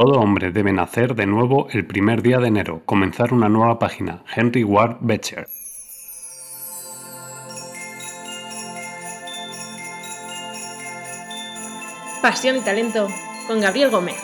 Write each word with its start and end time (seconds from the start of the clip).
Todo 0.00 0.20
hombre 0.20 0.52
debe 0.52 0.72
nacer 0.72 1.16
de 1.16 1.26
nuevo 1.26 1.66
el 1.72 1.84
primer 1.84 2.22
día 2.22 2.38
de 2.38 2.46
enero, 2.46 2.82
comenzar 2.86 3.34
una 3.34 3.48
nueva 3.48 3.80
página. 3.80 4.22
Henry 4.32 4.62
Ward 4.62 4.98
Beecher. 5.00 5.48
Pasión 12.22 12.58
y 12.58 12.60
talento 12.60 13.08
con 13.48 13.60
Gabriel 13.60 13.90
Gómez. 13.90 14.14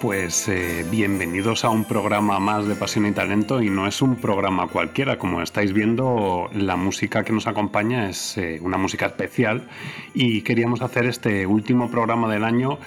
Pues 0.00 0.48
eh, 0.48 0.84
bienvenidos 0.90 1.64
a 1.64 1.70
un 1.70 1.84
programa 1.84 2.38
más 2.38 2.66
de 2.66 2.74
Pasión 2.74 3.04
y 3.04 3.12
Talento 3.12 3.60
y 3.60 3.68
no 3.68 3.86
es 3.86 4.00
un 4.00 4.16
programa 4.16 4.66
cualquiera, 4.66 5.18
como 5.18 5.42
estáis 5.42 5.74
viendo, 5.74 6.48
la 6.54 6.76
música 6.76 7.22
que 7.22 7.34
nos 7.34 7.46
acompaña 7.46 8.08
es 8.08 8.38
eh, 8.38 8.58
una 8.62 8.78
música 8.78 9.06
especial 9.06 9.68
y 10.14 10.40
queríamos 10.40 10.80
hacer 10.80 11.04
este 11.04 11.46
último 11.46 11.90
programa 11.90 12.32
del 12.32 12.44
año 12.44 12.78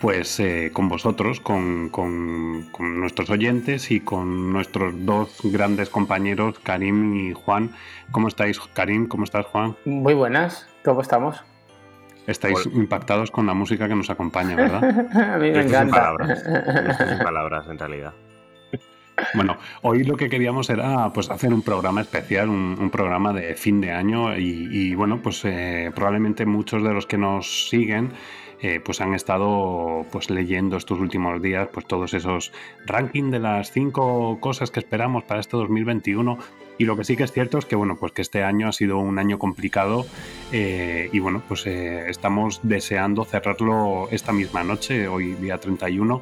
pues 0.00 0.40
eh, 0.40 0.70
con 0.72 0.88
vosotros, 0.88 1.40
con, 1.40 1.88
con, 1.90 2.68
nuestros 3.00 3.30
oyentes 3.30 3.90
y 3.92 4.00
con 4.00 4.52
nuestros 4.52 4.92
dos 5.06 5.38
grandes 5.44 5.88
compañeros, 5.88 6.58
Karim 6.58 7.14
y 7.14 7.32
Juan. 7.32 7.70
¿Cómo 8.10 8.28
estáis, 8.28 8.58
Karim? 8.74 9.06
¿Cómo 9.06 9.24
estás, 9.24 9.46
Juan? 9.46 9.76
Muy 9.84 10.14
buenas, 10.14 10.66
¿cómo 10.84 11.00
estamos? 11.00 11.42
Estáis 12.26 12.66
impactados 12.66 13.30
con 13.30 13.46
la 13.46 13.54
música 13.54 13.88
que 13.88 13.94
nos 13.94 14.10
acompaña, 14.10 14.56
¿verdad? 14.56 14.82
A 15.34 15.38
mí 15.38 15.50
me 15.50 15.62
encanta. 15.62 15.96
palabras. 15.96 16.44
sin 16.98 17.18
palabras, 17.24 17.66
en 17.68 17.78
realidad. 17.78 18.12
Bueno, 19.34 19.56
hoy 19.82 20.04
lo 20.04 20.16
que 20.16 20.28
queríamos 20.28 20.68
era 20.68 21.10
pues 21.12 21.30
hacer 21.30 21.52
un 21.54 21.62
programa 21.62 22.02
especial, 22.02 22.50
un, 22.50 22.90
programa 22.90 23.32
de 23.32 23.54
fin 23.54 23.80
de 23.80 23.90
año 23.90 24.36
y, 24.36 24.94
bueno, 24.94 25.20
pues 25.22 25.42
eh, 25.44 25.90
probablemente 25.94 26.44
muchos 26.44 26.82
de 26.82 26.92
los 26.92 27.06
que 27.06 27.16
nos 27.16 27.70
siguen 27.70 28.12
eh, 28.60 28.80
pues 28.82 29.02
han 29.02 29.14
estado 29.14 30.06
pues 30.10 30.30
leyendo 30.30 30.78
estos 30.78 30.98
últimos 30.98 31.42
días 31.42 31.68
pues 31.72 31.86
todos 31.86 32.14
esos 32.14 32.52
rankings 32.86 33.30
de 33.30 33.38
las 33.38 33.70
cinco 33.70 34.38
cosas 34.40 34.70
que 34.70 34.80
esperamos 34.80 35.24
para 35.24 35.40
este 35.40 35.58
2021 35.58 36.38
y 36.78 36.84
lo 36.84 36.96
que 36.96 37.04
sí 37.04 37.16
que 37.16 37.24
es 37.24 37.32
cierto 37.32 37.58
es 37.58 37.64
que, 37.64 37.76
bueno, 37.76 37.96
pues 37.96 38.12
que 38.12 38.22
este 38.22 38.42
año 38.42 38.68
ha 38.68 38.72
sido 38.72 38.98
un 38.98 39.18
año 39.18 39.38
complicado 39.38 40.06
eh, 40.52 41.08
y 41.12 41.18
bueno, 41.18 41.42
pues 41.46 41.66
eh, 41.66 42.08
estamos 42.08 42.60
deseando 42.62 43.24
cerrarlo 43.24 44.08
esta 44.10 44.32
misma 44.32 44.62
noche, 44.62 45.08
hoy 45.08 45.34
día 45.34 45.58
31. 45.58 46.20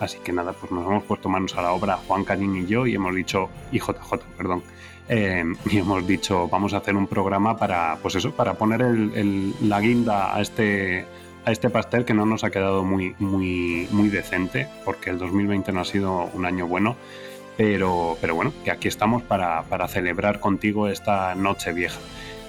Así 0.00 0.18
que 0.18 0.32
nada, 0.32 0.52
pues 0.52 0.70
nos 0.70 0.86
hemos 0.86 1.02
puesto 1.02 1.28
manos 1.28 1.56
a 1.56 1.62
la 1.62 1.72
obra, 1.72 1.96
Juan 1.96 2.22
Canín 2.22 2.54
y 2.56 2.66
yo, 2.66 2.86
y 2.86 2.94
hemos 2.94 3.14
dicho, 3.14 3.48
y 3.72 3.80
JJ, 3.80 4.18
perdón, 4.36 4.62
eh, 5.08 5.44
y 5.70 5.78
hemos 5.78 6.06
dicho, 6.06 6.48
vamos 6.48 6.74
a 6.74 6.76
hacer 6.76 6.94
un 6.94 7.08
programa 7.08 7.56
para, 7.56 7.98
pues 8.00 8.14
eso, 8.14 8.30
para 8.30 8.54
poner 8.54 8.80
la 9.62 9.80
guinda 9.80 10.36
a 10.36 10.40
este, 10.40 11.06
a 11.44 11.50
este 11.50 11.70
pastel 11.70 12.04
que 12.04 12.14
no 12.14 12.24
nos 12.24 12.44
ha 12.44 12.50
quedado 12.50 12.84
muy, 12.84 13.16
muy, 13.18 13.88
muy 13.90 14.08
decente, 14.10 14.68
porque 14.84 15.10
el 15.10 15.18
2020 15.18 15.72
no 15.72 15.80
ha 15.80 15.84
sido 15.84 16.30
un 16.34 16.44
año 16.44 16.68
bueno. 16.68 16.94
Pero, 17.58 18.16
pero 18.20 18.36
bueno, 18.36 18.52
que 18.64 18.70
aquí 18.70 18.86
estamos 18.86 19.22
para, 19.22 19.64
celebrar 19.88 20.38
contigo 20.38 20.88
esta 20.88 21.34
noche 21.34 21.72
vieja. 21.72 21.98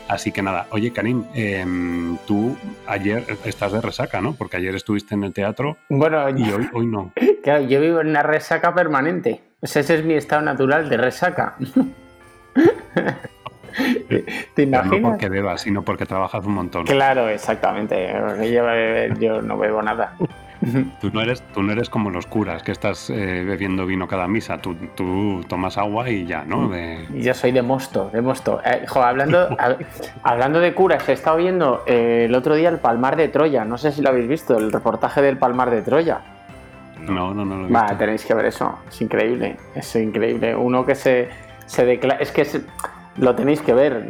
Así 0.08 0.32
que 0.32 0.44
nada, 0.44 0.68
oye 0.70 0.94
Karim, 0.94 1.26
em, 1.34 2.18
tú 2.28 2.56
ayer 2.88 3.26
estás 3.44 3.72
de 3.72 3.82
resaca, 3.82 4.22
¿no? 4.22 4.34
Porque 4.36 4.58
ayer 4.58 4.76
estuviste 4.76 5.16
en 5.16 5.24
el 5.24 5.34
teatro 5.34 5.78
bueno, 5.90 6.30
y 6.30 6.52
hoy, 6.52 6.70
hoy 6.74 6.86
no. 6.86 7.12
Claro, 7.44 7.64
yo 7.66 7.82
vivo 7.82 8.02
en 8.02 8.10
una 8.10 8.22
resaca 8.22 8.76
permanente. 8.76 9.42
ese 9.62 9.80
es 9.80 10.06
mi 10.06 10.14
estado 10.14 10.44
natural 10.44 10.90
de 10.90 10.98
resaca. 10.98 11.56
¿Te 14.54 14.64
imaginas? 14.64 15.02
no 15.02 15.10
porque 15.10 15.30
bebas, 15.30 15.62
sino 15.62 15.84
porque 15.84 16.06
trabajas 16.06 16.46
un 16.46 16.54
montón. 16.54 16.86
Claro, 16.86 17.30
exactamente. 17.30 18.14
yo 19.20 19.42
no 19.42 19.58
bebo 19.58 19.82
nada. 19.82 20.16
Tú 21.00 21.10
no, 21.14 21.22
eres, 21.22 21.42
tú 21.54 21.64
no 21.64 21.72
eres 21.72 21.90
como 21.90 22.10
los 22.10 22.26
curas, 22.26 22.64
que 22.64 22.74
estás 22.74 23.10
eh, 23.10 23.44
bebiendo 23.46 23.86
vino 23.86 24.08
cada 24.08 24.28
misa. 24.28 24.58
Tú, 24.58 24.76
tú, 24.96 25.42
tomas 25.48 25.78
agua 25.78 26.10
y 26.10 26.26
ya, 26.26 26.44
¿no? 26.44 26.68
De... 26.68 27.08
Yo 27.14 27.34
soy 27.34 27.52
de 27.52 27.62
mosto, 27.62 28.10
de 28.12 28.22
mosto. 28.22 28.60
Eh, 28.66 28.86
hablando, 28.96 29.56
hablando 30.24 30.60
de 30.60 30.74
curas, 30.74 31.08
he 31.08 31.14
estado 31.14 31.38
viendo 31.38 31.84
eh, 31.86 32.26
el 32.28 32.36
otro 32.36 32.56
día 32.56 32.68
el 32.70 32.80
Palmar 32.80 33.16
de 33.16 33.30
Troya. 33.30 33.64
No 33.64 33.78
sé 33.78 33.94
si 33.94 34.02
lo 34.02 34.10
habéis 34.10 34.28
visto, 34.28 34.58
el 34.58 34.72
reportaje 34.72 35.22
del 35.22 35.38
Palmar 35.38 35.70
de 35.70 35.82
Troya. 35.82 36.20
No, 37.00 37.34
no, 37.34 37.46
no 37.46 37.56
lo 37.56 37.66
he 37.66 37.68
visto. 37.70 37.98
tenéis 37.98 38.26
que 38.26 38.34
ver 38.34 38.46
eso. 38.46 38.80
Es 38.90 39.02
increíble. 39.02 39.56
Es 39.76 39.96
increíble. 39.96 40.56
Uno 40.56 40.86
que 40.86 40.96
se, 40.96 41.30
se 41.68 41.86
declara. 41.86 42.20
Es 42.20 42.34
que 42.34 42.46
lo 43.16 43.34
tenéis 43.34 43.62
que 43.62 43.74
ver. 43.74 44.06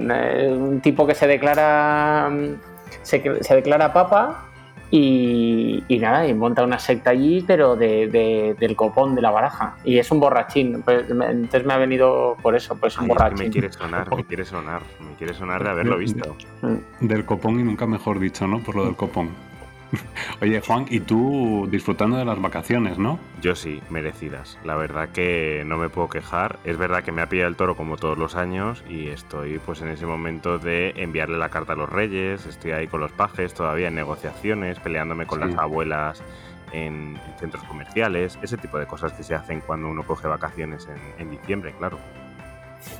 Un 0.51 0.81
tipo 0.81 1.05
que 1.05 1.13
se 1.13 1.27
declara. 1.27 2.27
Mm, 2.31 2.55
se, 3.03 3.43
se 3.43 3.55
declara 3.55 3.93
papa 3.93 4.48
y, 4.91 5.97
nada, 5.99 6.27
y 6.27 6.33
monta 6.33 6.63
una 6.63 6.79
secta 6.79 7.11
allí, 7.11 7.43
pero 7.45 7.75
de, 7.75 8.55
del 8.59 8.75
copón 8.75 9.15
de 9.15 9.21
la 9.21 9.31
baraja. 9.31 9.75
Y 9.83 9.97
es 9.97 10.09
un 10.11 10.19
borrachín. 10.19 10.81
Pues, 10.83 11.09
entonces 11.09 11.65
me 11.65 11.73
ha 11.73 11.77
venido 11.77 12.37
por 12.41 12.55
eso, 12.55 12.75
pues 12.75 12.97
un 12.97 13.07
borrachín. 13.07 13.45
me 13.45 13.49
quiere 13.51 13.71
sonar, 13.71 14.15
me 14.15 14.23
quiere 14.23 14.45
sonar, 14.45 14.81
me 14.99 15.13
quiere 15.15 15.33
sonar 15.33 15.63
de 15.63 15.69
haberlo 15.69 15.97
visto. 15.97 16.35
Del 16.99 17.25
copón 17.25 17.59
y 17.59 17.63
nunca 17.63 17.85
mejor 17.85 18.19
dicho, 18.19 18.47
¿no? 18.47 18.59
Por 18.59 18.75
lo 18.75 18.85
del 18.85 18.95
copón. 18.95 19.48
Oye, 20.41 20.61
Juan, 20.61 20.85
y 20.89 20.99
tú 20.99 21.67
disfrutando 21.71 22.17
de 22.17 22.25
las 22.25 22.41
vacaciones, 22.41 22.97
¿no? 22.97 23.19
Yo 23.41 23.55
sí, 23.55 23.81
merecidas. 23.89 24.57
La 24.63 24.75
verdad 24.75 25.09
que 25.09 25.63
no 25.65 25.77
me 25.77 25.89
puedo 25.89 26.09
quejar. 26.09 26.59
Es 26.63 26.77
verdad 26.77 27.03
que 27.03 27.11
me 27.11 27.21
ha 27.21 27.29
pillado 27.29 27.49
el 27.49 27.55
toro 27.55 27.75
como 27.75 27.97
todos 27.97 28.17
los 28.17 28.35
años 28.35 28.83
y 28.89 29.07
estoy 29.07 29.59
pues 29.59 29.81
en 29.81 29.89
ese 29.89 30.05
momento 30.05 30.59
de 30.59 30.93
enviarle 30.95 31.37
la 31.37 31.49
carta 31.49 31.73
a 31.73 31.75
los 31.75 31.89
reyes, 31.89 32.45
estoy 32.45 32.71
ahí 32.71 32.87
con 32.87 32.99
los 32.99 33.11
pajes 33.11 33.53
todavía 33.53 33.87
en 33.87 33.95
negociaciones, 33.95 34.79
peleándome 34.79 35.25
con 35.25 35.39
las 35.39 35.55
abuelas 35.57 36.21
en, 36.71 37.19
centros 37.39 37.63
comerciales, 37.63 38.37
ese 38.41 38.57
tipo 38.57 38.77
de 38.77 38.85
cosas 38.85 39.13
que 39.13 39.23
se 39.23 39.33
hacen 39.33 39.61
cuando 39.61 39.87
uno 39.87 40.03
coge 40.03 40.27
vacaciones 40.27 40.87
en, 40.87 40.99
en 41.17 41.31
diciembre, 41.31 41.73
claro. 41.77 41.99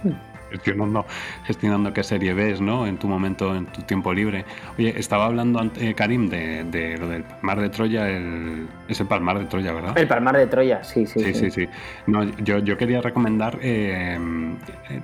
gestionando, 0.51 1.05
gestionando 1.45 1.93
qué 1.93 2.03
serie 2.03 2.33
ves, 2.33 2.61
¿no? 2.61 2.87
En 2.87 2.97
tu 2.97 3.07
momento, 3.07 3.55
en 3.55 3.65
tu 3.67 3.81
tiempo 3.83 4.13
libre. 4.13 4.45
Oye, 4.77 4.93
estaba 4.97 5.25
hablando 5.25 5.61
eh, 5.79 5.93
Karim 5.93 6.29
de, 6.29 6.97
lo 6.99 7.07
del 7.07 7.23
Palmar 7.23 7.61
de 7.61 7.69
Troya, 7.69 8.09
el, 8.09 8.67
es 8.87 8.99
el 8.99 9.07
Palmar 9.07 9.39
de 9.39 9.45
Troya, 9.45 9.73
¿verdad? 9.73 9.97
El 9.97 10.07
Palmar 10.07 10.37
de 10.37 10.47
Troya, 10.47 10.83
sí, 10.83 11.05
sí. 11.05 11.19
Sí, 11.19 11.33
sí, 11.33 11.51
sí. 11.51 11.69
No, 12.07 12.23
yo, 12.39 12.59
yo 12.59 12.77
quería 12.77 13.01
recomendar 13.01 13.59
eh, 13.61 14.17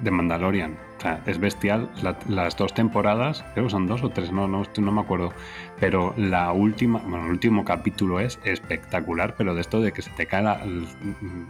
The 0.03 0.11
Mandalorian. 0.11 0.77
O 0.97 1.01
sea, 1.01 1.21
es 1.25 1.39
bestial. 1.39 1.89
las 2.29 2.57
dos 2.57 2.73
temporadas, 2.73 3.43
creo 3.53 3.65
que 3.65 3.71
son 3.71 3.85
dos 3.85 4.01
o 4.01 4.09
tres, 4.09 4.31
no, 4.31 4.47
no, 4.47 4.63
no 4.77 4.91
me 4.91 5.01
acuerdo. 5.01 5.33
Pero 5.79 6.13
la 6.17 6.53
última, 6.53 6.99
bueno, 6.99 7.25
el 7.25 7.31
último 7.31 7.65
capítulo 7.65 8.19
es 8.19 8.39
espectacular, 8.45 9.35
pero 9.37 9.53
de 9.53 9.61
esto 9.61 9.81
de 9.81 9.91
que 9.91 10.01
se 10.01 10.09
te 10.11 10.25
cae 10.25 10.43
la, 10.43 10.61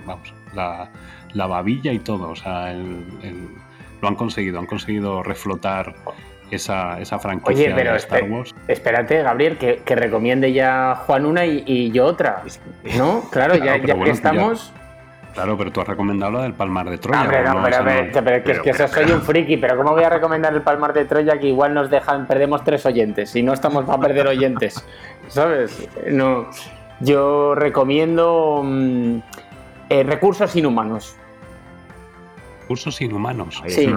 vamos, 0.05 0.33
la, 0.55 0.89
la 1.35 1.45
babilla 1.45 1.93
y 1.93 1.99
todo. 1.99 2.31
O 2.31 2.35
sea, 2.35 2.71
el 2.71 3.03
lo 4.01 4.09
han 4.09 4.15
conseguido, 4.15 4.59
han 4.59 4.65
conseguido 4.65 5.23
reflotar 5.23 5.95
esa, 6.51 6.99
esa 6.99 7.17
franquicia 7.19 7.65
Oye, 7.65 7.75
pero 7.75 7.91
de 7.91 7.97
Star 7.97 8.23
Wars. 8.23 8.53
Espérate, 8.67 9.23
Gabriel, 9.23 9.57
que, 9.57 9.95
recomiende 9.95 10.53
ya 10.53 10.95
Juan 11.05 11.25
una 11.25 11.45
y, 11.45 11.91
yo 11.91 12.05
otra. 12.05 12.43
¿No? 12.97 13.23
Claro, 13.31 13.55
ya, 13.55 13.79
que 13.81 14.09
estamos. 14.09 14.71
Claro, 15.33 15.57
pero 15.57 15.69
tú 15.69 15.81
has 15.81 15.87
recomendado 15.87 16.31
la 16.31 16.43
del 16.43 16.53
Palmar 16.53 16.89
de 16.89 16.97
Troya. 16.97 17.27
pero, 17.27 18.35
es 18.37 18.59
que 18.61 18.69
eso 18.69 18.87
soy 18.87 19.11
un 19.11 19.21
friki, 19.21 19.57
pero 19.57 19.75
¿cómo 19.75 19.91
voy 19.91 20.03
a 20.03 20.09
recomendar 20.09 20.53
el 20.53 20.61
Palmar 20.61 20.93
de 20.93 21.03
Troya 21.03 21.37
que 21.37 21.47
igual 21.47 21.73
nos 21.73 21.89
dejan, 21.89 22.25
perdemos 22.25 22.63
tres 22.63 22.85
oyentes 22.85 23.35
y 23.35 23.43
no 23.43 23.51
estamos 23.51 23.83
para 23.83 23.99
perder 23.99 24.27
oyentes? 24.27 24.85
¿Sabes? 25.27 25.89
No. 26.09 26.47
Yo 27.01 27.53
recomiendo 27.53 28.61
mm, 28.63 29.17
eh, 29.89 30.03
recursos 30.03 30.55
inhumanos. 30.55 31.17
Recursos 32.65 32.99
inhumanos. 32.99 33.61
Sí, 33.67 33.87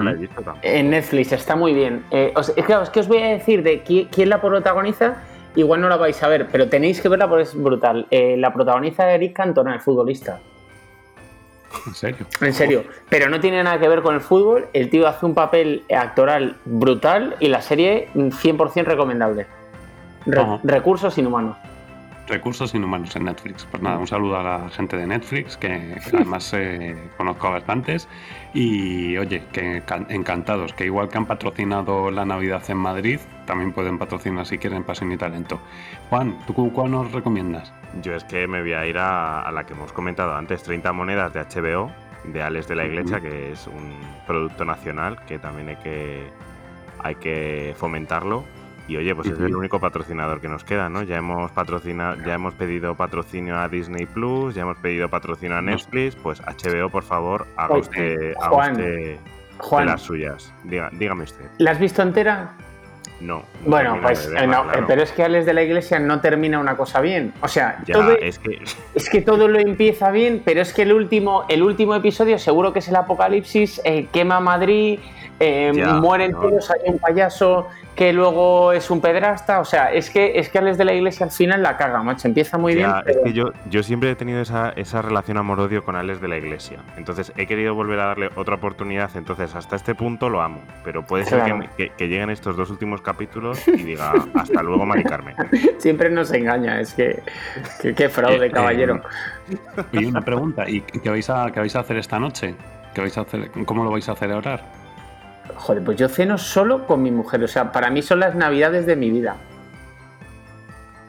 en 0.63 0.91
Netflix 0.91 1.33
está 1.33 1.57
muy 1.57 1.73
bien. 1.73 2.05
Eh, 2.11 2.35
es, 2.37 2.91
que, 2.91 3.01
os 3.01 3.09
voy 3.09 3.17
a 3.17 3.29
decir 3.29 3.63
de 3.63 3.81
quién, 3.81 4.29
la 4.29 4.43
protagoniza. 4.43 5.23
Igual 5.57 5.81
no 5.81 5.89
la 5.89 5.97
vais 5.97 6.23
a 6.23 6.29
ver, 6.29 6.49
pero 6.53 6.69
tenéis 6.69 7.01
que 7.01 7.09
verla 7.09 7.27
porque 7.31 7.45
es 7.45 7.55
brutal. 7.55 8.07
Eh, 8.11 8.37
la 8.37 8.53
protagoniza 8.53 9.11
Eric 9.11 9.33
Cantona, 9.33 9.73
el 9.73 9.81
futbolista. 9.81 10.41
¿En 11.87 11.95
serio? 11.95 12.27
En 12.43 12.53
serio. 12.53 12.85
Pero 13.09 13.31
no 13.31 13.41
tiene 13.41 13.63
nada 13.63 13.81
que 13.81 13.89
ver 13.89 14.03
con 14.03 14.15
el 14.15 14.21
fútbol. 14.21 14.67
El 14.75 14.91
tío 14.91 15.09
hace 15.09 15.25
un 15.25 15.35
papel 15.35 15.85
actoral 15.91 16.57
brutal 16.67 17.37
y 17.41 17.49
la 17.49 17.63
serie 17.63 18.11
100% 18.15 18.85
recomendable. 18.85 19.47
Recursos 20.63 21.17
inhumanos. 21.17 21.57
Recursos 22.29 22.75
inhumanos 22.75 23.15
en 23.17 23.25
Netflix. 23.25 23.67
Pues 23.71 23.83
nada, 23.83 23.99
un 23.99 24.07
saludo 24.07 24.39
a 24.39 24.43
la 24.43 24.71
gente 24.71 24.97
de 24.97 25.07
Netflix, 25.07 25.57
que 25.57 25.97
además 26.13 26.53
eh, 26.57 26.97
conozco 27.17 27.51
bastantes. 27.51 28.09
Y 28.55 29.17
oye, 29.17 29.43
que 29.53 29.83
encantados, 30.09 30.73
que 30.73 30.85
igual 30.85 31.09
que 31.09 31.19
han 31.19 31.27
patrocinado 31.27 32.11
la 32.11 32.25
Navidad 32.25 32.63
en 32.69 32.79
Madrid, 32.79 33.21
también 33.47 33.73
pueden 33.73 33.99
patrocinar 33.99 34.47
si 34.47 34.59
quieren 34.59 34.85
Pasión 34.85 35.13
y 35.13 35.17
Talento. 35.17 35.61
Juan, 36.11 36.39
¿tú 36.47 36.55
cuál 36.73 36.91
nos 36.91 37.13
recomiendas? 37.13 37.73
Yo 38.03 38.15
es 38.15 38.25
que 38.25 38.47
me 38.47 38.61
voy 38.61 38.73
a 38.73 38.87
ir 38.87 38.99
a, 38.99 39.51
la 39.53 39.65
que 39.65 39.75
hemos 39.75 39.93
comentado 39.93 40.35
antes, 40.35 40.63
30 40.63 40.93
monedas 40.93 41.33
de 41.33 41.41
HBO, 41.41 41.91
de 42.25 42.43
Alex 42.43 42.69
de 42.69 42.77
la 42.77 42.85
Iglesia, 42.85 43.21
que 43.21 43.53
es 43.53 43.67
un 43.67 43.95
producto 44.27 44.65
nacional 44.65 45.25
que 45.27 45.39
también 45.39 45.71
hay 45.71 45.77
que, 45.77 46.31
hay 46.99 47.15
que 47.15 47.75
fomentarlo 47.77 48.45
y 48.89 48.97
oye, 48.97 49.15
pues 49.15 49.29
es 49.29 49.39
el 49.39 49.55
único 49.55 49.79
patrocinador 49.79 50.41
que 50.41 50.49
nos 50.49 50.65
queda, 50.65 50.89
¿no? 50.89 51.03
Ya 51.03 51.17
hemos 51.17 51.53
patrocinado, 51.53 52.17
ya 52.25 52.35
hemos 52.35 52.55
pedido 52.55 52.95
patrocinio 52.95 53.59
a 53.59 53.69
Disney 53.69 54.07
Plus, 54.07 54.55
ya 54.55 54.63
hemos 54.63 54.79
pedido 54.79 55.09
patrocinio 55.11 55.57
a 55.59 55.63
Netflix, 55.63 56.17
pues 56.17 56.41
HBO, 56.41 56.89
por 56.89 57.05
favor, 57.05 57.47
haga 57.57 57.77
usted, 57.77 58.35
Juan, 59.59 59.87
las 59.87 60.03
suyas. 60.03 60.53
dígame 60.65 61.25
usted. 61.25 61.45
¿La 61.59 61.73
has 61.73 61.79
visto 61.79 62.01
entera? 62.01 62.57
No. 63.21 63.43
bueno, 63.67 63.99
pues 64.01 64.31
eh, 64.37 64.47
no, 64.47 64.65
pero 64.87 65.03
es 65.03 65.11
que 65.11 65.25
Alex 65.25 65.45
de 65.45 65.53
la 65.53 65.63
Iglesia 65.63 65.99
no 65.99 66.21
termina 66.21 66.61
una 66.61 66.77
cosa 66.77 67.01
bien. 67.01 67.35
O 67.41 67.49
sea, 67.49 67.83
todo, 67.93 68.13
es, 68.13 68.39
que... 68.39 68.63
es 68.95 69.11
que 69.11 69.23
todo 69.23 69.49
lo 69.49 69.59
empieza 69.59 70.11
bien, 70.13 70.41
pero 70.45 70.63
es 70.63 70.73
que 70.73 70.83
el 70.83 70.93
último, 70.93 71.45
el 71.49 71.63
último 71.63 71.95
episodio 71.97 72.39
seguro 72.39 72.73
que 72.73 72.79
es 72.79 72.89
el 72.89 72.97
apocalipsis, 72.97 73.81
eh, 73.85 74.07
quema 74.13 74.39
Madrid, 74.39 75.01
mueren 76.01 76.33
todos, 76.33 76.71
hay 76.71 76.91
un 76.91 76.99
payaso, 76.99 77.69
que 77.95 78.13
luego 78.13 78.71
es 78.73 78.91
un 78.91 79.01
pedrasta, 79.01 79.59
o 79.59 79.65
sea, 79.65 79.93
es 79.93 80.09
que 80.09 80.39
es 80.39 80.49
que 80.49 80.59
Alex 80.59 80.79
de 80.79 80.85
la 80.85 80.93
Iglesia 80.95 81.27
al 81.27 81.33
final 81.33 81.65
la 81.65 81.77
caga, 81.77 82.01
macho, 82.01 82.29
empieza 82.29 82.57
muy 82.57 82.77
bien. 82.77 82.89
Es 83.05 83.17
que 83.25 83.33
yo, 83.33 83.51
yo 83.69 83.83
siempre 83.83 84.13
he 84.13 84.15
tenido 84.15 84.41
esa, 84.41 84.71
esa 84.77 85.03
relación 85.03 85.37
amor-odio 85.37 85.85
con 85.85 85.97
Alex 85.97 86.21
de 86.21 86.29
la 86.29 86.37
Iglesia, 86.37 86.79
entonces 86.97 87.33
he 87.37 87.47
querido 87.47 87.75
volver 87.75 87.99
a 87.99 88.07
darle 88.07 88.31
otra 88.37 88.55
oportunidad, 88.55 89.11
entonces 89.17 89.53
hasta 89.57 89.75
este 89.75 89.97
punto 89.97 90.29
lo 90.29 90.41
amo, 90.41 90.61
pero 90.85 91.05
puede 91.05 91.25
ser 91.25 91.43
que, 91.77 91.91
lleguen 91.99 92.31
estos 92.31 92.57
dos 92.57 92.71
últimos 92.71 93.01
capítulos 93.01 93.67
y 93.67 93.83
diga, 93.83 94.13
hasta 94.35 94.63
luego, 94.63 94.87
Mari 94.87 95.03
Carmen. 95.03 95.35
Siempre 95.79 96.09
nos 96.09 96.33
engaña, 96.33 96.81
es 96.81 96.95
que, 96.95 97.21
qué 97.97 98.09
fraude, 98.09 98.47
eh, 98.47 98.51
caballero. 98.53 99.03
y 99.91 100.05
una 100.05 100.21
pregunta, 100.21 100.69
¿y 100.69 100.83
qué 100.83 101.11
vais, 101.11 101.29
a, 101.31 101.51
qué 101.53 101.59
vais 101.59 101.75
a 101.75 101.81
hacer 101.81 101.97
esta 101.97 102.21
noche? 102.21 102.55
¿Qué 102.95 103.01
vais 103.01 103.19
a 103.19 103.23
hacer, 103.23 103.51
¿Cómo 103.65 103.83
lo 103.83 103.91
vais 103.91 104.09
a 104.09 104.15
celebrar? 104.15 104.78
Joder, 105.57 105.85
pues 105.85 105.97
yo 105.97 106.09
ceno 106.09 106.39
solo 106.39 106.87
con 106.87 107.03
mi 107.03 107.11
mujer. 107.11 107.43
O 107.43 107.49
sea, 107.49 107.73
para 107.73 107.91
mí 107.91 108.03
son 108.03 108.21
las 108.21 108.35
navidades 108.35 108.87
de 108.87 108.97
mi 108.97 109.11
vida. 109.11 109.37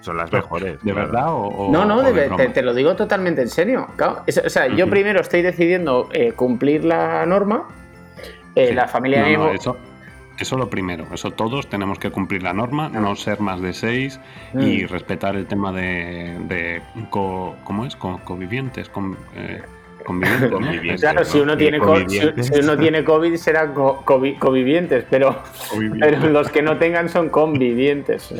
Son 0.02 0.18
las 0.18 0.32
mejores. 0.32 0.82
¿De 0.82 0.94
verdad? 0.94 1.26
O, 1.30 1.70
no, 1.72 1.86
no, 1.86 2.02
te, 2.04 2.62
lo 2.62 2.74
digo 2.74 2.96
totalmente 2.96 3.42
en 3.42 3.50
serio. 3.50 3.88
o 4.00 4.50
sea, 4.50 4.68
yo 4.68 4.90
primero 4.90 5.20
estoy 5.20 5.42
decidiendo 5.42 6.10
eh, 6.14 6.32
cumplir 6.32 6.86
la 6.86 7.26
norma. 7.26 7.68
Eh, 8.56 8.74
la 8.74 8.88
familia 8.88 9.24
de 9.24 9.38
no, 9.38 9.52
eso, 9.52 9.78
eso 10.40 10.58
lo 10.58 10.70
primero. 10.70 11.06
Eso 11.14 11.32
todos 11.32 11.68
tenemos 11.68 12.00
que 12.00 12.12
cumplir 12.12 12.44
la 12.44 12.54
norma, 12.54 12.90
no 12.90 13.16
ser 13.16 13.40
más 13.42 13.62
de 13.62 13.74
seis 13.74 14.20
y 14.54 14.84
mm. 14.84 14.88
respetar 14.88 15.36
el 15.36 15.46
tema 15.46 15.72
de, 15.72 16.82
¿cómo 17.10 17.86
es? 17.86 17.96
convivientes. 17.96 18.90
Con, 18.90 19.18
eh, 19.36 19.62
Claro, 21.00 21.24
si 21.26 21.40
uno, 21.40 21.56
tiene 21.56 21.80
si, 22.08 22.60
uno 22.60 22.78
tiene 22.78 23.04
COVID 23.04 23.36
será 23.36 23.74
convivientes, 23.74 25.06
pero, 25.10 25.42
los 26.30 26.50
que 26.50 26.62
no 26.62 26.78
tengan 26.78 27.10
son 27.10 27.30
convivientes. 27.30 28.34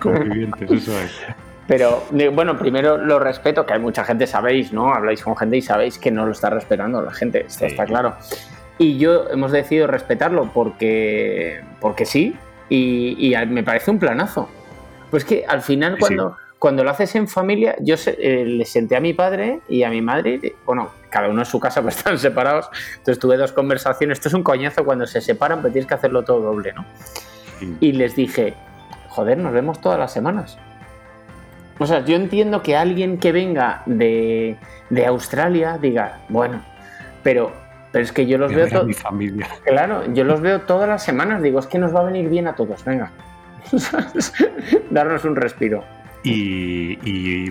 convivientes, 0.00 0.70
eso 0.70 1.00
es. 1.00 1.20
Pero 1.66 2.02
bueno, 2.32 2.58
primero 2.58 2.98
lo 2.98 3.18
respeto, 3.18 3.64
que 3.64 3.74
hay 3.74 3.80
mucha 3.80 4.04
gente, 4.04 4.26
sabéis, 4.26 4.72
¿no? 4.72 4.92
Habláis 4.92 5.22
con 5.22 5.36
gente 5.36 5.56
y 5.56 5.62
sabéis 5.62 5.98
que 5.98 6.10
no 6.10 6.26
lo 6.26 6.32
está 6.32 6.50
respetando 6.50 7.00
la 7.00 7.12
gente, 7.12 7.46
está, 7.46 7.84
claro. 7.86 8.14
Y 8.78 8.98
yo 8.98 9.28
hemos 9.30 9.52
decidido 9.52 9.86
respetarlo 9.86 10.50
porque, 10.52 11.62
porque 11.80 12.04
sí, 12.04 12.36
y, 12.68 13.34
me 13.48 13.62
parece 13.62 13.90
un 13.90 13.98
planazo. 13.98 14.48
Pues 15.10 15.24
que 15.24 15.44
al 15.46 15.62
final 15.62 15.98
cuando, 15.98 16.36
cuando 16.62 16.84
lo 16.84 16.90
haces 16.92 17.16
en 17.16 17.26
familia, 17.26 17.74
yo 17.80 17.96
eh, 18.06 18.44
le 18.46 18.64
senté 18.66 18.94
a 18.94 19.00
mi 19.00 19.14
padre 19.14 19.62
y 19.68 19.82
a 19.82 19.90
mi 19.90 20.00
madre, 20.00 20.54
bueno, 20.64 20.90
cada 21.10 21.28
uno 21.28 21.40
en 21.40 21.44
su 21.44 21.58
casa, 21.58 21.82
pues 21.82 21.96
están 21.96 22.20
separados. 22.20 22.70
Entonces 22.98 23.18
tuve 23.18 23.36
dos 23.36 23.50
conversaciones. 23.50 24.18
Esto 24.18 24.28
es 24.28 24.34
un 24.34 24.44
coñazo 24.44 24.84
cuando 24.84 25.04
se 25.08 25.20
separan, 25.20 25.60
pero 25.60 25.72
tienes 25.72 25.88
que 25.88 25.94
hacerlo 25.94 26.22
todo 26.22 26.38
doble, 26.40 26.72
¿no? 26.72 26.84
Y 27.80 27.90
les 27.90 28.14
dije, 28.14 28.54
joder, 29.08 29.38
nos 29.38 29.52
vemos 29.52 29.80
todas 29.80 29.98
las 29.98 30.12
semanas. 30.12 30.56
O 31.80 31.86
sea, 31.88 32.04
yo 32.04 32.14
entiendo 32.14 32.62
que 32.62 32.76
alguien 32.76 33.18
que 33.18 33.32
venga 33.32 33.82
de, 33.86 34.56
Australia 35.04 35.78
diga, 35.82 36.20
bueno, 36.28 36.62
pero, 37.24 37.50
pero 37.90 38.04
es 38.04 38.12
que 38.12 38.24
yo 38.24 38.38
los 38.38 38.54
veo 38.54 38.68
todos. 38.68 38.86
mi 38.86 38.94
familia. 38.94 39.48
Claro, 39.64 40.04
yo 40.14 40.22
los 40.22 40.40
veo 40.40 40.60
todas 40.60 40.88
las 40.88 41.02
semanas. 41.02 41.42
Digo, 41.42 41.58
es 41.58 41.66
que 41.66 41.80
nos 41.80 41.92
va 41.92 42.02
a 42.02 42.04
venir 42.04 42.28
bien 42.28 42.46
a 42.46 42.54
todos, 42.54 42.84
venga. 42.84 43.10
Darnos 44.90 45.24
un 45.24 45.34
respiro. 45.34 45.82
¿Y, 46.24 47.50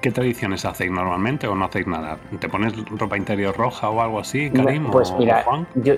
qué 0.00 0.10
tradiciones 0.12 0.64
hacéis 0.64 0.90
normalmente 0.90 1.46
o 1.46 1.54
no 1.54 1.64
hacéis 1.64 1.86
nada? 1.86 2.18
¿Te 2.38 2.48
pones 2.48 2.72
ropa 2.90 3.16
interior 3.16 3.56
roja 3.56 3.88
o 3.90 4.00
algo 4.00 4.20
así, 4.20 4.50
Karim? 4.50 4.90
Pues 4.90 5.12
mira, 5.18 5.44
Yo, 5.74 5.94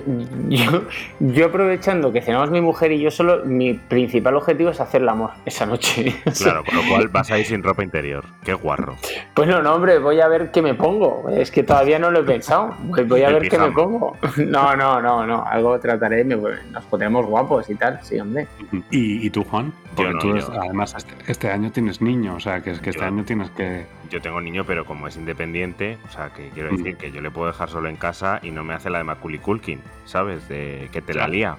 yo, 1.19 1.45
aprovechando 1.45 2.11
que 2.11 2.21
cenamos 2.21 2.49
mi 2.49 2.61
mujer 2.61 2.91
y 2.91 2.99
yo 2.99 3.11
solo, 3.11 3.45
mi 3.45 3.73
principal 3.73 4.35
objetivo 4.35 4.71
es 4.71 4.79
hacer 4.79 5.01
el 5.01 5.09
amor 5.09 5.31
esa 5.45 5.65
noche. 5.65 6.15
Claro, 6.43 6.63
con 6.65 6.75
lo 6.75 6.81
cual 6.89 7.07
vas 7.09 7.31
a 7.31 7.37
ir 7.37 7.45
sin 7.45 7.63
ropa 7.63 7.83
interior. 7.83 8.25
Qué 8.43 8.53
guarro. 8.53 8.95
Pues 9.33 9.47
no, 9.47 9.61
no, 9.61 9.75
hombre, 9.75 9.99
voy 9.99 10.19
a 10.19 10.27
ver 10.27 10.51
qué 10.51 10.61
me 10.61 10.73
pongo. 10.73 11.29
Es 11.29 11.51
que 11.51 11.63
todavía 11.63 11.99
no 11.99 12.11
lo 12.11 12.19
he 12.19 12.23
pensado. 12.23 12.75
Pues 12.89 13.07
voy 13.07 13.23
a 13.23 13.29
ver 13.29 13.47
qué 13.49 13.57
me 13.57 13.71
pongo. 13.71 14.17
No, 14.53 14.75
no, 14.75 15.01
no, 15.01 15.25
no. 15.25 15.45
Algo 15.45 15.79
trataré, 15.79 16.23
nos 16.25 16.83
pondremos 16.89 17.25
guapos 17.25 17.69
y 17.69 17.75
tal, 17.75 17.99
sí, 18.01 18.19
hombre. 18.19 18.47
¿Y, 18.89 19.29
tú, 19.29 19.43
Juan? 19.43 19.73
Porque 19.95 20.13
tú, 20.19 20.35
además, 20.59 20.95
este, 20.97 21.13
este 21.27 21.49
año 21.49 21.71
tienes 21.71 21.82
tienes 21.83 22.01
niño, 22.01 22.35
o 22.35 22.39
sea, 22.39 22.61
que, 22.61 22.79
que 22.79 22.91
este 22.91 23.03
año 23.03 23.25
tienes 23.25 23.49
que... 23.51 23.85
Yo 24.09 24.21
tengo 24.21 24.39
niño, 24.39 24.63
pero 24.65 24.85
como 24.85 25.05
es 25.07 25.17
independiente, 25.17 25.97
o 26.07 26.11
sea, 26.11 26.29
que 26.29 26.49
quiero 26.49 26.69
decir 26.69 26.95
mm. 26.95 26.97
que 26.97 27.11
yo 27.11 27.19
le 27.19 27.29
puedo 27.29 27.47
dejar 27.47 27.69
solo 27.69 27.89
en 27.89 27.97
casa 27.97 28.39
y 28.41 28.51
no 28.51 28.63
me 28.63 28.73
hace 28.73 28.89
la 28.89 28.99
de 28.99 29.03
Macaulay 29.03 29.39
Culkin, 29.39 29.81
¿sabes? 30.05 30.47
De 30.47 30.87
que 30.93 31.01
te 31.01 31.13
la 31.13 31.27
lía. 31.27 31.57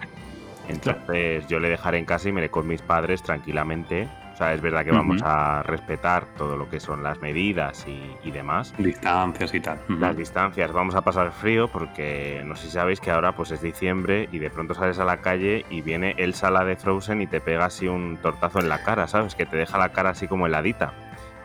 Entonces 0.66 1.46
yo 1.46 1.60
le 1.60 1.68
dejaré 1.68 1.98
en 1.98 2.06
casa 2.06 2.30
y 2.30 2.32
me 2.32 2.40
le 2.40 2.48
con 2.48 2.66
mis 2.66 2.80
padres 2.80 3.22
tranquilamente 3.22 4.08
o 4.34 4.36
sea, 4.36 4.52
es 4.52 4.60
verdad 4.60 4.84
que 4.84 4.90
vamos 4.90 5.22
a 5.22 5.62
respetar 5.62 6.26
todo 6.36 6.56
lo 6.56 6.68
que 6.68 6.80
son 6.80 7.04
las 7.04 7.20
medidas 7.20 7.86
y, 7.86 8.30
demás. 8.32 8.74
Distancias 8.76 9.54
y 9.54 9.60
tal. 9.60 9.78
Las 9.88 10.16
distancias. 10.16 10.72
Vamos 10.72 10.96
a 10.96 11.02
pasar 11.02 11.30
frío 11.30 11.68
porque 11.68 12.42
no 12.44 12.56
sé 12.56 12.66
si 12.66 12.72
sabéis 12.72 12.98
que 12.98 13.12
ahora 13.12 13.36
pues 13.36 13.52
es 13.52 13.62
diciembre 13.62 14.28
y 14.32 14.40
de 14.40 14.50
pronto 14.50 14.74
sales 14.74 14.98
a 14.98 15.04
la 15.04 15.18
calle 15.18 15.64
y 15.70 15.82
viene 15.82 16.16
el 16.18 16.34
sala 16.34 16.64
de 16.64 16.74
Frozen 16.74 17.22
y 17.22 17.28
te 17.28 17.40
pega 17.40 17.66
así 17.66 17.86
un 17.86 18.16
tortazo 18.16 18.58
en 18.58 18.68
la 18.68 18.82
cara, 18.82 19.06
¿sabes? 19.06 19.36
Que 19.36 19.46
te 19.46 19.56
deja 19.56 19.78
la 19.78 19.90
cara 19.90 20.10
así 20.10 20.26
como 20.26 20.48
heladita. 20.48 20.92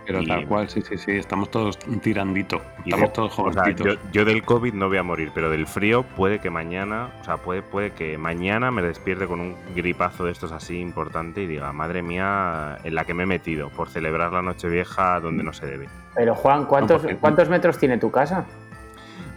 Pero 0.09 0.25
tal 0.25 0.47
cual, 0.47 0.67
sí, 0.67 0.81
sí, 0.81 0.97
sí, 0.97 1.11
estamos 1.11 1.51
todos 1.51 1.77
tirandito, 2.01 2.59
estamos 2.83 3.13
todos 3.13 3.31
jovencitos. 3.31 3.99
yo, 4.11 4.25
del 4.25 4.43
COVID 4.43 4.73
no 4.73 4.87
voy 4.87 4.97
a 4.97 5.03
morir, 5.03 5.29
pero 5.35 5.51
del 5.51 5.67
frío 5.67 6.01
puede 6.01 6.39
que 6.39 6.49
mañana, 6.49 7.11
o 7.21 7.23
sea, 7.23 7.37
puede, 7.37 7.61
puede 7.61 7.91
que 7.91 8.17
mañana 8.17 8.71
me 8.71 8.81
despierte 8.81 9.27
con 9.27 9.39
un 9.39 9.55
gripazo 9.75 10.25
de 10.25 10.31
estos 10.31 10.51
así 10.51 10.79
importante 10.79 11.43
y 11.43 11.45
diga, 11.45 11.71
madre 11.73 12.01
mía, 12.01 12.79
en 12.83 12.95
la 12.95 13.05
que 13.05 13.13
me 13.13 13.21
he 13.21 13.27
metido 13.27 13.69
por 13.69 13.89
celebrar 13.89 14.33
la 14.33 14.41
noche 14.41 14.67
vieja 14.67 15.19
donde 15.19 15.43
no 15.43 15.53
se 15.53 15.67
debe. 15.67 15.87
Pero 16.15 16.33
Juan, 16.33 16.65
¿cuántos, 16.65 17.05
¿cuántos 17.21 17.47
metros 17.47 17.77
tiene 17.77 17.99
tu 17.99 18.09
casa? 18.09 18.47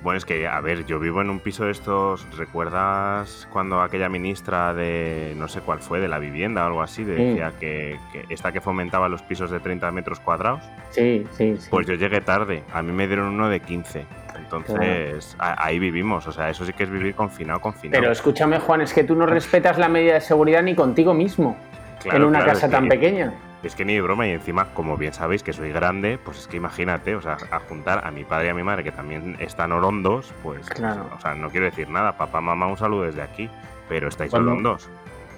Bueno, 0.03 0.19
es 0.19 0.25
que, 0.25 0.49
a 0.49 0.61
ver, 0.61 0.85
yo 0.85 0.99
vivo 0.99 1.21
en 1.21 1.31
un 1.31 1.39
piso 1.39 1.65
de 1.65 1.71
estos. 1.71 2.27
¿Recuerdas 2.37 3.47
cuando 3.53 3.81
aquella 3.81 4.09
ministra 4.09 4.75
de 4.75 5.35
no 5.37 5.47
sé 5.47 5.61
cuál 5.61 5.79
fue, 5.81 6.01
de 6.01 6.09
la 6.09 6.19
vivienda 6.19 6.65
o 6.65 6.67
algo 6.67 6.83
así, 6.83 7.05
decía 7.05 7.53
que, 7.61 7.99
esta 8.29 8.51
que 8.51 8.61
fomentaba 8.61 9.09
los 9.09 9.23
pisos 9.23 9.51
de 9.51 9.61
30 9.61 9.91
metros 9.93 10.19
cuadrados? 10.19 10.61
Sí, 10.91 11.25
sí, 11.33 11.57
sí. 11.57 11.69
Pues 11.71 11.87
yo 11.87 11.95
llegué 11.95 12.21
tarde. 12.21 12.65
A 12.73 12.83
mí 12.83 12.91
me 12.91 13.07
dieron 13.07 13.29
uno 13.29 13.49
de 13.49 13.61
15. 13.61 14.05
Entonces, 14.37 15.37
ahí 15.39 15.79
vivimos. 15.79 16.27
O 16.27 16.33
sea, 16.33 16.51
eso 16.51 16.67
sí 16.67 16.73
que 16.73 16.83
es 16.83 16.91
vivir 16.91 17.15
confinado, 17.15 17.61
confinado. 17.61 18.01
Pero 18.01 18.13
escúchame, 18.13 18.59
Juan, 18.59 18.81
es 18.81 18.93
que 18.93 19.05
tú 19.05 19.15
no 19.15 19.27
respetas 19.27 19.79
la 19.79 19.89
medida 19.89 20.15
de 20.15 20.21
seguridad 20.21 20.63
ni 20.63 20.75
contigo 20.75 21.15
mismo. 21.15 21.57
en 22.05 22.25
una 22.25 22.45
casa 22.45 22.69
tan 22.69 22.89
pequeña. 22.89 23.33
Es 23.63 23.77
que 23.77 23.85
ni 23.85 23.95
de 23.95 24.01
broma, 24.01 24.27
y 24.27 24.31
encima, 24.31 24.75
como 24.75 24.97
bien 24.97 25.13
sabéis 25.13 25.43
que 25.43 25.53
soy 25.53 25.71
grande, 25.71 26.19
pues 26.23 26.39
es 26.39 26.47
que 26.49 26.57
imagínate, 26.57 27.15
o 27.15 27.23
sea, 27.23 27.37
a 27.51 27.61
juntar 27.61 28.05
a 28.05 28.11
mi 28.11 28.25
padre 28.25 28.47
y 28.47 28.51
a 28.51 28.55
mi 28.55 28.65
madre, 28.65 28.83
que 28.83 28.91
también 28.91 29.37
están 29.39 29.71
orondos, 29.71 30.33
pues, 30.43 30.69
claro. 30.69 31.09
o 31.17 31.21
sea, 31.21 31.35
no 31.35 31.49
quiero 31.49 31.67
decir 31.67 31.89
nada, 31.89 32.17
papá, 32.17 32.41
mamá, 32.41 32.67
un 32.67 32.77
saludo 32.77 33.03
desde 33.03 33.23
aquí, 33.23 33.49
pero 33.89 34.09
estáis 34.09 34.35
orondos. 34.35 34.89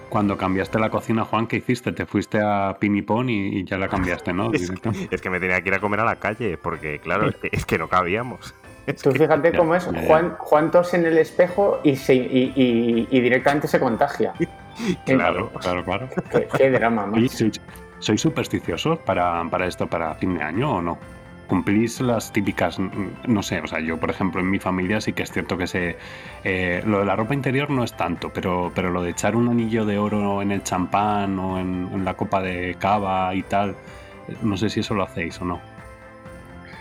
Cuando 0.09 0.37
cambiaste 0.37 0.79
la 0.79 0.91
cocina, 0.91 1.25
Juan, 1.25 1.47
¿qué 1.47 1.57
hiciste? 1.57 1.93
Te 1.93 2.07
fuiste 2.07 2.41
a 2.41 2.77
Pinipón 2.79 3.29
y, 3.29 3.59
y 3.59 3.65
ya 3.65 3.77
la 3.77 3.89
cambiaste, 3.89 4.33
¿no? 4.33 4.53
es, 5.11 5.21
que 5.21 5.31
me 5.31 5.41
tenía 5.41 5.61
que 5.61 5.69
ir 5.69 5.75
a 5.75 5.81
comer 5.81 6.01
a 6.01 6.05
la 6.05 6.17
calle, 6.17 6.57
porque 6.57 7.01
claro, 7.01 7.31
es 7.43 7.67
que, 7.67 7.79
no 7.79 7.89
cabíamos. 7.89 8.55
Tú 9.03 9.13
fíjate 9.13 9.53
cómo 9.57 9.75
es, 9.75 9.85
Juan, 10.07 10.37
Juan 10.39 10.71
tos 10.71 10.95
en 10.95 11.07
el 11.07 11.19
espejo 11.19 11.81
y, 11.83 11.97
se, 11.97 12.15
y, 12.15 13.09
y 13.11 13.21
directamente 13.21 13.69
se 13.69 13.79
contagia. 13.79 14.33
Claro, 15.07 15.53
claro, 15.61 15.85
claro. 15.85 16.09
Qué, 16.33 16.49
qué 16.57 16.69
drama, 16.69 17.07
macho. 17.07 17.47
¿Sois, 18.05 18.21
supersticiosos 18.21 18.99
para, 18.99 19.43
para 19.51 19.67
esto, 19.67 19.87
para 19.87 20.15
fin 20.15 20.35
de 20.37 20.45
año 20.45 20.77
o 20.77 20.83
no? 20.83 20.99
¿Cumplís 21.49 22.01
las 22.01 22.33
típicas, 22.33 22.79
no 22.79 23.43
sé, 23.43 23.61
o 23.61 23.67
sea, 23.67 23.81
yo 23.81 23.99
por 23.99 24.11
ejemplo 24.11 24.41
en 24.41 24.51
mi 24.51 24.59
familia 24.59 25.01
sí 25.01 25.13
que 25.13 25.23
es 25.23 25.31
cierto 25.31 25.59
que 25.59 25.67
se, 25.67 25.97
eh, 26.43 26.83
lo 26.87 27.01
de 27.01 27.05
la 27.05 27.17
ropa 27.17 27.35
interior 27.35 27.69
no 27.69 27.85
es 27.85 27.95
tanto, 27.95 28.31
pero, 28.33 28.73
pero 28.75 28.91
lo 28.91 29.03
de 29.03 29.11
echar 29.11 29.37
un 29.37 29.49
anillo 29.49 29.85
de 29.85 29.99
oro 29.99 30.41
en 30.41 30.53
el 30.53 30.63
champán 30.63 31.39
o 31.39 31.59
en, 31.59 31.91
en 31.93 32.05
la 32.05 32.15
copa 32.15 32.41
de 32.41 32.77
cava 32.79 33.35
y 33.35 33.43
tal, 33.43 33.77
no 34.43 34.57
sé 34.57 34.71
si 34.71 34.81
eso 34.81 34.95
lo 34.95 35.03
hacéis 35.03 35.41
o 35.41 35.45
no. 35.45 35.74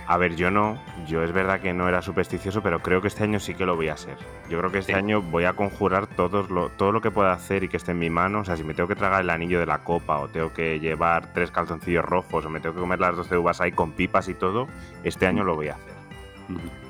A 0.05 0.17
ver, 0.17 0.36
yo 0.36 0.51
no. 0.51 0.77
Yo 1.07 1.24
es 1.24 1.31
verdad 1.31 1.62
que 1.62 1.74
no 1.74 1.88
era 1.88 2.01
supersticioso, 2.01 2.62
pero 2.62 2.81
creo 2.81 3.01
que 3.01 3.07
este 3.07 3.24
año 3.24 3.39
sí 3.39 3.53
que 3.53 3.65
lo 3.65 3.75
voy 3.75 3.88
a 3.88 3.95
ser. 3.98 4.17
Yo 4.50 4.60
creo 4.60 4.72
que 4.72 4.79
este 4.79 4.91
Sí. 4.93 4.98
año 4.98 5.22
voy 5.22 5.45
a 5.45 5.53
conjurar 5.53 6.07
todos 6.07 6.50
lo, 6.50 6.69
todo 6.69 6.91
lo 6.91 7.00
que 7.01 7.10
pueda 7.10 7.31
hacer 7.31 7.63
y 7.63 7.69
que 7.69 7.77
esté 7.77 7.91
en 7.91 8.00
mi 8.00 8.10
mano. 8.10 8.41
O 8.41 8.43
sea, 8.45 8.57
si 8.57 8.63
me 8.63 8.74
tengo 8.74 8.89
que 8.89 8.95
tragar 8.95 9.22
el 9.22 9.29
anillo 9.29 9.60
de 9.60 9.65
la 9.65 9.79
copa, 9.79 10.19
o 10.19 10.27
tengo 10.27 10.51
que 10.53 10.79
llevar 10.79 11.31
tres 11.33 11.51
calzoncillos 11.51 12.03
rojos, 12.03 12.45
o 12.45 12.50
me 12.50 12.60
tengo 12.60 12.75
que 12.75 12.81
comer 12.81 13.00
las 13.00 13.15
12 13.15 13.38
uvas 13.38 13.62
ahí 13.62 13.72
con 13.72 13.93
pipas 13.93 14.27
y 14.27 14.33
todo, 14.33 14.67
este 15.03 15.25
año 15.25 15.43
lo 15.43 15.55
voy 15.55 15.69
a 15.69 15.74
hacer. 15.75 15.93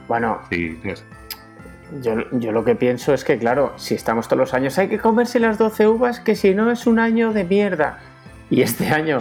Bueno, 0.08 0.40
Sí, 0.50 0.80
es- 0.84 1.06
yo, 2.02 2.16
yo 2.32 2.52
lo 2.52 2.64
que 2.66 2.76
pienso 2.76 3.14
es 3.14 3.24
que, 3.24 3.38
claro, 3.38 3.74
si 3.78 3.94
estamos 3.94 4.28
todos 4.28 4.40
los 4.40 4.54
años, 4.56 4.78
hay 4.80 4.88
que 4.90 4.98
comerse 4.98 5.40
las 5.40 5.58
12 5.60 5.88
uvas, 5.88 6.20
que 6.20 6.36
si 6.36 6.56
no 6.56 6.72
es 6.72 6.88
un 6.88 6.98
año 7.00 7.32
de 7.34 7.44
mierda. 7.44 8.00
Y 8.54 8.62
este 8.62 8.88
año 8.90 9.18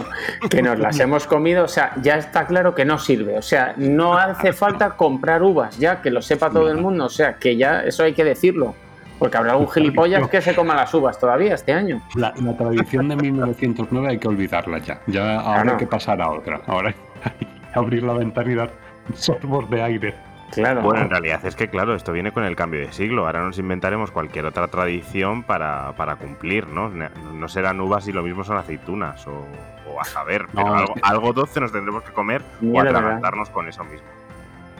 que 0.47 0.61
nos 0.61 0.77
las 0.77 0.99
hemos 0.99 1.25
comido, 1.25 1.63
o 1.63 1.67
sea, 1.67 1.93
ya 2.03 2.17
está 2.17 2.45
claro 2.45 2.75
que 2.75 2.85
no 2.85 2.99
sirve. 2.99 3.35
O 3.35 3.41
sea, 3.41 3.73
no 3.77 4.13
hace 4.15 4.53
falta 4.53 4.91
comprar 4.91 5.41
uvas, 5.41 5.75
ya 5.79 6.03
que 6.03 6.11
lo 6.11 6.21
sepa 6.21 6.51
todo 6.51 6.69
el 6.69 6.77
mundo. 6.77 7.05
O 7.05 7.09
sea, 7.09 7.33
que 7.37 7.57
ya 7.57 7.81
eso 7.81 8.03
hay 8.03 8.13
que 8.13 8.23
decirlo. 8.23 8.75
Porque 9.17 9.35
habrá 9.37 9.53
algún 9.53 9.69
gilipollas 9.71 10.27
que 10.29 10.39
se 10.39 10.53
coma 10.53 10.75
las 10.75 10.93
uvas 10.93 11.17
todavía 11.17 11.55
este 11.55 11.73
año. 11.73 11.99
La, 12.13 12.31
la 12.43 12.55
tradición 12.55 13.09
de 13.09 13.15
1909 13.15 14.07
hay 14.09 14.17
que 14.19 14.27
olvidarla 14.27 14.77
ya. 14.77 14.99
Ya 15.07 15.39
ahora 15.39 15.53
Claro. 15.61 15.71
hay 15.71 15.77
que 15.77 15.87
pasar 15.87 16.21
a 16.21 16.29
otra. 16.29 16.61
Ahora 16.67 16.89
hay 17.23 17.47
que 17.47 17.47
abrir 17.79 18.03
la 18.03 18.13
ventana 18.13 18.51
y 18.51 18.55
dar 18.55 18.69
sorbos 19.15 19.67
de 19.69 19.81
aire. 19.81 20.15
Claro. 20.55 20.81
Bueno, 20.81 21.01
en 21.01 21.09
realidad 21.09 21.45
es 21.45 21.55
que, 21.55 21.67
claro, 21.69 21.95
esto 21.95 22.11
viene 22.11 22.31
con 22.31 22.43
el 22.43 22.55
cambio 22.55 22.79
de 22.81 22.91
siglo. 22.93 23.25
Ahora 23.25 23.43
nos 23.43 23.57
inventaremos 23.59 24.11
cualquier 24.11 24.45
otra 24.45 24.67
tradición 24.67 25.43
para, 25.43 25.93
para 25.93 26.15
cumplir, 26.15 26.67
¿no? 26.67 26.89
No 26.89 27.47
serán 27.47 27.79
uvas 27.81 28.07
y 28.07 28.11
lo 28.11 28.23
mismo 28.23 28.43
son 28.43 28.57
aceitunas, 28.57 29.25
o, 29.27 29.45
o 29.91 29.99
a 30.01 30.03
saber. 30.03 30.47
Pero 30.53 30.65
No, 30.67 30.73
algo, 30.75 30.93
algo 31.01 31.33
doce 31.33 31.59
nos 31.59 31.71
tendremos 31.71 32.03
que 32.03 32.11
comer 32.11 32.41
o 32.61 32.79
atragantarnos 32.79 33.49
con 33.49 33.67
eso 33.67 33.83
mismo. 33.83 34.07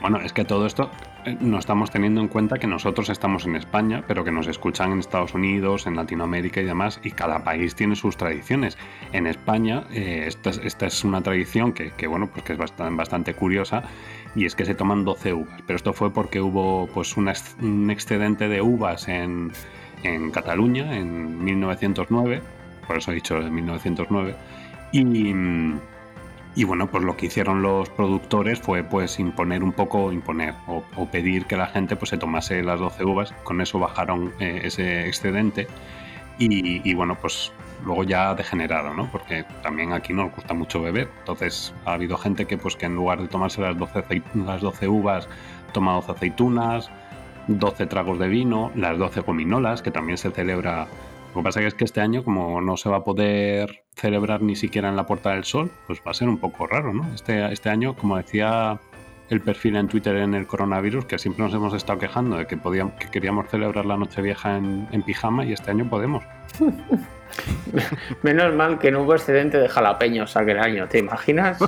Bueno, 0.02 0.18
es 0.20 0.34
que 0.34 0.44
todo 0.44 0.66
esto 0.66 0.92
eh, 1.24 1.38
no 1.40 1.58
estamos 1.58 1.90
teniendo 1.90 2.20
en 2.20 2.28
cuenta 2.28 2.58
que 2.58 2.68
nosotros 2.68 3.08
estamos 3.08 3.46
en 3.46 3.56
España, 3.56 4.04
pero 4.06 4.26
que 4.26 4.32
nos 4.34 4.48
escuchan 4.48 4.92
en 4.92 5.00
Estados 5.00 5.34
Unidos, 5.34 5.88
en 5.88 5.96
Latinoamérica 5.96 6.60
y 6.60 6.66
demás, 6.66 7.00
y 7.04 7.12
cada 7.12 7.46
país 7.46 7.74
tiene 7.74 7.96
sus 7.96 8.18
tradiciones. 8.18 8.78
En 9.14 9.28
España, 9.28 9.84
eh, 9.92 10.26
esta, 10.28 10.50
es- 10.50 10.58
esta 10.62 10.88
es 10.88 11.06
una 11.06 11.22
tradición 11.22 11.72
que, 11.72 11.92
que, 11.92 12.08
bueno, 12.08 12.28
pues 12.28 12.44
que 12.44 12.52
es 12.52 12.60
bastante, 12.60 12.94
bastante 12.98 13.34
curiosa, 13.34 13.84
y 14.36 14.46
es 14.46 14.56
que 14.56 14.66
se 14.66 14.76
toman 14.76 15.06
12 15.06 15.34
uvas. 15.34 15.62
Pero 15.66 15.78
esto 15.78 15.94
fue 15.94 16.12
porque 16.12 16.42
hubo 16.42 16.88
pues 16.88 17.16
un 17.18 17.30
excedente 17.90 18.48
de 18.48 18.62
uvas 18.62 19.08
en, 19.08 19.52
en 20.04 20.32
Cataluña 20.32 20.98
en 20.98 21.44
1909, 21.44 22.42
por 22.88 22.98
eso 22.98 23.12
he 23.12 23.16
dicho 23.16 23.38
en 23.38 23.54
1909, 23.54 24.36
y... 24.92 25.34
y 26.56 26.64
bueno, 26.66 26.88
pues 26.88 27.04
lo 27.04 27.18
que 27.18 27.26
hicieron 27.28 27.62
los 27.64 27.90
productores 27.90 28.60
fue 28.60 28.84
pues 28.84 29.20
imponer 29.20 29.64
un 29.64 29.72
poco, 29.72 30.12
imponer 30.12 30.54
o, 30.68 30.84
o 30.96 31.06
pedir 31.08 31.46
que 31.46 31.58
la 31.58 31.68
gente 31.68 31.96
pues 31.96 32.10
se 32.10 32.18
tomase 32.18 32.62
las 32.62 32.80
12 32.80 33.04
uvas, 33.06 33.34
con 33.44 33.60
eso 33.62 33.80
bajaron 33.80 34.34
eh, 34.40 34.62
ese 34.64 35.08
excedente. 35.08 35.68
Y, 36.40 36.88
y, 36.90 36.94
bueno, 36.94 37.16
pues 37.20 37.52
luego 37.86 38.04
ya 38.04 38.30
ha 38.30 38.36
degenerado, 38.36 38.94
¿no? 38.94 39.10
Porque 39.12 39.46
también 39.62 39.94
aquí 39.94 40.14
nos 40.14 40.32
gusta 40.34 40.54
mucho 40.54 40.82
beber, 40.82 41.10
entonces 41.20 41.74
ha 41.86 41.94
habido 41.94 42.18
gente 42.18 42.46
que 42.46 42.58
pues 42.58 42.76
que 42.76 42.86
en 42.86 42.96
lugar 42.96 43.22
de 43.22 43.28
tomarse 43.28 43.62
las 43.62 43.78
12, 43.78 44.00
acei- 44.04 44.24
las 44.46 44.62
12 44.62 44.88
uvas 44.88 45.28
toma 45.74 45.94
12 45.94 46.12
aceitunas, 46.14 46.90
12 47.48 47.86
tragos 47.88 48.20
de 48.20 48.28
vino, 48.30 48.72
las 48.76 48.98
12 48.98 49.22
gominolas, 49.22 49.82
que 49.82 49.92
también 49.92 50.18
se 50.18 50.32
celebra 50.32 50.88
lo 51.36 51.40
que 51.42 51.46
pasa 51.46 51.62
es 51.64 51.74
que 51.74 51.84
este 51.84 52.00
año, 52.00 52.24
como 52.24 52.62
no 52.62 52.78
se 52.78 52.90
va 52.90 52.98
a 52.98 53.04
poder 53.04 53.82
celebrar 53.96 54.44
ni 54.44 54.56
siquiera 54.56 54.90
en 54.90 54.96
la 54.96 55.08
Puerta 55.08 55.32
del 55.32 55.44
Sol, 55.46 55.72
pues 55.88 56.00
va 56.06 56.12
a 56.12 56.14
ser 56.14 56.30
un 56.30 56.38
poco 56.38 56.68
raro, 56.68 56.94
¿no? 56.94 57.12
Este, 57.12 57.52
este 57.52 57.70
año, 57.72 57.96
como 57.96 58.18
decía 58.18 58.80
el 59.30 59.42
perfil 59.42 59.78
en 59.78 59.88
Twitter 59.88 60.16
en 60.18 60.36
el 60.36 60.46
coronavirus, 60.46 61.06
que 61.06 61.18
siempre 61.18 61.44
nos 61.44 61.52
hemos 61.56 61.74
estado 61.74 61.98
quejando 61.98 62.38
de 62.38 62.46
que, 62.46 62.56
podíamos, 62.56 62.94
que 63.00 63.08
queríamos 63.10 63.48
celebrar 63.50 63.84
la 63.88 63.98
Nochevieja 63.98 64.58
en, 64.58 64.88
en 64.92 65.02
pijama 65.02 65.44
y 65.44 65.54
este 65.54 65.72
año 65.72 65.90
podemos. 65.90 66.24
Menos 68.22 68.54
mal 68.54 68.80
que 68.80 68.92
no 68.92 69.02
hubo 69.02 69.16
excedente 69.16 69.58
de 69.58 69.68
jalapeños 69.68 70.38
aquel 70.38 70.60
año, 70.60 70.88
¿te 70.88 71.00
imaginas? 71.00 71.60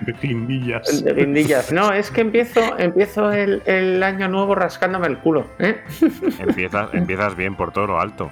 De 0.00 0.12
guindillas. 0.12 1.04
De 1.04 1.14
guindillas. 1.14 1.72
No, 1.72 1.92
es 1.92 2.10
que 2.10 2.20
empiezo, 2.20 2.78
empiezo 2.78 3.32
el, 3.32 3.62
el 3.66 4.02
año 4.02 4.28
nuevo 4.28 4.54
rascándome 4.54 5.06
el 5.06 5.18
culo. 5.18 5.46
¿eh? 5.58 5.80
Empiezas, 6.38 6.92
empiezas 6.92 7.36
bien 7.36 7.56
por 7.56 7.72
todo 7.72 7.86
lo 7.86 8.00
alto. 8.00 8.30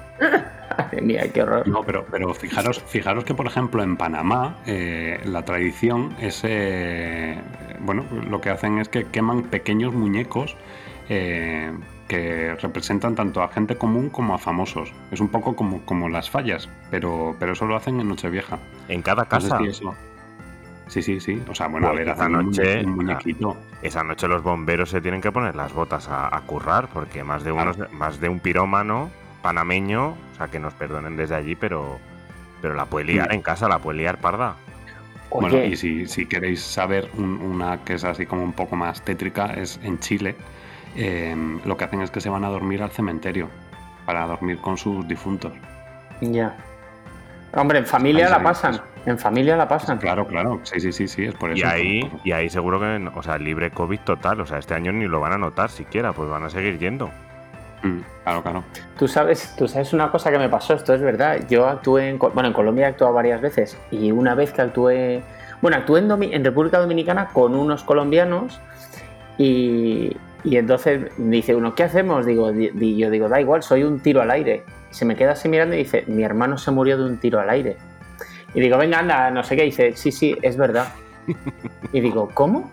Madre 0.77 1.01
mía, 1.01 1.25
qué 1.33 1.43
horror. 1.43 1.67
No, 1.69 1.83
pero, 1.85 2.05
pero 2.11 2.35
fijaros, 2.35 2.83
fijaros 2.83 3.25
que, 3.25 3.35
por 3.35 3.47
ejemplo, 3.47 3.83
en 3.83 3.97
Panamá 3.97 4.59
eh, 4.67 5.21
la 5.25 5.43
tradición 5.43 6.15
es, 6.21 6.43
eh, 6.45 7.39
bueno, 7.81 8.05
lo 8.29 8.41
que 8.41 8.51
hacen 8.51 8.79
es 8.79 8.89
que 8.89 9.05
queman 9.05 9.45
pequeños 9.45 9.95
muñecos 9.95 10.57
eh, 11.09 11.73
que 12.09 12.55
representan 12.61 13.15
tanto 13.15 13.43
a 13.43 13.49
gente 13.49 13.77
común 13.77 14.11
como 14.11 14.35
a 14.35 14.39
famosos. 14.39 14.93
Es 15.11 15.21
un 15.21 15.29
poco 15.29 15.57
como, 15.57 15.81
como 15.87 16.09
las 16.09 16.29
fallas, 16.31 16.69
pero, 16.91 17.35
pero 17.39 17.53
eso 17.53 17.65
lo 17.67 17.77
hacen 17.77 17.99
en 18.01 18.09
Nochevieja. 18.09 18.59
En 18.89 19.03
cada 19.03 19.27
No 19.31 19.41
sé 19.41 19.49
casa. 19.49 19.59
si 19.59 19.69
eso- 19.69 19.95
Sí, 20.87 21.01
sí, 21.01 21.19
sí. 21.19 21.43
O 21.49 21.55
sea, 21.55 21.67
bueno, 21.69 21.89
a 21.89 21.93
ver, 21.93 22.09
esa 22.09 22.29
noche- 22.29 22.85
un 22.85 22.97
muñequito. 22.97 23.57
Esa 23.81 24.05
noche 24.05 24.29
los 24.29 24.43
bomberos 24.43 24.91
se 24.91 25.01
tienen 25.01 25.23
que 25.23 25.33
poner 25.33 25.57
las 25.57 25.73
botas 25.73 26.09
a, 26.09 26.35
a 26.37 26.41
currar, 26.43 26.89
porque 26.93 27.25
más 27.25 27.43
de, 27.43 27.53
uno, 27.53 27.73
más 27.93 28.21
de 28.21 28.29
un 28.29 28.39
pirómano 28.39 29.11
panameño, 29.41 30.09
o 30.11 30.37
sea, 30.37 30.49
que 30.49 30.59
nos 30.59 30.75
perdonen 30.75 31.17
desde 31.17 31.35
allí, 31.37 31.55
pero, 31.55 31.99
pero 32.61 32.75
la 32.75 32.85
puede 32.85 33.07
liar 33.07 33.31
Mm. 33.31 33.35
en 33.35 33.43
casa, 33.43 33.67
la 33.67 33.79
puede 33.79 33.99
liar 33.99 34.19
parda. 34.21 34.57
Bueno, 35.31 35.57
Oye, 35.57 35.69
y 35.69 35.77
si, 35.77 36.07
si 36.07 36.27
queréis 36.27 36.61
saber 36.61 37.11
un- 37.15 37.41
una 37.41 37.79
que 37.83 37.95
es 37.95 38.05
así 38.05 38.27
como 38.27 38.43
un 38.43 38.53
poco 38.53 38.77
más 38.77 39.03
tétrica, 39.03 39.47
es 39.55 39.81
en 39.83 39.99
Chile. 40.01 40.37
Eh, 40.97 41.37
lo 41.65 41.77
que 41.77 41.85
hacen 41.85 42.01
es 42.03 42.11
que 42.11 42.21
se 42.21 42.29
van 42.29 42.45
a 42.45 42.49
dormir 42.49 42.83
al 42.83 42.91
cementerio 42.91 43.49
para 44.07 44.27
dormir 44.27 44.59
con 44.59 44.77
sus 44.77 45.07
difuntos. 45.09 45.53
ya. 46.21 46.55
Hombre, 47.57 47.79
en 47.79 47.87
familia 47.87 48.29
la 48.29 48.43
pasan. 48.43 48.81
En 49.07 49.19
familia 49.19 49.57
la 49.57 49.69
pasan. 49.69 49.99
Claro, 49.99 50.27
claro, 50.27 50.61
sí, 50.65 50.81
sí, 50.81 50.93
sí, 50.93 51.07
sí, 51.07 51.25
es 51.25 51.35
por 51.35 51.53
eso. 51.53 51.61
Y 51.61 51.63
ahí, 51.63 52.13
y 52.25 52.33
ahí 52.33 52.51
seguro 52.51 52.81
que, 52.81 53.09
o 53.15 53.23
sea, 53.23 53.39
libre 53.39 53.71
COVID 53.71 54.01
total, 54.01 54.41
o 54.41 54.47
sea, 54.47 54.59
este 54.59 54.75
año 54.75 54.93
ni 54.93 55.07
lo 55.07 55.21
van 55.21 55.33
a 55.33 55.39
notar 55.39 55.71
siquiera, 55.71 56.13
pues 56.13 56.29
van 56.29 56.43
a 56.43 56.51
seguir 56.51 56.79
yendo. 56.79 57.11
Mm, 57.85 58.01
claro, 58.25 58.43
claro. 58.43 58.65
Tú 58.99 59.07
sabes, 59.07 59.55
tú 59.57 59.69
sabes 59.69 59.93
una 59.93 60.11
cosa 60.11 60.33
que 60.33 60.39
me 60.39 60.49
pasó, 60.49 60.75
esto 60.75 60.95
es 60.95 61.01
verdad. 61.01 61.47
Yo 61.49 61.69
actué 61.69 62.09
en, 62.09 62.19
bueno, 62.19 62.47
en 62.47 62.53
Colombia 62.53 62.87
he 62.87 62.89
actuado 62.89 63.13
varias 63.13 63.41
veces 63.41 63.79
y 63.91 64.11
una 64.11 64.35
vez 64.35 64.53
que 64.53 64.63
actué, 64.63 65.23
bueno, 65.63 65.77
actué 65.77 66.01
en, 66.01 66.11
en 66.11 66.45
República 66.45 66.79
Dominicana 66.79 67.29
con 67.29 67.55
unos 67.55 67.85
colombianos 67.85 68.61
y, 69.39 70.17
y 70.45 70.57
entonces 70.59 71.11
dice 71.17 71.55
uno, 71.55 71.75
¿qué 71.75 71.83
hacemos? 71.85 72.27
Digo, 72.27 72.53
di- 72.53 72.71
di- 72.71 72.97
yo 72.97 73.11
digo, 73.11 73.29
da 73.29 73.41
igual, 73.41 73.63
soy 73.63 73.83
un 73.83 73.99
tiro 74.01 74.21
al 74.23 74.31
aire. 74.31 74.63
Se 74.91 75.05
me 75.05 75.17
queda 75.17 75.33
así 75.33 75.49
mirando 75.49 75.75
y 75.75 75.79
dice, 75.79 76.05
mi 76.07 76.23
hermano 76.23 76.59
se 76.59 76.71
murió 76.71 76.97
de 76.99 77.05
un 77.05 77.17
tiro 77.19 77.41
al 77.41 77.51
aire. 77.51 77.77
Y 78.55 78.61
digo, 78.61 78.79
venga, 78.79 78.99
anda, 79.01 79.31
no 79.31 79.43
sé 79.43 79.57
qué. 79.57 79.63
dice, 79.65 79.95
sí, 79.97 80.13
sí, 80.13 80.37
es 80.43 80.57
verdad. 80.57 80.89
Y 81.93 82.01
digo, 82.01 82.29
¿cómo? 82.33 82.71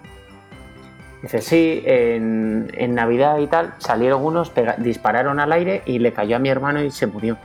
Dice, 1.22 1.42
sí, 1.42 1.82
en, 1.86 2.70
en 2.74 2.96
Navidad 2.96 3.38
y 3.40 3.48
tal, 3.48 3.74
salieron 3.78 4.24
unos, 4.25 4.54
pega- 4.54 4.75
dispararon 4.78 5.40
al 5.40 5.51
aire 5.51 5.82
y 5.86 6.00
le 6.00 6.13
cayó 6.13 6.36
a 6.36 6.40
mi 6.40 6.50
hermano 6.50 6.84
y 6.84 6.92
se 6.92 7.08
murió. 7.08 7.38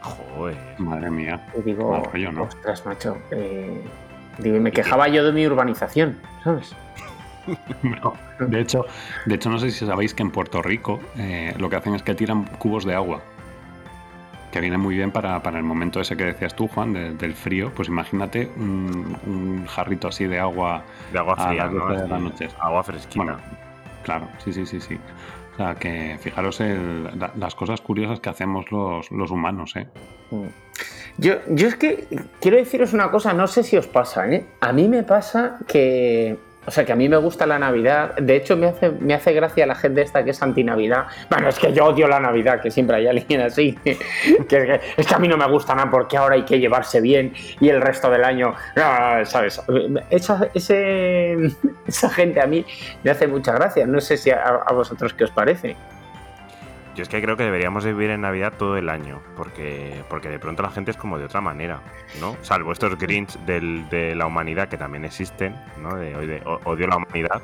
Joder. 0.00 0.56
Madre 0.78 1.10
mía. 1.10 1.46
Y 1.58 1.62
digo, 1.62 2.02
rollo, 2.12 2.32
¿no? 2.32 2.42
ostras, 2.44 2.84
macho. 2.86 3.16
eh", 3.30 3.80
digo, 4.38 4.56
y 4.56 4.60
me 4.60 4.72
quejaba 4.72 5.08
yo 5.08 5.24
de 5.24 5.32
mi 5.32 5.46
urbanización, 5.46 6.18
¿sabes? 6.42 6.74
No, 7.82 8.14
De 8.38 8.60
hecho, 8.60 8.84
de 9.26 9.34
hecho, 9.34 9.50
no 9.50 9.58
sé 9.58 9.70
si 9.70 9.84
sabéis 9.86 10.14
que 10.14 10.22
en 10.22 10.30
Puerto 10.30 10.62
Rico 10.62 11.00
eh, 11.18 11.54
lo 11.58 11.68
que 11.68 11.76
hacen 11.76 11.94
es 11.94 12.02
que 12.02 12.14
tiran 12.14 12.44
cubos 12.58 12.84
de 12.84 12.94
agua. 12.94 13.20
Que 14.52 14.60
viene 14.60 14.76
muy 14.76 14.94
bien 14.96 15.10
para, 15.10 15.42
para 15.42 15.56
el 15.58 15.64
momento 15.64 15.98
ese 16.00 16.14
que 16.16 16.24
decías 16.24 16.54
tú, 16.54 16.68
Juan, 16.68 16.92
de- 16.92 17.14
del 17.14 17.34
frío. 17.34 17.72
Pues 17.74 17.88
imagínate 17.88 18.50
un, 18.56 19.16
un 19.26 19.66
jarrito 19.66 20.08
así 20.08 20.26
de 20.26 20.38
agua 20.38 20.82
De 21.10 21.18
agua 21.18 21.34
A 21.38 21.48
fría, 21.48 21.64
las 21.64 21.72
¿no? 21.72 21.88
12 21.88 22.02
de 22.02 22.08
la 22.08 22.18
noche. 22.18 22.48
Agua 22.60 22.82
fresquita. 22.84 23.16
Bueno, 23.24 23.38
claro, 24.02 24.28
sí, 24.44 24.52
sí, 24.52 24.66
sí, 24.66 24.78
sí. 24.80 24.98
O 25.54 25.56
sea, 25.56 25.74
que 25.76 26.18
fijaros 26.20 26.60
el- 26.60 27.04
la- 27.18 27.32
las 27.36 27.54
cosas 27.54 27.80
curiosas 27.80 28.20
que 28.20 28.28
hacemos 28.28 28.70
los, 28.70 29.10
los 29.10 29.30
humanos, 29.30 29.74
¿eh? 29.76 29.86
Mm. 30.30 30.46
Yo, 31.18 31.34
yo 31.48 31.68
es 31.68 31.74
que 31.76 32.06
quiero 32.40 32.56
deciros 32.58 32.92
una 32.94 33.10
cosa, 33.10 33.32
no 33.34 33.46
sé 33.46 33.62
si 33.62 33.76
os 33.76 33.86
pasa, 33.86 34.28
¿eh? 34.30 34.46
A 34.60 34.72
mí 34.72 34.88
me 34.88 35.02
pasa 35.02 35.58
que 35.66 36.38
O 36.64 36.70
sea, 36.70 36.84
que 36.84 36.92
a 36.92 36.96
mí 36.96 37.08
me 37.08 37.16
gusta 37.16 37.44
la 37.44 37.58
Navidad. 37.58 38.14
De 38.16 38.36
hecho, 38.36 38.56
me 38.56 38.68
hace, 38.68 38.90
me 38.90 39.14
hace 39.14 39.32
gracia 39.32 39.66
la 39.66 39.74
gente 39.74 40.02
esta 40.02 40.22
que 40.22 40.30
es 40.30 40.42
anti-Navidad. 40.42 41.06
Bueno, 41.28 41.48
es 41.48 41.58
que 41.58 41.72
yo 41.72 41.86
odio 41.86 42.06
la 42.06 42.20
Navidad, 42.20 42.60
que 42.60 42.70
siempre 42.70 42.96
hay 42.96 43.08
alguien 43.08 43.40
así. 43.40 43.78
Que, 44.48 44.80
es 44.96 45.06
que 45.06 45.14
a 45.14 45.18
mí 45.18 45.28
no 45.28 45.36
me 45.36 45.46
gusta 45.46 45.74
nada 45.74 45.90
porque 45.90 46.16
ahora 46.16 46.34
hay 46.34 46.42
que 46.42 46.58
llevarse 46.58 47.00
bien 47.00 47.32
y 47.60 47.68
el 47.68 47.80
resto 47.80 48.10
del 48.10 48.24
año, 48.24 48.54
¿sabes? 49.24 49.60
Esa, 50.10 50.48
ese, 50.54 51.36
esa 51.86 52.10
gente 52.10 52.40
a 52.40 52.46
mí 52.46 52.64
me 53.02 53.10
hace 53.10 53.26
mucha 53.26 53.52
gracia. 53.52 53.86
No 53.86 54.00
sé 54.00 54.16
si 54.16 54.30
a 54.30 54.64
vosotros 54.72 55.14
qué 55.14 55.24
os 55.24 55.30
parece. 55.30 55.76
Yo 56.94 57.02
es 57.02 57.08
que 57.08 57.22
creo 57.22 57.36
que 57.36 57.44
deberíamos 57.44 57.84
vivir 57.84 58.10
en 58.10 58.20
Navidad 58.20 58.52
todo 58.58 58.76
el 58.76 58.90
año, 58.90 59.22
porque, 59.36 60.04
porque 60.10 60.28
de 60.28 60.38
pronto 60.38 60.62
la 60.62 60.70
gente 60.70 60.90
es 60.90 60.96
como 60.96 61.18
de 61.18 61.24
otra 61.24 61.40
manera, 61.40 61.80
¿no? 62.20 62.36
Salvo 62.42 62.72
estos 62.72 62.98
Grinch 62.98 63.38
de 63.46 64.14
la 64.14 64.26
humanidad 64.26 64.68
que 64.68 64.76
también 64.76 65.04
existen, 65.04 65.56
¿no? 65.80 65.96
De, 65.96 66.14
de 66.26 66.42
odio 66.44 66.86
la 66.86 66.96
humanidad, 66.96 67.40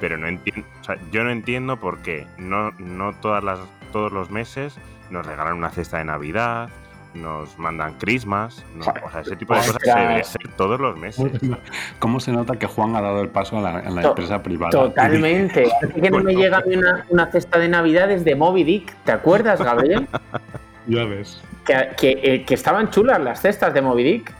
pero 0.00 0.16
no 0.16 0.26
entiendo, 0.26 0.66
o 0.80 0.84
sea, 0.84 0.96
yo 1.10 1.22
no 1.22 1.30
entiendo 1.30 1.78
por 1.78 1.98
qué 1.98 2.26
no, 2.38 2.70
no 2.78 3.12
todas 3.12 3.44
las, 3.44 3.58
todos 3.92 4.10
los 4.10 4.30
meses 4.30 4.78
nos 5.10 5.26
regalan 5.26 5.54
una 5.54 5.70
cesta 5.70 5.98
de 5.98 6.04
Navidad, 6.04 6.70
nos 7.14 7.58
mandan 7.58 7.94
Christmas, 7.94 8.64
o 8.78 9.10
sea, 9.10 9.20
ese 9.20 9.36
tipo 9.36 9.54
de 9.54 9.60
cosas 9.60 9.76
se 9.82 9.90
debería 9.90 10.20
hacer 10.20 10.48
todos 10.56 10.80
los 10.80 10.96
meses. 10.96 11.32
¿Cómo 11.98 12.20
se 12.20 12.32
nota 12.32 12.56
que 12.56 12.66
Juan 12.66 12.96
ha 12.96 13.00
dado 13.00 13.22
el 13.22 13.28
paso 13.28 13.58
a 13.58 13.60
la, 13.60 14.02
empresa 14.02 14.42
privada? 14.42 14.70
Totalmente. 14.70 15.68
Así 15.82 16.00
que 16.00 16.10
no 16.10 16.22
me 16.22 16.34
llega 16.34 16.62
una, 16.66 17.06
una 17.08 17.30
cesta 17.30 17.58
de 17.58 17.68
Navidades 17.68 18.24
de 18.24 18.34
Moby 18.34 18.64
Dick, 18.64 18.94
¿te 19.04 19.12
acuerdas, 19.12 19.60
Gabriel? 19.60 20.06
ya 20.86 21.04
ves. 21.04 21.42
Que, 21.64 21.90
que, 21.96 22.20
eh, 22.22 22.44
que, 22.44 22.54
estaban 22.54 22.90
chulas 22.90 23.20
las 23.20 23.40
cestas 23.40 23.74
de 23.74 23.82
Moby 23.82 24.04
Dick. 24.04 24.34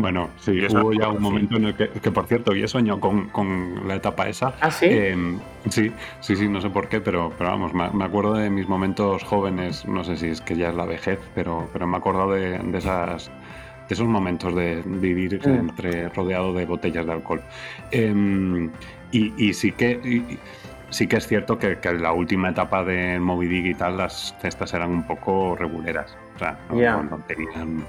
Bueno, 0.00 0.30
sí, 0.38 0.58
hubo 0.70 0.92
ya 0.92 1.08
un 1.08 1.20
momento 1.20 1.56
en 1.56 1.66
el 1.66 1.74
que, 1.74 1.88
que 1.88 2.10
por 2.10 2.26
cierto, 2.26 2.54
yo 2.54 2.66
sueño 2.66 2.98
con, 3.00 3.28
con, 3.28 3.86
la 3.86 3.96
etapa 3.96 4.28
esa. 4.28 4.54
¿Ah, 4.60 4.70
sí? 4.70 4.86
Em, 4.86 5.38
sí, 5.68 5.92
sí, 6.20 6.36
sí, 6.36 6.48
no 6.48 6.60
sé 6.60 6.70
por 6.70 6.88
qué, 6.88 7.00
pero, 7.00 7.32
pero 7.36 7.50
vamos, 7.50 7.74
me, 7.74 8.04
acuerdo 8.04 8.34
de 8.34 8.48
mis 8.48 8.68
momentos 8.68 9.22
jóvenes, 9.24 9.84
no 9.86 10.02
sé 10.04 10.16
si 10.16 10.28
es 10.28 10.40
que 10.40 10.56
ya 10.56 10.70
es 10.70 10.74
la 10.74 10.86
vejez, 10.86 11.18
pero, 11.34 11.68
pero 11.72 11.86
me 11.86 11.98
acuerdo 11.98 12.30
de, 12.32 12.58
de 12.58 12.78
esas 12.78 13.30
de 13.88 13.94
esos 13.94 14.06
momentos 14.06 14.54
de 14.54 14.82
vivir 14.86 15.40
mm. 15.44 15.50
entre 15.50 16.08
rodeado 16.10 16.52
de 16.52 16.64
botellas 16.64 17.04
de 17.04 17.12
alcohol. 17.12 17.42
Em, 17.90 18.70
y, 19.10 19.34
y, 19.36 19.52
sí 19.52 19.72
que 19.72 20.38
sí 20.90 21.06
que 21.06 21.16
es 21.16 21.26
cierto 21.26 21.58
que, 21.58 21.78
que, 21.78 21.88
en 21.88 22.02
la 22.02 22.12
última 22.12 22.50
etapa 22.50 22.84
de 22.84 23.18
Moby 23.18 23.48
Dick 23.48 23.66
y 23.66 23.74
tal, 23.74 23.96
las 23.96 24.34
cestas 24.40 24.72
eran 24.74 24.90
un 24.90 25.02
poco 25.02 25.56
reguleras. 25.56 26.16
O 26.36 26.38
sea, 26.38 26.58
no 26.70 27.18
tenían 27.26 27.84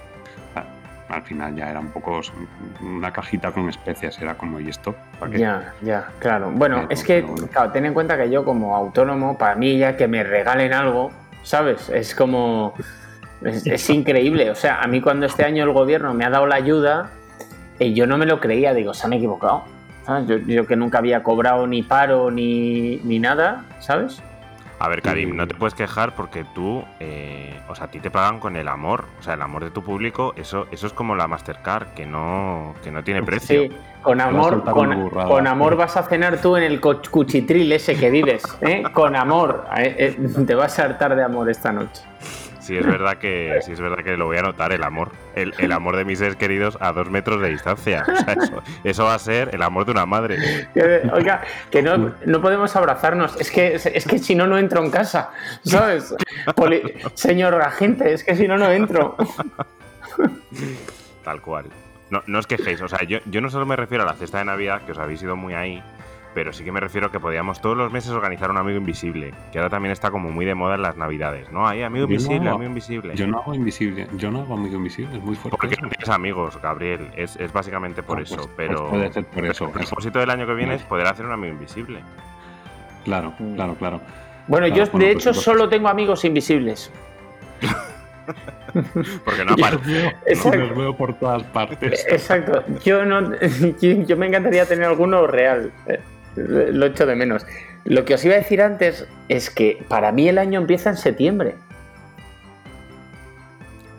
al 1.11 1.23
final 1.23 1.55
ya 1.55 1.69
era 1.69 1.79
un 1.79 1.89
poco 1.89 2.21
una 2.81 3.11
cajita 3.11 3.51
con 3.51 3.69
especias, 3.69 4.19
era 4.21 4.35
como, 4.35 4.59
¿y 4.59 4.69
esto? 4.69 4.95
Ya, 5.31 5.73
ya, 5.81 6.07
claro. 6.19 6.51
Bueno, 6.51 6.87
es 6.89 7.03
que, 7.03 7.25
claro, 7.51 7.71
ten 7.71 7.85
en 7.85 7.93
cuenta 7.93 8.17
que 8.17 8.29
yo 8.29 8.43
como 8.43 8.75
autónomo, 8.75 9.37
para 9.37 9.55
mí 9.55 9.77
ya 9.77 9.97
que 9.97 10.07
me 10.07 10.23
regalen 10.23 10.73
algo, 10.73 11.11
¿sabes? 11.43 11.89
Es 11.89 12.15
como... 12.15 12.73
Es, 13.43 13.89
increíble. 13.89 14.51
O 14.51 14.55
sea, 14.55 14.81
a 14.81 14.87
mí 14.87 15.01
cuando 15.01 15.25
este 15.25 15.43
año 15.43 15.63
el 15.63 15.71
gobierno 15.71 16.13
me 16.13 16.25
ha 16.25 16.29
dado 16.29 16.45
la 16.45 16.55
ayuda, 16.55 17.09
y 17.79 17.93
yo 17.93 18.05
no 18.05 18.17
me 18.17 18.25
lo 18.27 18.39
creía, 18.39 18.73
digo, 18.73 18.93
se 18.93 19.07
han 19.07 19.13
equivocado. 19.13 19.63
Yo, 20.27 20.37
yo, 20.37 20.67
que 20.67 20.75
nunca 20.75 20.97
había 20.97 21.23
cobrado 21.23 21.65
ni 21.67 21.83
paro 21.83 22.31
ni, 22.31 22.97
ni 22.97 23.19
nada, 23.19 23.65
¿sabes? 23.79 24.21
A 24.81 24.87
ver, 24.87 25.03
Karim, 25.03 25.35
no 25.35 25.47
te 25.47 25.53
puedes 25.53 25.75
quejar 25.75 26.15
porque 26.15 26.43
tú, 26.55 26.83
eh, 26.99 27.61
o 27.69 27.75
sea, 27.75 27.85
a 27.85 27.91
ti 27.91 27.99
te 27.99 28.09
pagan 28.09 28.39
con 28.39 28.55
el 28.55 28.67
amor, 28.67 29.05
o 29.19 29.21
sea, 29.21 29.35
el 29.35 29.41
amor 29.43 29.63
de 29.63 29.69
tu 29.69 29.83
público, 29.83 30.33
eso, 30.35 30.65
eso 30.71 30.87
es 30.87 30.93
como 30.93 31.13
la 31.13 31.27
Mastercard, 31.27 31.89
que 31.89 32.07
no, 32.07 32.73
que 32.83 32.89
no 32.89 33.03
tiene 33.03 33.21
precio. 33.21 33.61
Sí, 33.61 33.71
con 34.01 34.19
amor, 34.19 34.63
con, 34.63 35.45
amor 35.45 35.75
vas 35.75 35.97
a 35.97 36.03
cenar 36.03 36.41
tú 36.41 36.57
en 36.57 36.63
el 36.63 36.81
cuchitril 36.81 37.71
ese 37.71 37.95
que 37.95 38.09
vives, 38.09 38.41
¿eh? 38.61 38.81
Con 38.91 39.15
amor, 39.15 39.67
eh, 39.77 40.17
eh, 40.17 40.43
te 40.47 40.55
vas 40.55 40.79
a 40.79 40.85
hartar 40.85 41.15
de 41.15 41.23
amor 41.25 41.47
esta 41.51 41.71
noche 41.71 42.01
sí 42.61 42.77
es 42.77 42.85
verdad 42.85 43.17
que 43.17 43.59
sí 43.61 43.73
es 43.73 43.81
verdad 43.81 44.03
que 44.03 44.15
lo 44.15 44.25
voy 44.25 44.37
a 44.37 44.41
notar, 44.41 44.71
el 44.71 44.83
amor. 44.83 45.11
El, 45.35 45.71
amor 45.71 45.95
de 45.95 46.05
mis 46.05 46.19
seres 46.19 46.35
queridos 46.35 46.77
a 46.81 46.91
dos 46.91 47.09
metros 47.09 47.41
de 47.41 47.49
distancia. 47.49 48.03
eso, 48.83 49.05
va 49.05 49.15
a 49.15 49.19
ser 49.19 49.49
el 49.53 49.61
amor 49.61 49.85
de 49.85 49.91
una 49.91 50.05
madre. 50.05 50.67
Oiga, 51.13 51.41
que 51.69 51.81
no, 51.81 52.13
no 52.25 52.41
podemos 52.41 52.75
abrazarnos. 52.75 53.39
Es 53.39 53.51
que, 53.51 53.75
es 53.75 54.05
que 54.05 54.19
si 54.19 54.35
no, 54.35 54.47
no 54.47 54.57
entro 54.57 54.83
en 54.83 54.91
casa. 54.91 55.31
¿Sabes? 55.63 56.15
Señor 57.13 57.61
agente, 57.61 58.13
es 58.13 58.23
que 58.23 58.35
si 58.35 58.47
no, 58.47 58.57
no 58.57 58.71
entro. 58.71 59.15
Tal 61.23 61.41
cual. 61.41 61.65
No, 62.09 62.21
no 62.27 62.39
os 62.39 62.47
quejéis. 62.47 62.81
O 62.81 62.87
sea, 62.87 63.03
yo, 63.03 63.19
yo 63.25 63.41
no 63.41 63.49
solo 63.49 63.65
me 63.65 63.75
refiero 63.75 64.03
a 64.03 64.07
la 64.07 64.13
cesta 64.13 64.39
de 64.39 64.45
Navidad, 64.45 64.81
que 64.85 64.91
os 64.91 64.97
habéis 64.97 65.23
ido 65.23 65.35
muy 65.35 65.53
ahí, 65.53 65.81
pero 66.33 66.53
sí 66.53 66.63
que 66.63 66.71
me 66.71 66.79
refiero 66.79 67.07
a 67.07 67.11
que 67.11 67.19
podíamos 67.19 67.61
todos 67.61 67.77
los 67.77 67.91
meses 67.91 68.11
organizar 68.11 68.49
un 68.51 68.57
amigo 68.57 68.77
invisible, 68.77 69.33
que 69.51 69.59
ahora 69.59 69.69
también 69.69 69.91
está 69.91 70.11
como 70.11 70.31
muy 70.31 70.45
de 70.45 70.55
moda 70.55 70.75
en 70.75 70.81
las 70.81 70.97
navidades, 70.97 71.51
¿no? 71.51 71.67
Hay 71.67 71.83
amigo 71.83 72.05
invisible, 72.05 72.49
amigo 72.49 72.63
invisible. 72.63 73.15
Yo 73.15 73.27
no 73.27 73.39
hago 73.39 73.53
invisible, 73.53 74.07
yo 74.15 74.31
no 74.31 74.41
hago 74.41 74.53
amigo 74.53 74.75
invisible, 74.75 75.17
es 75.17 75.23
muy 75.23 75.35
fuerte. 75.35 75.57
Porque 75.57 75.75
no 75.81 75.89
tienes 75.89 76.09
amigos, 76.09 76.59
Gabriel, 76.61 77.09
es, 77.15 77.37
básicamente 77.51 78.03
por 78.03 78.21
eso, 78.21 78.35
pues, 78.35 78.47
pues 78.47 78.67
pero... 78.69 78.89
puede 78.89 79.11
ser 79.11 79.25
por 79.25 79.45
eso. 79.45 79.65
El 79.65 79.71
propósito 79.71 80.19
del 80.19 80.29
año 80.29 80.47
que 80.47 80.53
viene 80.53 80.75
es 80.75 80.83
poder 80.83 81.07
hacer 81.07 81.25
un 81.25 81.33
amigo 81.33 81.53
invisible. 81.53 81.99
Claro, 83.03 83.33
mm. 83.37 83.55
claro, 83.55 83.75
claro. 83.75 84.01
Bueno, 84.47 84.67
yo 84.67 84.85
de 84.85 85.11
hecho 85.11 85.31
pues 85.31 85.41
solo 85.41 85.69
tengo 85.69 85.87
amigos 85.87 86.25
invisibles. 86.25 86.91
Porque 89.25 89.45
no 89.45 89.53
aparece. 89.53 90.15
Los 90.57 90.77
veo 90.77 90.95
por 90.95 91.13
todas 91.15 91.43
partes. 91.43 92.05
Exacto. 92.09 92.63
Yo 92.83 93.05
no 93.05 93.31
yo 93.81 94.17
me 94.17 94.27
encantaría 94.27 94.65
tener 94.65 94.85
alguno 94.85 95.27
real. 95.27 95.71
Lo 96.35 96.85
echo 96.85 97.05
de 97.05 97.15
menos. 97.15 97.45
Lo 97.83 98.05
que 98.05 98.13
os 98.13 98.23
iba 98.23 98.35
a 98.35 98.37
decir 98.37 98.61
antes 98.61 99.07
es 99.27 99.49
que 99.49 99.83
para 99.87 100.11
mí 100.11 100.29
el 100.29 100.37
año 100.37 100.59
empieza 100.59 100.89
en 100.89 100.97
septiembre. 100.97 101.55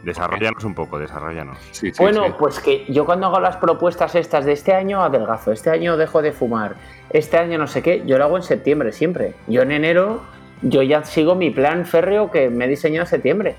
Desarrollanos 0.04 0.64
un 0.64 0.74
poco, 0.74 0.98
desarrollanos. 0.98 1.58
bueno, 1.98 2.36
pues 2.36 2.58
que 2.58 2.84
yo 2.88 3.04
cuando 3.04 3.26
hago 3.26 3.38
las 3.38 3.56
propuestas 3.56 4.16
estas 4.16 4.44
de 4.44 4.52
este 4.52 4.74
año 4.74 5.02
adelgazo, 5.02 5.52
este 5.52 5.70
año 5.70 5.96
dejo 5.96 6.22
de 6.22 6.32
fumar, 6.32 6.74
este 7.10 7.38
año 7.38 7.56
no 7.56 7.68
sé 7.68 7.82
qué, 7.82 8.02
yo 8.04 8.18
lo 8.18 8.24
hago 8.24 8.36
en 8.36 8.42
septiembre 8.42 8.90
siempre. 8.90 9.34
Yo 9.46 9.62
en 9.62 9.70
enero, 9.70 10.22
yo 10.62 10.82
ya 10.82 11.04
sigo 11.04 11.36
mi 11.36 11.50
plan 11.50 11.86
férreo 11.86 12.32
que 12.32 12.50
me 12.50 12.64
he 12.64 12.68
diseñado 12.68 13.04
en 13.04 13.10
septiembre. 13.10 13.54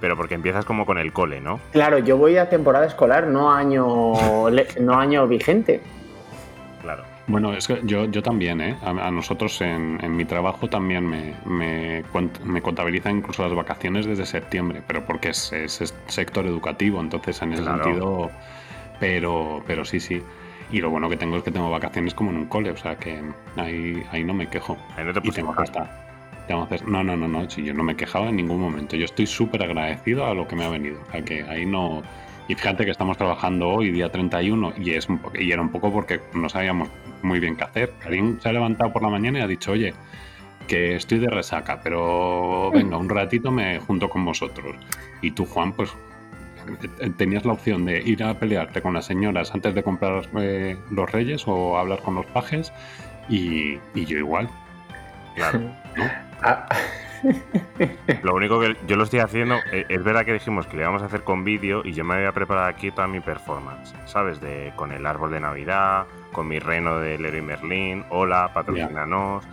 Pero 0.00 0.16
porque 0.16 0.34
empiezas 0.34 0.64
como 0.64 0.84
con 0.84 0.98
el 0.98 1.12
cole, 1.12 1.40
¿no? 1.40 1.60
Claro, 1.70 1.98
yo 1.98 2.16
voy 2.16 2.36
a 2.36 2.48
temporada 2.48 2.86
escolar, 2.86 3.28
no 3.28 3.52
año, 3.52 4.14
no 4.80 4.98
año 4.98 5.28
vigente. 5.28 5.80
Bueno, 7.32 7.54
es 7.54 7.66
que 7.66 7.80
yo, 7.84 8.04
yo 8.04 8.22
también, 8.22 8.60
¿eh? 8.60 8.76
A, 8.82 9.10
nosotros 9.10 9.58
en, 9.62 9.98
mi 10.14 10.26
trabajo 10.26 10.68
también 10.68 11.06
me, 11.06 11.34
me, 11.46 12.60
contabilizan 12.60 13.16
incluso 13.16 13.42
las 13.42 13.54
vacaciones 13.54 14.04
desde 14.04 14.26
septiembre, 14.26 14.82
pero 14.86 15.06
porque 15.06 15.30
es, 15.30 15.50
es, 15.54 15.94
sector 16.08 16.44
educativo, 16.44 17.00
entonces 17.00 17.40
en 17.40 17.54
ese 17.54 17.64
sentido, 17.64 18.30
pero, 19.00 19.64
pero 19.66 19.82
sí, 19.86 19.98
sí. 19.98 20.22
Y 20.70 20.82
lo 20.82 20.90
bueno 20.90 21.08
que 21.08 21.16
tengo 21.16 21.38
es 21.38 21.42
que 21.42 21.50
tengo 21.50 21.70
vacaciones 21.70 22.12
como 22.12 22.32
en 22.32 22.36
un 22.36 22.46
cole, 22.48 22.70
o 22.70 22.76
sea 22.76 22.96
que 22.96 23.22
ahí, 23.56 24.02
ahí 24.10 24.24
no 24.24 24.34
me 24.34 24.46
quejo. 24.48 24.76
Ahí 24.98 25.06
no 25.06 25.14
te 25.14 25.26
y 25.26 25.30
tengo 25.30 25.56
que 25.56 25.62
estar. 25.64 25.90
No, 26.50 27.02
no, 27.02 27.16
no, 27.16 27.28
no, 27.28 27.48
si 27.48 27.64
yo 27.64 27.72
no 27.72 27.82
me 27.82 27.92
he 27.92 27.96
quejado 27.96 28.28
en 28.28 28.36
ningún 28.36 28.60
momento. 28.60 28.94
Yo 28.94 29.06
estoy 29.06 29.26
súper 29.26 29.62
agradecido 29.62 30.26
a 30.26 30.34
lo 30.34 30.46
que 30.46 30.54
me 30.54 30.64
ha 30.64 30.68
venido. 30.68 31.00
O 31.08 31.10
sea 31.10 31.22
que 31.22 31.44
ahí 31.44 31.64
no, 31.64 32.02
y 32.48 32.54
fíjate 32.54 32.84
que 32.84 32.90
estamos 32.90 33.16
trabajando 33.16 33.68
hoy, 33.68 33.90
día 33.90 34.10
31, 34.10 34.74
y, 34.76 34.90
es 34.90 35.08
un 35.08 35.20
y 35.38 35.52
era 35.52 35.62
un 35.62 35.70
poco 35.70 35.92
porque 35.92 36.20
no 36.34 36.48
sabíamos 36.48 36.88
muy 37.22 37.40
bien 37.40 37.56
qué 37.56 37.64
hacer. 37.64 37.92
Karim 37.98 38.38
se 38.40 38.48
ha 38.48 38.52
levantado 38.52 38.92
por 38.92 39.02
la 39.02 39.08
mañana 39.08 39.40
y 39.40 39.42
ha 39.42 39.46
dicho, 39.46 39.72
oye, 39.72 39.94
que 40.66 40.96
estoy 40.96 41.18
de 41.18 41.28
resaca, 41.28 41.80
pero 41.82 42.70
venga, 42.74 42.96
un 42.96 43.08
ratito 43.08 43.50
me 43.50 43.78
junto 43.80 44.08
con 44.08 44.24
vosotros. 44.24 44.76
Y 45.20 45.32
tú, 45.32 45.46
Juan, 45.46 45.72
pues 45.72 45.90
tenías 47.16 47.44
la 47.44 47.52
opción 47.52 47.84
de 47.84 48.00
ir 48.00 48.22
a 48.22 48.38
pelearte 48.38 48.82
con 48.82 48.94
las 48.94 49.06
señoras 49.06 49.52
antes 49.52 49.74
de 49.74 49.82
comprar 49.82 50.22
eh, 50.38 50.76
los 50.90 51.10
reyes 51.10 51.42
o 51.46 51.76
hablar 51.76 52.00
con 52.02 52.14
los 52.14 52.26
pajes, 52.26 52.72
y, 53.28 53.78
y 53.94 54.04
yo 54.04 54.18
igual. 54.18 54.48
Claro. 55.34 55.58
¿no? 55.96 56.04
Ah. 56.42 56.68
Lo 58.22 58.34
único 58.34 58.60
que 58.60 58.76
yo 58.86 58.96
lo 58.96 59.04
estoy 59.04 59.20
haciendo, 59.20 59.56
eh, 59.70 59.86
es 59.88 60.02
verdad 60.02 60.24
que 60.24 60.32
dijimos 60.32 60.66
que 60.66 60.76
lo 60.76 60.82
íbamos 60.82 61.02
a 61.02 61.06
hacer 61.06 61.22
con 61.22 61.44
vídeo 61.44 61.82
y 61.84 61.92
yo 61.92 62.04
me 62.04 62.14
había 62.14 62.32
preparado 62.32 62.66
aquí 62.66 62.90
toda 62.90 63.06
mi 63.06 63.20
performance, 63.20 63.94
¿sabes? 64.06 64.40
De, 64.40 64.72
con 64.74 64.92
el 64.92 65.06
árbol 65.06 65.30
de 65.30 65.40
Navidad, 65.40 66.06
con 66.32 66.48
mi 66.48 66.58
reno 66.58 66.98
de 66.98 67.18
Leroy 67.18 67.42
Merlin, 67.42 68.04
hola, 68.10 68.50
patrocinanos, 68.52 69.44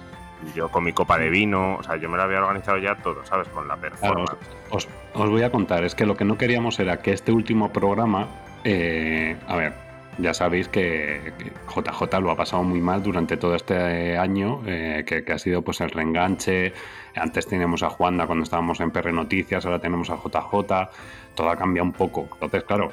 yo 0.55 0.69
con 0.69 0.83
mi 0.83 0.93
copa 0.93 1.17
de 1.17 1.29
vino, 1.29 1.75
o 1.75 1.83
sea, 1.83 1.97
yo 1.97 2.09
me 2.09 2.17
lo 2.17 2.23
había 2.23 2.39
organizado 2.39 2.77
ya 2.77 2.95
todo, 2.95 3.25
¿sabes? 3.25 3.47
Con 3.49 3.67
la 3.67 3.75
performance. 3.75 4.33
os, 4.69 4.87
voy 5.13 5.43
a 5.43 5.51
contar, 5.51 5.83
es 5.83 5.95
que 5.95 6.05
lo 6.05 6.15
que 6.15 6.25
no 6.25 6.37
queríamos 6.37 6.79
era 6.79 7.01
que 7.01 7.11
este 7.11 7.31
último 7.31 7.71
programa, 7.71 8.27
eh, 8.63 9.35
a 9.47 9.55
ver, 9.55 9.73
ya 10.17 10.33
sabéis 10.33 10.67
que, 10.67 11.33
JJ 11.67 12.19
lo 12.21 12.31
ha 12.31 12.35
pasado 12.35 12.63
muy 12.63 12.81
mal 12.81 13.01
durante 13.01 13.37
todo 13.37 13.55
este 13.55 14.17
año, 14.17 14.61
eh, 14.65 15.03
que, 15.05 15.31
ha 15.31 15.39
sido 15.39 15.61
pues 15.61 15.81
el 15.81 15.91
reenganche. 15.91 16.73
Antes 17.15 17.47
teníamos 17.47 17.83
a 17.83 17.89
Juanda 17.89 18.25
cuando 18.25 18.43
estábamos 18.43 18.79
en 18.81 18.91
PR 18.91 19.13
Noticias, 19.13 19.65
ahora 19.65 19.79
tenemos 19.79 20.09
a 20.09 20.15
JJ. 20.15 20.89
Todo 21.35 21.49
ha 21.49 21.55
cambiado 21.55 21.85
un 21.85 21.93
poco. 21.93 22.27
Entonces, 22.33 22.63
claro, 22.63 22.91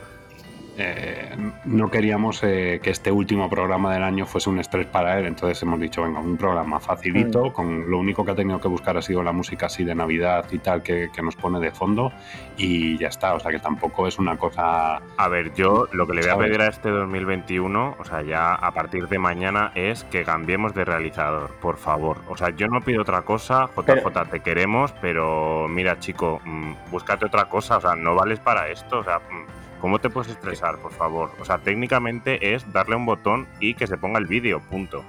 eh, 0.78 1.34
no 1.64 1.90
queríamos 1.90 2.42
eh, 2.42 2.80
que 2.82 2.90
este 2.90 3.10
último 3.10 3.48
programa 3.48 3.92
del 3.92 4.02
año 4.02 4.26
fuese 4.26 4.50
un 4.50 4.58
estrés 4.58 4.86
para 4.86 5.18
él, 5.18 5.26
entonces 5.26 5.62
hemos 5.62 5.80
dicho, 5.80 6.02
venga, 6.02 6.20
un 6.20 6.36
programa 6.36 6.80
facilito, 6.80 7.52
con 7.52 7.90
lo 7.90 7.98
único 7.98 8.24
que 8.24 8.32
ha 8.32 8.34
tenido 8.34 8.60
que 8.60 8.68
buscar 8.68 8.96
ha 8.96 9.02
sido 9.02 9.22
la 9.22 9.32
música 9.32 9.66
así 9.66 9.84
de 9.84 9.94
Navidad 9.94 10.46
y 10.50 10.58
tal 10.58 10.82
que, 10.82 11.10
nos 11.22 11.34
pone 11.34 11.58
de 11.58 11.72
fondo 11.72 12.12
y 12.56 12.98
ya 12.98 13.08
está, 13.08 13.34
o 13.34 13.40
sea 13.40 13.50
que 13.50 13.58
tampoco 13.58 14.06
es 14.06 14.18
una 14.18 14.36
cosa... 14.36 15.00
A 15.16 15.28
ver, 15.28 15.52
yo 15.54 15.88
lo 15.92 16.06
que 16.06 16.14
le 16.14 16.20
voy 16.20 16.30
a 16.30 16.36
pedir 16.36 16.60
a 16.60 16.68
este 16.68 16.90
2021, 16.90 17.96
o 17.98 18.04
sea, 18.04 18.22
ya 18.22 18.54
a 18.54 18.72
partir 18.72 19.08
de 19.08 19.18
mañana 19.18 19.72
es 19.74 20.04
que 20.04 20.22
cambiemos 20.24 20.72
de 20.74 20.84
realizador, 20.84 21.50
por 21.60 21.78
favor. 21.78 22.18
O 22.28 22.36
sea, 22.36 22.50
yo 22.50 22.68
no 22.68 22.80
pido 22.80 23.02
otra 23.02 23.22
cosa, 23.22 23.68
JJ, 23.76 24.30
te 24.30 24.40
queremos, 24.40 24.92
pero 25.00 25.66
mira, 25.68 25.98
chico, 25.98 26.40
mm, 26.44 26.90
búscate 26.90 27.26
otra 27.26 27.46
cosa, 27.46 27.78
o 27.78 27.80
sea, 27.80 27.96
no 27.96 28.14
vales 28.14 28.38
para 28.40 28.68
esto, 28.68 28.98
o 28.98 29.04
sea... 29.04 29.18
Mm, 29.18 29.65
¿Cómo 29.80 29.98
te 29.98 30.10
puedes 30.10 30.30
estresar, 30.30 30.78
por 30.78 30.92
favor? 30.92 31.30
O 31.40 31.44
sea, 31.44 31.58
técnicamente 31.58 32.54
es 32.54 32.72
darle 32.72 32.96
un 32.96 33.06
botón 33.06 33.46
y 33.60 33.74
que 33.74 33.86
se 33.86 33.96
ponga 33.96 34.18
el 34.18 34.26
vídeo, 34.26 34.60
punto. 34.60 35.04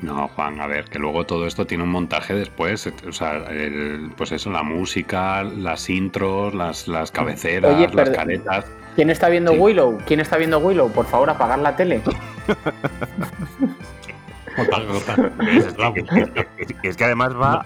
No, 0.00 0.28
Juan, 0.28 0.60
a 0.60 0.66
ver, 0.66 0.84
que 0.84 0.98
luego 0.98 1.26
todo 1.26 1.46
esto 1.46 1.66
tiene 1.66 1.82
un 1.82 1.90
montaje 1.90 2.32
después. 2.34 2.86
O 3.06 3.12
sea, 3.12 3.44
pues 4.16 4.32
eso, 4.32 4.50
la 4.50 4.62
música, 4.62 5.42
las 5.42 5.90
intros, 5.90 6.54
las, 6.54 6.86
las 6.86 7.10
cabeceras, 7.10 7.94
las 7.94 8.10
caretas. 8.10 8.66
¿Quién 8.94 9.10
está 9.10 9.28
viendo 9.28 9.52
Willow? 9.52 9.98
¿Quién 10.06 10.20
está 10.20 10.36
viendo 10.36 10.58
Willow? 10.58 10.90
Por 10.90 11.06
favor, 11.06 11.30
apagar 11.30 11.58
la 11.58 11.76
tele. 11.76 12.00
Es, 16.82 16.96
que 16.96 17.04
además 17.04 17.34
va, 17.34 17.62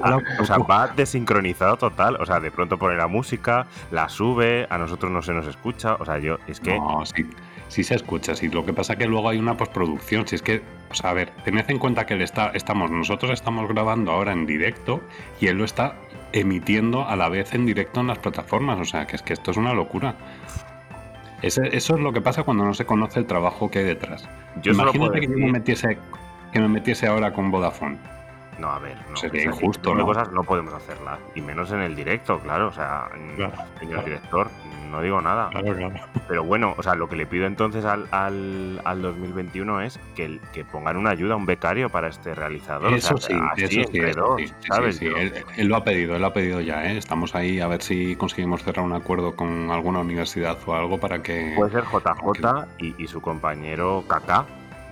va 0.71 0.89
desincronizado 0.89 1.77
total. 1.77 2.17
O 2.21 2.27
sea, 2.27 2.41
de 2.41 2.51
pronto 2.51 2.79
pone 2.79 2.97
la 2.97 3.07
música, 3.07 3.67
la 3.91 4.09
sube, 4.09 4.67
a 4.71 4.79
nosotros 4.79 5.11
no 5.13 5.23
se 5.23 5.33
nos 5.33 5.47
escucha. 5.47 5.95
O 5.95 6.05
sea, 6.05 6.19
yo, 6.19 6.39
es 6.47 6.61
que. 6.61 6.79
No, 6.79 7.05
sí, 7.05 7.27
sí 7.69 7.85
se 7.85 7.95
escucha. 7.95 8.35
Sí. 8.35 8.49
Lo 8.49 8.65
que 8.65 8.73
pasa 8.73 8.95
es 8.95 8.99
que 8.99 9.07
luego 9.07 9.29
hay 9.29 9.39
una 9.39 9.57
postproducción. 9.57 10.27
Si 10.27 10.37
es 10.37 10.43
que, 10.43 10.63
o 10.91 10.95
sea, 10.95 11.11
a 11.11 11.15
ver, 11.15 11.31
tened 11.45 11.69
en 11.69 11.79
cuenta 11.79 12.07
que 12.07 12.15
él 12.15 12.23
está, 12.23 12.49
estamos, 12.55 12.91
nosotros 12.91 13.33
estamos 13.33 13.69
grabando 13.69 14.13
ahora 14.13 14.33
en 14.33 14.47
directo 14.47 15.01
y 15.41 15.47
él 15.47 15.59
lo 15.59 15.65
está 15.65 15.95
emitiendo 16.33 17.07
a 17.07 17.17
la 17.17 17.29
vez 17.29 17.55
en 17.55 17.67
directo 17.67 18.01
en 18.01 18.09
las 18.09 18.19
plataformas. 18.19 18.79
O 18.81 18.85
sea, 18.85 19.07
que 19.07 19.17
es 19.17 19.23
que 19.23 19.33
esto 19.33 19.51
es 19.51 19.57
una 19.57 19.75
locura. 19.75 20.17
eso 21.43 21.63
es 21.65 21.91
lo 21.91 22.13
que 22.13 22.21
pasa 22.21 22.43
cuando 22.43 22.65
no 22.65 22.75
se 22.75 22.85
conoce 22.85 23.21
el 23.21 23.27
trabajo 23.27 23.71
que 23.71 23.81
hay 23.81 23.85
detrás. 23.87 24.29
Yo 24.63 24.73
Imagínate 24.73 25.21
que 25.21 25.27
yo 25.27 25.39
me 25.39 25.53
metiese 25.53 25.99
que 26.53 26.61
me 26.61 26.69
metiese 26.69 27.07
ahora 27.07 27.33
con 27.33 27.51
Vodafone. 27.51 27.99
No, 28.59 28.71
a 28.71 28.79
ver, 28.79 28.97
no. 29.11 29.17
Sería 29.17 29.45
injusto, 29.45 29.95
¿no? 29.95 30.05
cosas 30.05 30.31
no 30.31 30.45
podemos 30.45 30.75
hacerlas. 30.75 31.19
Y 31.35 31.41
menos 31.41 31.73
en 31.73 31.81
el 31.81 31.97
directo, 31.97 32.39
claro. 32.39 32.69
O 32.69 32.73
sea, 32.73 33.09
señor 33.81 34.05
director, 34.05 34.51
no 34.91 35.01
digo 35.01 35.21
nada. 35.21 35.49
Claro. 35.49 35.91
Pero 36.29 36.45
bueno, 36.45 36.75
o 36.77 36.83
sea, 36.83 36.95
lo 36.95 37.09
que 37.09 37.17
le 37.17 37.27
pido 37.27 37.47
entonces 37.47 37.85
al, 37.85 38.07
al, 38.13 39.03
2021 39.03 39.81
es 39.81 39.99
que, 40.15 40.39
que, 40.53 40.65
pongan 40.65 40.99
una 40.99 41.11
ayuda, 41.11 41.35
un 41.35 41.47
becario 41.47 41.89
para 41.89 42.09
este 42.09 42.35
realizador. 42.35 42.93
Eso 42.93 43.17
sí, 43.17 43.35
eso 43.57 43.91
sí, 43.91 44.53
¿sabes? 44.69 44.99
Sí, 44.99 45.07
él, 45.57 45.67
lo 45.67 45.77
ha 45.77 45.83
pedido, 45.83 46.15
él 46.15 46.21
lo 46.21 46.29
ha 46.29 46.33
pedido 46.33 46.61
ya, 46.61 46.85
¿eh? 46.85 46.99
Estamos 46.99 47.35
ahí 47.35 47.59
a 47.59 47.67
ver 47.67 47.83
si 47.83 48.15
conseguimos 48.17 48.63
cerrar 48.63 48.85
un 48.85 48.93
acuerdo 48.93 49.35
con 49.35 49.71
alguna 49.71 50.01
universidad 50.01 50.59
o 50.67 50.75
algo 50.75 51.01
para 51.01 51.23
que... 51.23 51.55
Puede 51.57 51.73
ser 51.73 51.85
JJ 51.85 52.67
y, 52.79 53.03
y 53.03 53.09
su 53.09 53.21
compañero 53.21 54.05
Kaká 54.07 54.47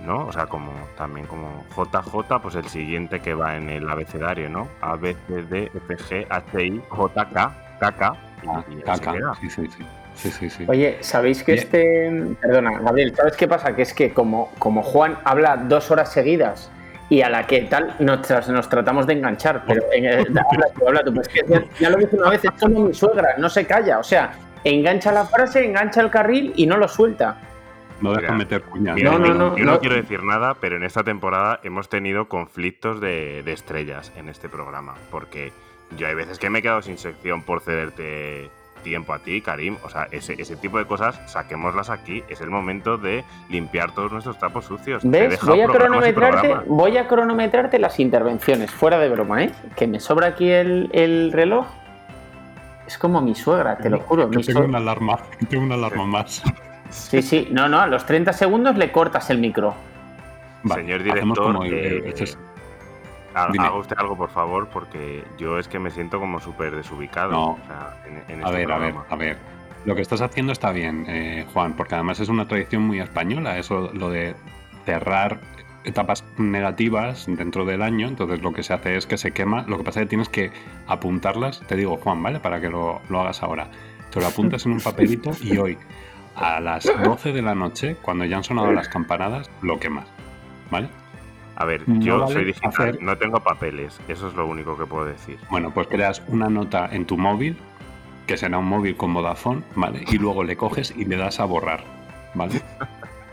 ¿no? 0.05 0.27
O 0.27 0.31
sea, 0.31 0.45
como 0.47 0.71
también 0.97 1.25
como 1.27 1.63
JJ, 1.75 2.41
pues 2.41 2.55
el 2.55 2.65
siguiente 2.65 3.19
que 3.19 3.33
va 3.33 3.55
en 3.55 3.69
el 3.69 3.89
abecedario, 3.89 4.49
¿no? 4.49 4.67
A, 4.81 4.95
B, 4.95 5.15
C, 5.27 5.43
D, 5.43 5.71
F, 5.73 5.97
G, 5.97 6.27
H, 6.29 6.65
I, 6.65 6.81
J, 6.89 7.29
K, 7.29 7.51
K, 7.79 7.91
K. 7.91 8.17
Ah, 8.47 8.63
sí, 9.39 9.49
sí, 9.49 9.67
sí. 9.77 9.85
Sí, 10.13 10.29
sí, 10.29 10.49
sí. 10.49 10.65
Oye, 10.67 10.97
¿sabéis 11.01 11.43
que 11.43 11.53
este. 11.53 12.35
Perdona, 12.41 12.79
Gabriel, 12.79 13.15
¿sabes 13.15 13.35
qué 13.37 13.47
pasa? 13.47 13.75
Que 13.75 13.83
es 13.83 13.93
que 13.93 14.13
como, 14.13 14.51
como 14.59 14.83
Juan 14.83 15.17
habla 15.23 15.55
dos 15.57 15.89
horas 15.89 16.11
seguidas 16.11 16.69
y 17.09 17.21
a 17.21 17.29
la 17.29 17.45
que 17.47 17.61
tal 17.61 17.95
nos, 17.99 18.29
nos 18.49 18.69
tratamos 18.69 19.07
de 19.07 19.13
enganchar, 19.13 19.63
pero 19.65 19.83
eh, 19.93 20.17
habla 20.51 20.67
tú, 20.77 20.87
habla 20.87 21.03
tú. 21.03 21.13
Pues 21.13 21.27
que 21.27 21.41
ya, 21.79 21.89
lo 21.89 21.97
dije 21.97 22.15
una 22.15 22.29
vez, 22.29 22.43
esto 22.43 22.67
no 22.67 22.79
mi 22.81 22.93
suegra, 22.93 23.35
no 23.37 23.49
se 23.49 23.65
calla. 23.65 23.99
O 23.99 24.03
sea, 24.03 24.31
engancha 24.63 25.11
la 25.11 25.25
frase, 25.25 25.65
engancha 25.65 26.01
el 26.01 26.09
carril 26.09 26.53
y 26.55 26.65
no 26.65 26.77
lo 26.77 26.87
suelta. 26.87 27.37
No 28.01 28.13
dejan 28.13 28.37
meter 28.37 28.63
cuñas. 28.63 29.01
no, 29.01 29.19
no, 29.19 29.33
no, 29.33 29.57
yo 29.57 29.65
no, 29.65 29.79
quiero 29.79 29.95
decir 29.95 30.23
nada, 30.23 30.55
pero 30.59 30.77
en 30.77 30.83
esta 30.83 31.03
temporada 31.03 31.59
hemos 31.63 31.89
tenido 31.89 32.27
conflictos 32.27 32.99
de, 32.99 33.39
estrellas 33.51 34.11
en 34.15 34.29
este 34.29 34.49
programa. 34.49 34.95
Porque 35.09 35.51
yo 35.97 36.07
hay 36.07 36.15
veces 36.15 36.39
que 36.39 36.49
me 36.49 36.59
he 36.59 36.61
quedado 36.61 36.81
sin 36.81 36.97
sección 36.97 37.43
por 37.43 37.61
cederte 37.61 38.49
tiempo 38.83 39.13
a 39.13 39.19
ti, 39.19 39.41
Karim. 39.41 39.77
O 39.83 39.89
sea, 39.89 40.07
ese, 40.11 40.35
tipo 40.55 40.77
de 40.77 40.85
cosas, 40.85 41.19
saquémoslas 41.31 41.89
aquí. 41.89 42.23
Es 42.29 42.41
el 42.41 42.49
momento 42.49 42.97
de 42.97 43.23
limpiar 43.49 43.93
todos 43.93 44.11
nuestros 44.11 44.37
trapos 44.37 44.65
sucios. 44.65 45.03
¿Ves? 45.05 45.39
Voy 45.43 45.61
a, 45.61 45.67
cronometrarte, 45.67 46.55
voy 46.67 46.97
a 46.97 47.07
cronometrarte 47.07 47.79
las 47.79 47.99
intervenciones, 47.99 48.71
fuera 48.71 48.97
de 48.99 49.09
broma, 49.09 49.43
¿eh? 49.43 49.51
Que 49.75 49.87
me 49.87 49.99
sobra 49.99 50.27
aquí 50.27 50.49
el, 50.49 51.31
reloj. 51.31 51.67
Es 52.87 52.97
como 52.97 53.21
mi 53.21 53.35
suegra, 53.35 53.77
te 53.77 53.89
lo 53.89 53.99
juro. 53.99 54.29
tengo 54.45 54.61
una 54.61 54.79
alarma, 54.79 55.19
tengo 55.49 55.63
una 55.65 55.75
alarma 55.75 56.05
más. 56.05 56.43
Sí, 56.91 57.21
sí, 57.21 57.47
no, 57.51 57.67
no, 57.67 57.79
a 57.79 57.87
los 57.87 58.05
30 58.05 58.33
segundos 58.33 58.77
le 58.77 58.91
cortas 58.91 59.29
el 59.29 59.39
micro. 59.39 59.73
Señor 60.75 61.01
director, 61.01 61.65
eh, 61.65 62.13
haga 63.33 63.73
usted 63.73 63.95
algo, 63.97 64.15
por 64.15 64.29
favor, 64.29 64.67
porque 64.67 65.23
yo 65.37 65.57
es 65.57 65.67
que 65.67 65.79
me 65.79 65.89
siento 65.89 66.19
como 66.19 66.39
súper 66.39 66.75
desubicado. 66.75 67.31
No. 67.31 67.59
a 67.69 67.95
este 68.27 68.35
ver, 68.35 68.71
a 68.71 68.77
ver, 68.77 68.95
a 69.09 69.15
ver. 69.15 69.37
Lo 69.85 69.95
que 69.95 70.01
estás 70.01 70.21
haciendo 70.21 70.51
está 70.51 70.71
bien, 70.71 71.05
eh, 71.07 71.45
Juan, 71.53 71.73
porque 71.73 71.95
además 71.95 72.19
es 72.19 72.29
una 72.29 72.47
tradición 72.47 72.83
muy 72.83 72.99
española, 72.99 73.57
eso 73.57 73.89
lo 73.93 74.09
de 74.09 74.35
cerrar 74.85 75.39
etapas 75.83 76.23
negativas 76.37 77.25
dentro 77.27 77.65
del 77.65 77.81
año, 77.81 78.07
entonces 78.07 78.43
lo 78.43 78.53
que 78.53 78.61
se 78.61 78.73
hace 78.73 78.95
es 78.95 79.07
que 79.07 79.17
se 79.17 79.31
quema, 79.31 79.65
lo 79.67 79.77
que 79.79 79.83
pasa 79.83 80.01
es 80.01 80.05
que 80.05 80.09
tienes 80.09 80.29
que 80.29 80.51
apuntarlas, 80.85 81.61
te 81.61 81.75
digo 81.75 81.97
Juan, 81.97 82.21
¿vale? 82.21 82.39
Para 82.39 82.61
que 82.61 82.69
lo, 82.69 83.01
lo 83.09 83.21
hagas 83.21 83.41
ahora. 83.41 83.69
Te 84.11 84.19
lo 84.19 84.27
apuntas 84.27 84.65
en 84.67 84.73
un 84.73 84.79
papelito 84.83 85.31
y 85.41 85.57
hoy 85.57 85.77
a 86.35 86.59
las 86.59 86.85
12 86.85 87.33
de 87.33 87.41
la 87.41 87.55
noche, 87.55 87.97
cuando 88.01 88.25
ya 88.25 88.37
han 88.37 88.43
sonado 88.43 88.71
las 88.71 88.87
campanadas, 88.87 89.49
lo 89.61 89.79
quemas. 89.79 90.07
¿Vale? 90.69 90.89
A 91.55 91.65
ver, 91.65 91.83
yo 91.99 92.27
soy 92.27 92.45
digital, 92.45 92.97
no 93.01 93.17
tengo 93.17 93.39
papeles, 93.39 93.99
eso 94.07 94.27
es 94.29 94.33
lo 94.33 94.47
único 94.47 94.77
que 94.77 94.85
puedo 94.85 95.05
decir. 95.05 95.37
Bueno, 95.49 95.71
pues 95.71 95.87
creas 95.87 96.23
una 96.27 96.49
nota 96.49 96.89
en 96.91 97.05
tu 97.05 97.17
móvil, 97.17 97.57
que 98.25 98.37
será 98.37 98.57
un 98.57 98.65
móvil 98.65 98.95
con 98.95 99.13
Vodafone, 99.13 99.61
¿vale? 99.75 100.03
Y 100.09 100.17
luego 100.17 100.43
le 100.43 100.55
coges 100.55 100.93
y 100.95 101.05
le 101.05 101.17
das 101.17 101.39
a 101.39 101.45
borrar, 101.45 101.83
¿vale? 102.33 102.61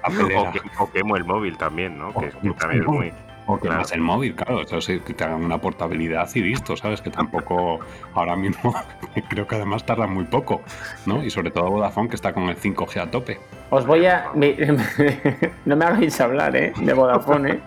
o, 0.78 0.90
quemo 0.90 1.16
el 1.16 1.24
móvil 1.24 1.56
también, 1.56 1.98
¿no? 1.98 2.12
que 2.12 2.30
también 2.58 2.82
es 2.82 2.88
muy, 2.88 3.12
o 3.48 3.58
que 3.58 3.68
más 3.68 3.90
el 3.92 4.02
móvil, 4.02 4.34
claro, 4.34 4.60
eso 4.60 4.80
sí, 4.80 5.00
que 5.00 5.14
te 5.14 5.24
hagan 5.24 5.42
una 5.42 5.58
portabilidad 5.58 6.28
y 6.34 6.42
listo, 6.42 6.76
¿sabes? 6.76 7.00
Que 7.00 7.10
tampoco 7.10 7.80
ahora 8.14 8.36
mismo 8.36 8.74
creo 9.28 9.46
que 9.46 9.56
además 9.56 9.84
tarda 9.84 10.06
muy 10.06 10.24
poco, 10.24 10.60
¿no? 11.06 11.24
Y 11.24 11.30
sobre 11.30 11.50
todo 11.50 11.70
Vodafone 11.70 12.10
que 12.10 12.16
está 12.16 12.34
con 12.34 12.44
el 12.44 12.56
5G 12.56 13.00
a 13.00 13.10
tope. 13.10 13.40
Os 13.70 13.86
voy 13.86 14.04
a... 14.04 14.30
no 15.64 15.76
me 15.76 15.84
hagáis 15.84 16.20
hablar, 16.20 16.54
¿eh? 16.56 16.74
De 16.78 16.92
Vodafone, 16.92 17.52
¿eh? 17.52 17.60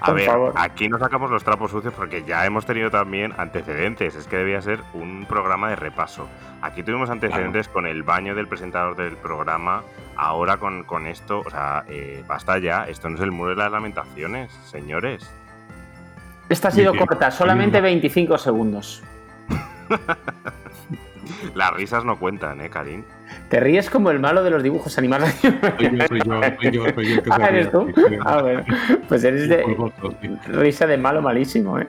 A 0.00 0.12
ver, 0.12 0.30
aquí 0.54 0.88
no 0.88 0.98
sacamos 0.98 1.30
los 1.30 1.44
trapos 1.44 1.70
sucios 1.70 1.92
porque 1.94 2.24
ya 2.24 2.46
hemos 2.46 2.64
tenido 2.64 2.90
también 2.90 3.34
antecedentes. 3.36 4.14
Es 4.14 4.26
que 4.26 4.36
debía 4.36 4.62
ser 4.62 4.80
un 4.94 5.26
programa 5.26 5.68
de 5.68 5.76
repaso. 5.76 6.28
Aquí 6.62 6.82
tuvimos 6.82 7.10
antecedentes 7.10 7.68
con 7.68 7.86
el 7.86 8.02
baño 8.02 8.34
del 8.34 8.48
presentador 8.48 8.96
del 8.96 9.16
programa. 9.16 9.82
Ahora 10.16 10.56
con, 10.56 11.06
esto, 11.06 11.42
o 11.44 11.50
sea, 11.50 11.84
eh, 11.88 12.24
basta 12.26 12.58
ya. 12.58 12.84
Esto 12.84 13.08
no 13.10 13.16
es 13.16 13.22
el 13.22 13.30
muro 13.30 13.50
de 13.50 13.56
las 13.56 13.70
lamentaciones, 13.70 14.52
señores. 14.64 15.30
Esta 16.48 16.68
ha 16.68 16.70
sido 16.70 16.94
corta, 16.94 17.30
solamente 17.30 17.80
25 17.80 18.38
segundos. 18.38 19.02
Las 21.54 21.72
risas 21.74 22.04
no 22.04 22.18
cuentan, 22.18 22.60
¿eh, 22.60 22.70
Karim? 22.70 23.04
Te 23.48 23.60
ríes 23.60 23.90
como 23.90 24.10
el 24.10 24.20
malo 24.20 24.42
de 24.42 24.50
los 24.50 24.62
dibujos 24.62 24.96
animados. 24.98 25.30
Soy 25.30 25.50
yo, 25.90 26.06
soy 26.06 26.20
yo, 26.20 26.40
soy 26.60 26.72
yo, 26.72 26.84
soy 26.94 27.14
yo. 27.14 27.22
ah, 27.30 27.46
¿eres 27.48 27.70
tú? 27.70 27.92
Ah, 28.24 28.42
bueno. 28.42 28.64
Pues 29.08 29.24
eres 29.24 29.48
de 29.48 29.64
risa 30.48 30.86
de 30.86 30.96
malo 30.96 31.20
malísimo, 31.22 31.78
¿eh? 31.78 31.86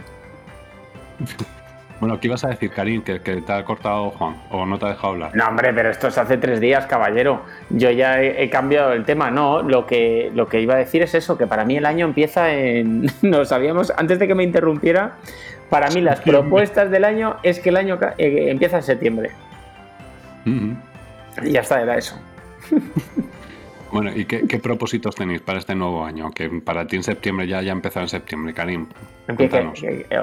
Bueno, 2.01 2.19
¿qué 2.19 2.27
ibas 2.27 2.43
a 2.43 2.47
decir, 2.47 2.71
Karim? 2.71 3.03
¿Que, 3.03 3.19
te 3.19 3.53
ha 3.53 3.63
cortado 3.63 4.09
Juan 4.09 4.35
o 4.49 4.65
no 4.65 4.79
te 4.79 4.85
ha 4.87 4.89
dejado 4.89 5.09
hablar. 5.09 5.35
No, 5.35 5.47
hombre, 5.47 5.71
pero 5.71 5.91
esto 5.91 6.07
es 6.07 6.17
hace 6.17 6.35
tres 6.37 6.59
días, 6.59 6.87
caballero. 6.87 7.43
Yo 7.69 7.91
ya 7.91 8.19
he, 8.19 8.49
cambiado 8.49 8.93
el 8.93 9.05
tema. 9.05 9.29
No, 9.29 9.61
lo 9.61 9.85
que, 9.85 10.31
lo 10.33 10.47
que 10.47 10.61
iba 10.61 10.73
a 10.73 10.77
decir 10.77 11.03
es 11.03 11.13
eso, 11.13 11.37
que 11.37 11.45
para 11.45 11.63
mí 11.63 11.77
el 11.77 11.85
año 11.85 12.07
empieza 12.07 12.51
en... 12.51 13.05
Nos 13.21 13.49
sabíamos, 13.49 13.93
antes 13.95 14.17
de 14.17 14.27
que 14.27 14.33
me 14.33 14.43
interrumpiera, 14.43 15.17
para 15.69 15.91
mí 15.91 16.01
las 16.01 16.21
propuestas 16.25 16.89
del 16.89 17.05
año 17.05 17.35
es 17.43 17.59
que 17.59 17.69
el 17.69 17.77
año 17.77 17.99
eh, 18.17 18.47
empieza 18.49 18.77
en 18.77 18.83
septiembre. 18.83 19.31
Y 21.43 21.51
ya 21.51 21.61
está, 21.61 21.81
era 21.81 21.97
eso. 21.97 22.15
bueno, 23.91 24.11
¿y 24.15 24.25
qué, 24.25 24.59
propósitos 24.59 25.15
tenéis 25.15 25.41
para 25.41 25.59
este 25.59 25.75
nuevo 25.75 26.03
año? 26.03 26.31
Que 26.31 26.49
para 26.49 26.87
ti 26.87 26.95
en 26.95 27.03
septiembre 27.03 27.47
ya, 27.47 27.61
ya 27.61 27.71
empezado 27.71 28.05
en 28.05 28.09
septiembre, 28.09 28.53
Karim. 28.53 28.87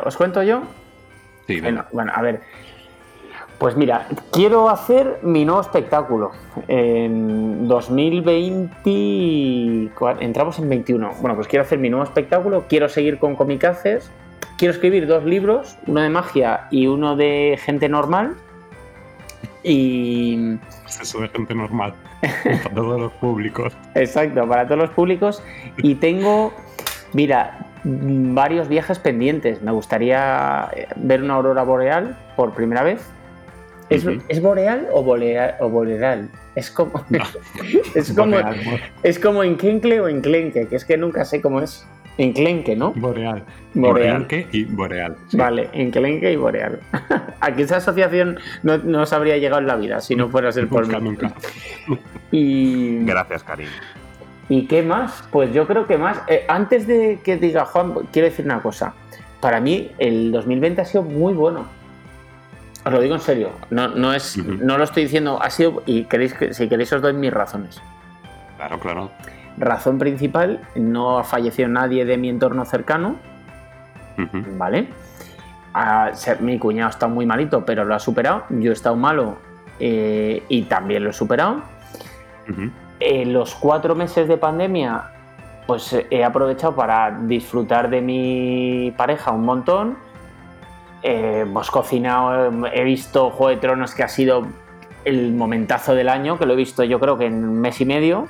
¿Os 0.05 0.17
cuento 0.17 0.43
yo? 0.43 0.63
Sí, 1.47 1.61
bueno, 1.61 1.85
bueno, 1.93 2.13
a 2.15 2.23
ver. 2.23 2.41
Pues 3.59 3.77
mira, 3.77 4.07
quiero 4.31 4.69
hacer 4.69 5.19
mi 5.23 5.45
nuevo 5.45 5.61
espectáculo. 5.61 6.31
En 6.69 7.67
2020. 7.67 9.91
Entramos 10.21 10.61
en 10.61 10.69
21. 10.69 11.15
Bueno, 11.21 11.35
pues 11.35 11.49
quiero 11.49 11.65
hacer 11.65 11.79
mi 11.79 11.91
nuevo 11.91 12.05
espectáculo. 12.05 12.67
Quiero 12.69 12.89
seguir 12.89 13.19
con 13.19 13.35
comicaces. 13.35 14.13
Quiero 14.59 14.73
escribir 14.73 15.09
dos 15.09 15.25
libros: 15.25 15.77
uno 15.89 16.03
de 16.03 16.09
magia 16.09 16.69
y 16.71 16.87
uno 16.87 17.17
de 17.17 17.59
gente 17.61 17.89
normal. 17.89 18.37
Y. 19.65 20.57
Eso 20.89 21.21
de 21.21 21.29
gente 21.29 21.55
normal. 21.55 21.95
para 22.45 22.75
todos 22.75 23.01
los 23.01 23.13
públicos. 23.15 23.73
Exacto, 23.95 24.47
para 24.49 24.67
todos 24.67 24.81
los 24.81 24.91
públicos. 24.91 25.43
Y 25.79 25.97
tengo. 25.97 26.53
Mira, 27.13 27.67
varios 27.85 28.69
viajes 28.69 28.99
pendientes. 28.99 29.63
Me 29.63 29.73
gustaría 29.73 30.69
ver 30.97 31.23
una 31.23 31.35
aurora 31.35 31.63
boreal 31.63 32.19
por 32.37 32.53
primera 32.55 32.83
vez 32.83 33.01
¿Es, 33.91 34.43
boreal 34.43 34.89
o, 34.93 35.03
boreal 35.03 35.55
o 35.61 35.69
boreal? 35.69 36.29
Es 36.55 36.71
como, 36.71 37.05
es, 37.95 38.13
como 38.13 38.37
es 39.03 39.19
como 39.19 39.43
en 39.43 39.57
Kenkle 39.57 40.01
o 40.01 40.09
en 40.09 40.21
Klenke, 40.21 40.67
que 40.67 40.77
es 40.77 40.85
que 40.85 40.97
nunca 40.97 41.25
sé 41.25 41.41
cómo 41.41 41.61
es. 41.61 41.87
En 42.19 42.33
Klenke, 42.33 42.77
¿no? 42.77 42.93
Boreal. 42.93 43.45
Boreal. 43.75 44.27
y 44.53 44.65
Boreal. 44.65 45.17
Vale, 45.33 45.71
en 45.73 45.91
Klenke 45.91 46.33
y 46.33 46.37
Boreal. 46.37 46.81
Aquí 47.41 47.63
esa 47.63 47.77
asociación 47.77 48.39
no, 48.63 48.79
no 48.79 49.07
se 49.07 49.15
habría 49.15 49.39
llegado 49.39 49.61
en 49.61 49.69
la 49.69 49.77
vida 49.77 50.01
si 50.01 50.17
no 50.17 50.29
fuera 50.29 50.53
ser 50.53 50.69
por 50.69 50.87
nunca, 50.89 51.01
Nunca. 51.01 51.33
Y... 52.31 53.05
Gracias, 53.05 53.43
Karim. 53.45 53.69
¿Y 54.49 54.67
qué 54.67 54.83
más? 54.83 55.25
Pues 55.31 55.53
yo 55.55 55.67
creo 55.67 55.87
que 55.87 55.97
más. 55.97 56.21
Eh, 56.27 56.45
antes 56.49 56.87
de 56.87 57.21
que 57.23 57.37
diga 57.37 57.65
Juan, 57.65 57.95
quiero 58.13 58.29
decir 58.29 58.45
una 58.45 58.61
cosa. 58.61 58.95
Para 59.41 59.61
mí, 59.61 59.93
el 59.99 60.33
2020 60.33 60.81
ha 60.81 60.85
sido 60.85 61.05
muy 61.05 61.33
bueno 61.33 61.79
os 62.89 62.93
lo 62.95 63.01
digo 63.01 63.15
en 63.15 63.21
serio, 63.21 63.51
no, 63.69 63.89
no 63.89 64.15
es, 64.15 64.39
no 64.39 64.79
lo 64.79 64.85
estoy 64.85 65.03
diciendo, 65.05 65.43
ha 65.43 65.51
sido, 65.51 65.83
y 65.85 66.05
queréis 66.05 66.33
que, 66.33 66.55
si 66.55 66.69
queréis 66.69 66.91
os 66.93 67.03
doy 67.03 67.13
mis 67.13 67.33
razones. 67.33 67.83
Claro, 68.57 68.81
claro. 68.81 69.11
Razón 69.59 69.99
principal, 69.99 70.61
no 70.75 71.19
ha 71.19 71.25
fallecido 71.25 71.69
nadie 71.69 72.05
de 72.05 72.17
mi 72.17 72.29
entorno 72.29 72.65
cercano, 72.65 73.17
¿vale? 74.57 74.89
mi 76.41 76.59
cuñado 76.59 76.91
está 76.91 77.07
muy 77.07 77.25
malito, 77.25 77.65
pero 77.65 77.85
lo 77.85 77.95
ha 77.95 77.99
superado. 77.99 78.45
Yo 78.51 78.71
he 78.71 78.75
estado 78.75 78.97
malo 78.97 79.39
eh, 79.79 80.43
y 80.49 80.63
también 80.63 81.05
lo 81.05 81.11
he 81.11 81.13
superado. 81.13 81.63
En 83.01 83.33
los 83.33 83.55
cuatro 83.55 83.95
meses 83.95 84.27
de 84.27 84.37
pandemia, 84.39 85.11
pues 85.67 85.95
he 86.11 86.25
aprovechado 86.25 86.75
para 86.75 87.17
disfrutar 87.23 87.91
de 87.91 88.01
mi 88.01 88.93
pareja 88.97 89.31
un 89.31 89.45
montón 89.45 90.09
eh, 91.03 91.41
hemos 91.43 91.71
cocinado, 91.71 92.67
he 92.67 92.83
visto 92.83 93.31
Juego 93.31 93.51
de 93.51 93.57
Tronos 93.59 93.95
que 93.95 94.03
ha 94.03 94.09
sido 94.09 94.47
el 95.05 95.33
momentazo 95.33 95.95
del 95.95 96.09
año, 96.09 96.39
que 96.39 96.47
lo 96.47 96.55
he 96.55 96.57
visto 96.57 96.83
yo 96.83 96.99
creo 96.99 97.17
que 97.17 97.27
en 97.27 97.45
un 97.45 97.61
mes 97.61 97.81
y 97.81 97.85
medio. 97.85 98.29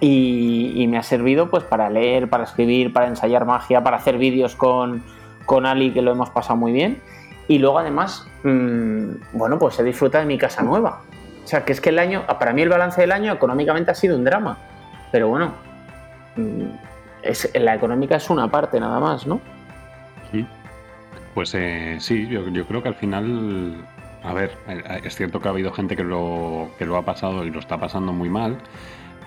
Y, 0.00 0.86
me 0.88 0.96
ha 0.96 1.02
servido 1.02 1.50
pues 1.50 1.64
para 1.64 1.90
leer, 1.90 2.28
para 2.28 2.44
escribir, 2.44 2.92
para 2.92 3.08
ensayar 3.08 3.44
magia, 3.44 3.82
para 3.82 3.96
hacer 3.96 4.16
vídeos 4.16 4.54
con, 4.54 5.02
con 5.44 5.66
Ali, 5.66 5.92
que 5.92 6.02
lo 6.02 6.12
hemos 6.12 6.30
pasado 6.30 6.56
muy 6.56 6.72
bien. 6.72 7.00
Y 7.48 7.58
luego 7.58 7.78
además, 7.78 8.28
mm, 8.44 9.08
bueno, 9.32 9.58
pues 9.58 9.78
he 9.80 9.82
disfrutado 9.82 10.22
de 10.22 10.28
mi 10.28 10.38
casa 10.38 10.62
nueva. 10.62 11.00
O 11.44 11.48
sea, 11.48 11.64
que 11.64 11.72
es 11.72 11.80
que 11.80 11.88
el 11.88 11.98
año, 11.98 12.24
para 12.38 12.52
mí 12.52 12.62
el 12.62 12.68
balance 12.68 13.00
del 13.00 13.10
año 13.10 13.32
económicamente 13.32 13.90
ha 13.90 13.94
sido 13.94 14.16
un 14.16 14.24
drama. 14.24 14.58
Pero 15.10 15.28
bueno, 15.28 15.52
mm, 16.36 16.66
es, 17.22 17.50
la 17.54 17.74
económica 17.74 18.16
es 18.16 18.30
una 18.30 18.50
parte 18.50 18.78
nada 18.78 19.00
más, 19.00 19.26
¿no? 19.26 19.40
Sí. 20.30 20.46
Pues 21.34 21.54
eh, 21.54 21.96
sí, 22.00 22.26
yo, 22.28 22.66
creo 22.66 22.82
que 22.82 22.88
al 22.88 22.94
final, 22.94 23.84
a 24.22 24.32
ver, 24.32 24.52
eh, 24.68 25.00
es 25.04 25.14
cierto 25.14 25.40
que 25.40 25.48
ha 25.48 25.52
habido 25.52 25.72
gente 25.72 25.96
que 25.96 26.04
lo, 26.04 26.68
que 26.78 26.84
lo 26.84 26.96
ha 26.96 27.02
pasado 27.02 27.44
y 27.44 27.50
lo 27.50 27.60
está 27.60 27.78
pasando 27.78 28.12
muy 28.12 28.28
mal, 28.28 28.58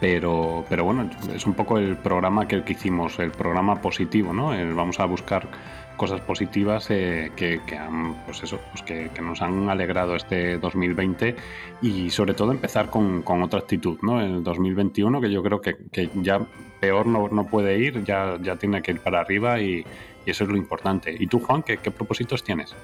pero, 0.01 0.65
pero 0.67 0.83
bueno, 0.83 1.09
es 1.33 1.45
un 1.45 1.53
poco 1.53 1.77
el 1.77 1.95
programa 1.95 2.47
que, 2.47 2.63
que 2.63 2.73
hicimos, 2.73 3.17
el 3.19 3.31
programa 3.31 3.79
positivo, 3.81 4.33
¿no? 4.33 4.47
vamos 4.75 4.99
a 4.99 5.05
buscar 5.05 5.47
cosas 5.95 6.21
positivas 6.21 6.89
eh, 6.89 7.31
que, 7.35 7.61
han, 7.77 8.15
pues 8.25 8.41
eso, 8.41 8.59
pues 8.71 8.81
que, 8.81 9.21
nos 9.21 9.41
han 9.43 9.69
alegrado 9.69 10.15
este 10.15 10.57
2020 10.57 11.35
y 11.83 12.09
sobre 12.09 12.33
todo 12.33 12.51
empezar 12.51 12.89
con, 12.89 13.23
otra 13.43 13.59
actitud, 13.59 13.99
¿no? 14.01 14.19
El 14.19 14.43
2021 14.43 15.21
que 15.21 15.31
yo 15.31 15.43
creo 15.43 15.61
que, 15.61 15.77
ya 16.15 16.41
peor 16.79 17.05
no, 17.05 17.27
no, 17.29 17.45
puede 17.45 17.77
ir, 17.77 18.03
ya, 18.03 18.37
ya 18.41 18.55
tiene 18.55 18.81
que 18.81 18.93
ir 18.93 18.99
para 18.99 19.21
arriba 19.21 19.61
y, 19.61 19.85
y 20.25 20.31
eso 20.31 20.43
es 20.43 20.49
lo 20.49 20.57
importante. 20.57 21.15
¿Y 21.17 21.27
tú, 21.27 21.39
Juan, 21.39 21.63
qué, 21.63 21.77
propósitos 21.77 22.43
tienes? 22.43 22.75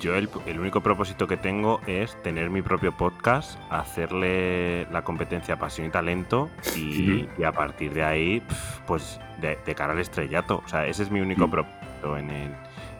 Yo 0.00 0.14
el, 0.16 0.28
único 0.58 0.80
propósito 0.80 1.26
que 1.26 1.36
tengo 1.36 1.80
es 1.86 2.20
tener 2.22 2.50
mi 2.50 2.62
propio 2.62 2.96
podcast, 2.96 3.58
hacerle 3.70 4.86
la 4.90 5.02
competencia 5.02 5.58
Pasión 5.58 5.86
y 5.88 5.90
Talento 5.90 6.50
y, 6.76 7.28
a 7.44 7.52
partir 7.52 7.92
de 7.92 8.04
ahí, 8.04 8.42
pues 8.86 9.20
de, 9.40 9.56
cara 9.74 9.92
al 9.92 9.98
estrellato. 9.98 10.62
O 10.64 10.68
sea, 10.68 10.86
ese 10.86 11.02
es 11.02 11.10
mi 11.10 11.20
único 11.20 11.48
propósito 11.48 12.16
en 12.16 12.30
el, 12.30 12.52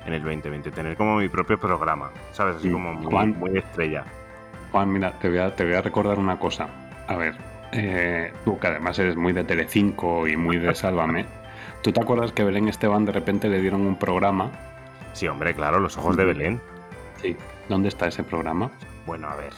en 0.07 0.13
el 0.13 0.23
2020, 0.23 0.71
tener 0.71 0.97
como 0.97 1.17
mi 1.17 1.29
propio 1.29 1.59
programa, 1.59 2.11
¿sabes? 2.33 2.57
Así 2.57 2.71
como 2.71 2.95
muy, 2.95 3.59
estrella. 3.59 4.05
Juan, 4.71 4.93
mira, 4.93 5.19
te 5.19 5.29
voy, 5.29 5.39
a, 5.39 5.55
te 5.55 5.65
voy 5.65 5.75
a 5.75 5.83
recordar 5.83 6.19
una 6.19 6.39
cosa. 6.39 6.69
A 7.07 7.17
ver, 7.17 7.37
eh, 7.73 8.33
tú 8.45 8.59
que 8.59 8.67
además 8.67 8.99
eres 8.99 9.17
muy 9.17 9.33
de 9.33 9.45
Telecinco 9.45 10.29
y 10.29 10.37
muy 10.37 10.59
de 10.59 10.75
Sálvame. 10.75 11.27
¿Tú 11.83 11.93
te 11.93 12.01
acuerdas 12.01 12.33
que 12.33 12.45
Belén 12.45 12.69
Esteban 12.69 13.05
de 13.05 13.13
repente 13.13 13.49
le 13.49 13.61
dieron 13.61 13.83
un 13.83 13.97
programa? 13.97 14.51
Sí, 15.13 15.29
hombre, 15.29 15.55
claro, 15.55 15.79
los 15.79 15.97
ojos 15.97 16.17
de 16.17 16.25
Belén. 16.25 16.61
Sí. 17.25 17.37
¿Dónde 17.71 17.89
está 17.89 18.07
ese 18.07 18.23
programa? 18.23 18.71
Bueno, 19.07 19.29
a 19.29 19.37
ver. 19.37 19.55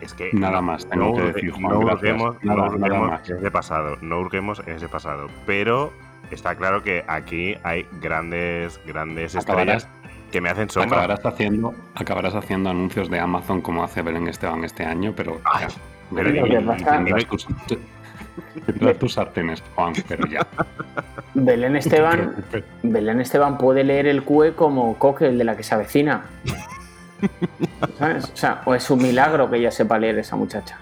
Es 0.00 0.14
que 0.14 0.30
nada 0.32 0.62
más 0.62 0.88
tengo 0.88 1.14
que 1.14 1.22
decir, 1.32 1.50
Juan. 1.50 1.62
No 1.62 1.78
urgemos, 1.80 2.42
nada, 2.42 2.98
más. 2.98 3.28
ese 3.28 3.50
pasado. 3.50 3.98
No 4.00 4.20
urgemos 4.20 4.62
en 4.66 4.76
ese 4.76 4.88
pasado. 4.88 5.28
Pero 5.44 5.92
está 6.30 6.54
claro 6.54 6.82
que 6.82 7.04
aquí 7.06 7.56
hay 7.62 7.86
grandes, 8.00 8.80
grandes 8.86 9.34
estrellas 9.34 9.86
que 10.32 10.40
me 10.40 10.48
hacen 10.48 10.70
sombra. 10.70 10.98
Acabarás 10.98 11.26
haciendo, 11.26 11.74
acabarás 11.94 12.34
haciendo 12.34 12.70
anuncios 12.70 13.10
de 13.10 13.20
Amazon 13.20 13.60
como 13.60 13.84
hace 13.84 14.00
Belén 14.00 14.28
Esteban 14.28 14.64
este 14.64 14.84
año, 14.84 15.12
pero. 15.14 15.40
Ay, 15.44 15.66
pero 16.14 16.32
Tendrás 18.66 18.98
tus 18.98 19.12
sartenes, 19.12 19.62
Juan, 19.74 19.92
pero 20.08 20.26
ya. 20.26 20.46
Belén 21.34 21.76
Esteban, 21.76 22.34
Belén 22.82 23.20
Esteban 23.20 23.58
puede 23.58 23.84
leer 23.84 24.06
el 24.06 24.24
QE 24.24 24.54
como 24.54 24.98
Coque, 24.98 25.26
el 25.26 25.38
de 25.38 25.44
la 25.44 25.56
que 25.56 25.62
se 25.62 25.74
avecina. 25.74 26.24
O 28.00 28.36
sea, 28.36 28.62
o 28.64 28.74
es 28.74 28.90
un 28.90 29.02
milagro 29.02 29.50
que 29.50 29.56
ella 29.58 29.70
sepa 29.70 29.98
leer 29.98 30.18
esa 30.18 30.36
muchacha. 30.36 30.78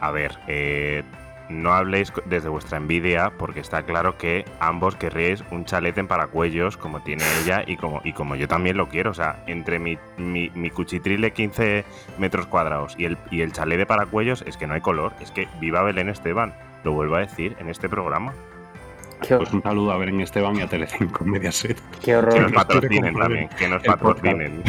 A 0.00 0.10
ver, 0.10 0.38
eh, 0.46 1.02
no 1.48 1.72
habléis 1.72 2.12
desde 2.26 2.48
vuestra 2.48 2.78
envidia, 2.78 3.32
porque 3.38 3.60
está 3.60 3.82
claro 3.82 4.16
que 4.16 4.44
ambos 4.60 4.96
querréis 4.96 5.44
un 5.50 5.64
chalet 5.64 5.96
en 5.98 6.08
paracuellos, 6.08 6.76
como 6.76 7.02
tiene 7.02 7.24
ella 7.42 7.62
y 7.66 7.76
como, 7.76 8.00
y 8.04 8.12
como 8.12 8.34
yo 8.36 8.48
también 8.48 8.76
lo 8.76 8.88
quiero. 8.88 9.10
O 9.10 9.14
sea, 9.14 9.42
entre 9.46 9.78
mi, 9.78 9.98
mi, 10.16 10.50
mi 10.54 10.70
cuchitril 10.70 11.20
de 11.20 11.32
15 11.32 11.84
metros 12.18 12.46
cuadrados 12.46 12.94
y 12.98 13.04
el, 13.04 13.18
y 13.30 13.42
el 13.42 13.52
chalet 13.52 13.78
de 13.78 13.86
paracuellos 13.86 14.42
es 14.46 14.56
que 14.56 14.66
no 14.66 14.74
hay 14.74 14.80
color. 14.80 15.12
Es 15.20 15.30
que 15.30 15.48
viva 15.60 15.82
Belén 15.82 16.08
Esteban 16.08 16.54
lo 16.82 16.92
vuelvo 16.92 17.16
a 17.16 17.20
decir 17.20 17.56
en 17.58 17.68
este 17.68 17.88
programa. 17.88 18.34
Pues 19.28 19.52
un 19.52 19.62
saludo 19.62 19.92
a 19.92 19.96
Belén 19.96 20.20
Esteban 20.20 20.56
y 20.56 20.62
a 20.62 20.66
Telecinco 20.66 21.24
Mediaset. 21.24 21.80
Qué 22.02 22.16
horror. 22.16 22.34
Que 22.34 22.40
nos 22.40 22.52
patrocinen 22.52 23.14
también, 23.14 23.48
que 23.48 23.68
nos 23.68 23.82
patrocinen. 23.82 24.62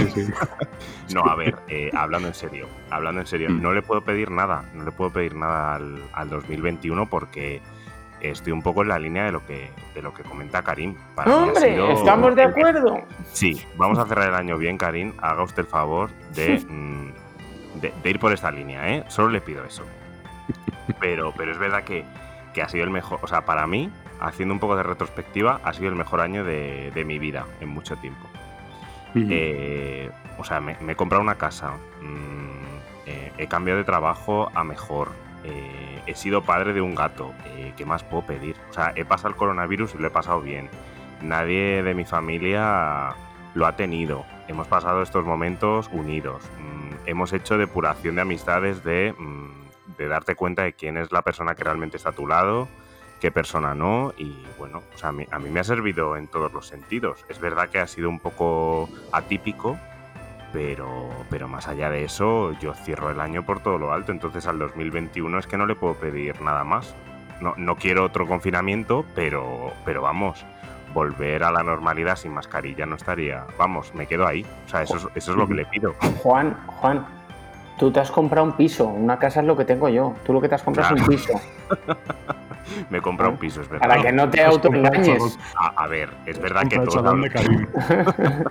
no, 1.13 1.21
a 1.21 1.35
ver, 1.35 1.55
eh, 1.67 1.91
hablando 1.93 2.27
en 2.27 2.33
serio, 2.33 2.67
hablando 2.89 3.21
en 3.21 3.27
serio, 3.27 3.49
mm. 3.49 3.61
no 3.61 3.73
le 3.73 3.81
puedo 3.81 4.01
pedir 4.01 4.31
nada, 4.31 4.65
no 4.73 4.83
le 4.83 4.91
puedo 4.91 5.11
pedir 5.11 5.35
nada 5.35 5.75
al, 5.75 6.29
2021 6.29 7.09
porque 7.09 7.61
estoy 8.21 8.53
un 8.53 8.61
poco 8.61 8.81
en 8.81 8.89
la 8.89 8.99
línea 8.99 9.25
de 9.25 9.31
lo 9.31 9.45
que, 9.45 9.69
de 9.93 10.01
lo 10.01 10.13
que 10.13 10.23
comenta 10.23 10.63
Karim. 10.63 10.95
¡Hombre! 11.25 11.93
¿Estamos 11.93 12.35
de 12.35 12.43
acuerdo? 12.43 13.01
Sí, 13.31 13.61
vamos 13.77 13.99
a 13.99 14.05
cerrar 14.05 14.29
el 14.29 14.35
año 14.35 14.57
bien, 14.57 14.77
Karim. 14.77 15.13
Haga 15.19 15.43
usted 15.43 15.59
el 15.59 15.67
favor 15.67 16.09
de, 16.33 16.59
mm, 16.59 17.79
de, 17.81 17.93
de 18.01 18.09
ir 18.09 18.19
por 18.19 18.33
esta 18.33 18.51
línea, 18.51 18.87
¿eh? 18.89 19.03
Solo 19.07 19.29
le 19.29 19.41
pido 19.41 19.63
eso. 19.63 19.83
Pero, 20.99 21.33
pero 21.35 21.51
es 21.51 21.57
verdad 21.57 21.83
que, 21.83 22.05
ha 22.61 22.69
sido 22.69 22.83
el 22.83 22.89
mejor, 22.89 23.19
o 23.21 23.27
sea, 23.27 23.45
para 23.45 23.67
mí, 23.67 23.91
haciendo 24.19 24.53
un 24.53 24.59
poco 24.59 24.75
de 24.75 24.83
retrospectiva, 24.83 25.59
ha 25.63 25.73
sido 25.73 25.89
el 25.89 25.95
mejor 25.95 26.21
año 26.21 26.43
de, 26.43 27.03
mi 27.05 27.19
vida 27.19 27.45
en 27.59 27.69
mucho 27.69 27.95
tiempo. 27.97 28.27
Eh, 29.15 30.11
o 30.37 30.43
sea, 30.43 30.59
me, 30.59 30.75
he 30.87 30.95
comprado 30.95 31.23
una 31.23 31.35
casa, 31.35 31.71
mm, 32.01 33.05
eh, 33.05 33.31
he 33.37 33.47
cambiado 33.47 33.77
de 33.77 33.85
trabajo 33.85 34.51
a 34.53 34.63
mejor, 34.65 35.09
eh, 35.45 36.01
he 36.05 36.15
sido 36.15 36.43
padre 36.43 36.73
de 36.73 36.81
un 36.81 36.95
gato, 36.95 37.33
¿qué 37.77 37.85
más 37.85 38.03
puedo 38.03 38.25
pedir? 38.25 38.57
O 38.69 38.73
sea, 38.73 38.91
he 38.95 39.05
pasado 39.05 39.29
el 39.29 39.35
coronavirus 39.35 39.95
y 39.95 39.99
lo 39.99 40.07
he 40.07 40.11
pasado 40.11 40.41
bien. 40.41 40.69
Nadie 41.21 41.81
de 41.81 41.93
mi 41.93 42.03
familia 42.03 43.15
lo 43.53 43.65
ha 43.65 43.75
tenido. 43.77 44.25
Hemos 44.49 44.67
pasado 44.67 45.01
estos 45.01 45.25
momentos 45.25 45.89
unidos. 45.93 46.43
Mm, 46.59 47.07
hemos 47.07 47.31
hecho 47.31 47.57
depuración 47.57 48.15
de 48.15 48.21
amistades 48.21 48.83
de... 48.83 49.13
Mm, 49.17 49.65
de 49.97 50.07
darte 50.07 50.35
cuenta 50.35 50.63
de 50.63 50.73
quién 50.73 50.97
es 50.97 51.11
la 51.11 51.21
persona 51.21 51.55
que 51.55 51.63
realmente 51.63 51.97
está 51.97 52.09
a 52.09 52.13
tu 52.13 52.27
lado, 52.27 52.67
qué 53.25 53.31
persona 53.31 53.73
no, 53.73 54.13
y 54.19 54.37
bueno, 54.59 54.83
a, 55.01 55.11
mí, 55.11 55.25
me 55.49 55.59
ha 55.59 55.63
servido 55.63 56.15
en 56.15 56.27
todos 56.27 56.53
los 56.53 56.67
sentidos. 56.67 57.25
Es 57.27 57.39
verdad 57.39 57.69
que 57.69 57.79
ha 57.79 57.87
sido 57.87 58.07
un 58.07 58.19
poco 58.19 58.87
atípico, 59.11 59.79
Pero, 60.53 61.09
pero 61.31 61.47
más 61.47 61.67
allá 61.67 61.89
de 61.89 62.03
eso, 62.03 62.51
yo 62.59 62.75
cierro 62.75 63.09
el 63.09 63.19
año 63.19 63.43
por 63.43 63.61
todo 63.61 63.79
lo 63.79 63.91
alto. 63.93 64.11
Entonces 64.11 64.45
al 64.45 64.59
2021 64.59 65.39
es 65.39 65.47
que 65.47 65.57
no 65.57 65.65
le 65.65 65.73
puedo 65.73 65.95
pedir 65.95 66.39
nada 66.39 66.63
más. 66.63 66.93
No, 67.41 67.55
no 67.57 67.77
quiero 67.77 68.05
otro 68.05 68.27
confinamiento, 68.27 69.03
pero, 69.15 69.73
pero 69.85 70.03
vamos, 70.03 70.45
volver 70.93 71.43
a 71.43 71.51
la 71.51 71.63
normalidad 71.63 72.17
sin 72.17 72.31
mascarilla 72.31 72.85
no 72.85 72.95
estaría. 72.95 73.43
Vamos, 73.57 73.95
me 73.95 74.05
quedo 74.05 74.27
ahí. 74.27 74.45
O 74.67 74.69
sea, 74.69 74.83
eso 74.83 74.97
es, 74.97 75.07
eso 75.15 75.31
es 75.31 75.37
lo 75.37 75.47
que 75.47 75.55
le 75.55 75.65
pido. 75.65 75.95
Juan, 76.21 76.55
Juan, 76.67 77.07
tú 77.79 77.89
te 77.89 78.01
has 78.01 78.11
comprado 78.11 78.45
un 78.45 78.53
piso. 78.53 78.85
Una 78.85 79.17
casa 79.17 79.39
es 79.39 79.47
lo 79.47 79.57
que 79.57 79.65
tengo 79.65 79.89
yo. 79.89 80.15
Tú 80.23 80.31
lo 80.31 80.39
que 80.41 80.47
te 80.47 80.53
has 80.53 80.61
comprado 80.61 80.95
es 80.95 81.01
un 81.01 81.07
piso. 81.07 81.41
me 82.89 82.97
he 82.97 83.01
comprado 83.01 83.31
un 83.33 83.37
piso, 83.39 83.61
es 83.61 83.69
verdad. 83.69 83.87
Para 83.87 84.01
que 84.01 84.11
no 84.11 84.29
te 84.29 84.43
autoengañes. 84.43 85.37
A, 85.59 85.83
a 85.83 85.87
ver, 85.87 86.09
es 86.25 86.39
verdad 86.39 86.63
que 86.67 86.79
todos 86.79 86.95
Compra. 87.03 87.41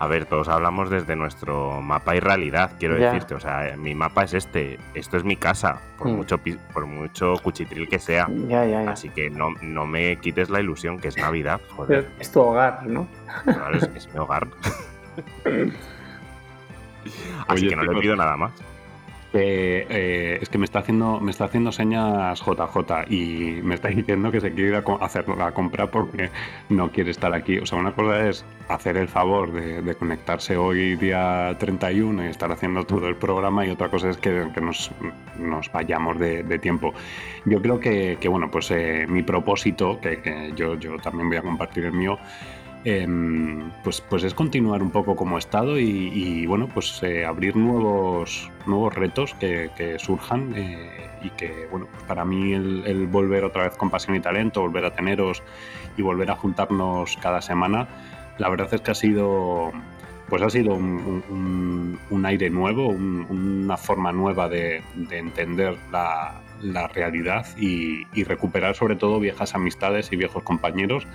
A 0.00 0.06
ver, 0.06 0.26
todos 0.26 0.46
hablamos 0.48 0.90
desde 0.90 1.16
nuestro 1.16 1.80
mapa 1.82 2.14
y 2.14 2.20
realidad, 2.20 2.72
quiero 2.78 2.96
Ya. 2.98 3.06
decirte. 3.12 3.34
O 3.34 3.40
sea, 3.40 3.74
mi 3.76 3.94
mapa 3.96 4.22
es 4.24 4.34
este, 4.34 4.78
esto 4.94 5.16
es 5.16 5.24
mi 5.24 5.36
casa, 5.36 5.80
por, 5.98 6.06
Mm. 6.08 6.12
mucho, 6.16 6.38
por 6.72 6.86
mucho 6.86 7.34
cuchitril 7.42 7.88
que 7.88 7.98
sea. 7.98 8.28
Ya, 8.48 8.64
ya, 8.64 8.84
ya. 8.84 8.90
Así 8.92 9.08
que 9.08 9.28
no, 9.28 9.50
no 9.60 9.86
me 9.86 10.16
quites 10.18 10.50
la 10.50 10.60
ilusión 10.60 11.00
que 11.00 11.08
es 11.08 11.16
Navidad, 11.16 11.60
joder. 11.76 12.08
Es 12.20 12.30
tu 12.30 12.40
hogar, 12.40 12.86
¿no? 12.86 13.08
Claro, 13.44 13.76
es, 13.76 13.90
es 13.94 14.12
mi 14.12 14.20
hogar. 14.20 14.46
Así 17.48 17.64
Oye, 17.64 17.68
que 17.70 17.76
no 17.76 17.82
le 17.84 18.00
pido 18.00 18.14
nada 18.16 18.36
más. 18.36 18.52
Eh, 19.34 19.86
eh, 19.90 20.38
es 20.40 20.48
que 20.48 20.56
me 20.56 20.64
está 20.64 20.78
haciendo 20.78 21.20
me 21.20 21.30
está 21.30 21.44
haciendo 21.44 21.70
señas 21.70 22.40
JJ 22.40 23.12
y 23.12 23.60
me 23.62 23.74
está 23.74 23.88
diciendo 23.88 24.32
que 24.32 24.40
se 24.40 24.52
quiere 24.52 24.70
ir 24.70 24.74
a 24.76 25.04
hacer 25.04 25.28
la 25.28 25.52
compra 25.52 25.90
porque 25.90 26.30
no 26.70 26.90
quiere 26.90 27.10
estar 27.10 27.34
aquí. 27.34 27.58
O 27.58 27.66
sea, 27.66 27.78
una 27.78 27.92
cosa 27.92 28.26
es 28.28 28.44
hacer 28.68 28.96
el 28.96 29.08
favor 29.08 29.52
de, 29.52 29.94
conectarse 29.94 30.56
hoy 30.56 30.96
día 30.96 31.54
31 31.58 32.24
y 32.24 32.28
estar 32.28 32.50
haciendo 32.52 32.84
todo 32.84 33.08
el 33.08 33.16
programa 33.16 33.66
y 33.66 33.70
otra 33.70 33.88
cosa 33.88 34.10
es 34.10 34.16
que, 34.16 34.46
nos, 34.60 34.90
vayamos 35.72 36.18
de, 36.18 36.42
de 36.42 36.58
tiempo. 36.58 36.94
Yo 37.44 37.60
creo 37.60 37.80
que, 37.80 38.16
que, 38.20 38.28
bueno, 38.28 38.50
pues 38.50 38.70
eh, 38.70 39.06
mi 39.08 39.22
propósito, 39.22 40.00
que, 40.00 40.20
que 40.20 40.52
yo, 40.54 40.74
yo 40.76 40.98
también 40.98 41.28
voy 41.28 41.38
a 41.38 41.42
compartir 41.42 41.84
el 41.84 41.92
mío, 41.92 42.18
em, 42.84 43.70
pues, 43.82 44.00
pues 44.00 44.24
es 44.24 44.34
continuar 44.34 44.82
un 44.82 44.90
poco 44.90 45.16
como 45.16 45.38
estado 45.38 45.78
y, 45.78 46.46
bueno, 46.46 46.68
pues 46.72 47.02
eh, 47.02 47.24
abrir 47.24 47.56
nuevos, 47.56 48.50
nuevos 48.66 48.94
retos 48.94 49.34
que, 49.34 49.96
surjan 49.98 50.52
eh, 50.56 51.10
y 51.22 51.30
que, 51.30 51.66
bueno, 51.70 51.86
pues 51.90 52.04
para 52.04 52.24
mí 52.24 52.52
el, 52.52 53.06
volver 53.06 53.44
otra 53.44 53.64
vez 53.64 53.76
con 53.76 53.90
pasión 53.90 54.16
y 54.16 54.20
talento, 54.20 54.60
volver 54.60 54.84
a 54.84 54.94
teneros 54.94 55.42
y 55.96 56.02
volver 56.02 56.30
a 56.30 56.36
juntarnos 56.36 57.16
cada 57.20 57.42
semana, 57.42 57.88
la 58.38 58.48
verdad 58.48 58.72
es 58.72 58.80
que 58.80 58.90
ha 58.92 58.94
sido, 58.94 59.72
pues 60.28 60.42
ha 60.42 60.50
sido 60.50 60.74
un, 60.74 61.98
aire 62.24 62.50
nuevo, 62.50 62.88
un- 62.88 63.26
una 63.28 63.76
forma 63.76 64.12
nueva 64.12 64.48
de, 64.48 64.82
de 64.94 65.18
entender 65.18 65.76
la, 65.90 66.40
realidad 66.92 67.46
y 67.56 68.24
recuperar 68.24 68.74
sobre 68.74 68.96
todo 68.96 69.20
viejas 69.20 69.54
amistades 69.54 70.10
y 70.12 70.16
viejos 70.16 70.42
compañeros 70.42 71.06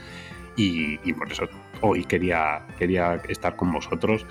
y, 0.56 1.00
y 1.04 1.13
por 1.13 1.32
eso 1.32 1.48
hoy 1.82 2.06
quería, 2.06 2.62
quería 2.78 3.16
estar 3.28 3.56
con 3.56 3.72
vosotros 3.72 4.26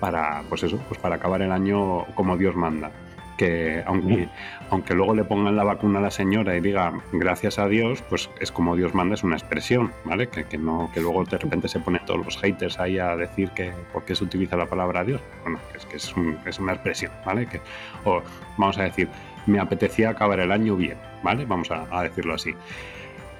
para, 0.00 0.42
pues 0.48 0.62
eso, 0.62 0.78
pues 0.88 1.00
para 1.00 1.16
acabar 1.16 1.42
el 1.42 1.52
año 1.52 2.04
como 2.14 2.36
Dios 2.36 2.54
manda. 2.56 2.90
Que 3.36 3.84
aunque, 3.86 4.28
aunque 4.68 4.94
luego 4.94 5.14
le 5.14 5.22
pongan 5.22 5.54
la 5.54 5.62
vacuna 5.62 6.00
a 6.00 6.02
la 6.02 6.10
señora 6.10 6.56
y 6.56 6.60
diga 6.60 6.92
gracias 7.12 7.60
a 7.60 7.68
Dios, 7.68 8.02
pues 8.08 8.28
es 8.40 8.50
como 8.50 8.74
Dios 8.74 8.94
manda, 8.96 9.14
es 9.14 9.22
una 9.22 9.36
expresión, 9.36 9.92
¿vale? 10.04 10.28
Que, 10.28 10.42
que 10.44 10.58
no, 10.58 10.90
que 10.92 11.00
luego 11.00 11.22
de 11.22 11.38
repente 11.38 11.68
se 11.68 11.78
ponen 11.78 12.04
todos 12.04 12.24
los 12.24 12.36
haters 12.38 12.80
ahí 12.80 12.98
a 12.98 13.14
decir 13.14 13.50
que 13.50 13.72
por 13.92 14.04
qué 14.04 14.16
se 14.16 14.24
utiliza 14.24 14.56
la 14.56 14.66
palabra 14.66 15.04
Dios. 15.04 15.20
Bueno, 15.44 15.60
es 15.76 15.86
que 15.86 15.98
es, 15.98 16.16
un- 16.16 16.36
es 16.46 16.58
una 16.58 16.72
expresión, 16.72 17.12
¿vale? 17.24 17.46
Que, 17.46 17.60
o 18.04 18.22
vamos 18.56 18.76
a 18.78 18.82
decir, 18.82 19.08
me 19.46 19.60
apetecía 19.60 20.10
acabar 20.10 20.40
el 20.40 20.50
año 20.50 20.74
bien, 20.74 20.98
¿vale? 21.22 21.44
Vamos 21.44 21.70
a, 21.70 21.86
a 21.96 22.02
decirlo 22.02 22.34
así. 22.34 22.56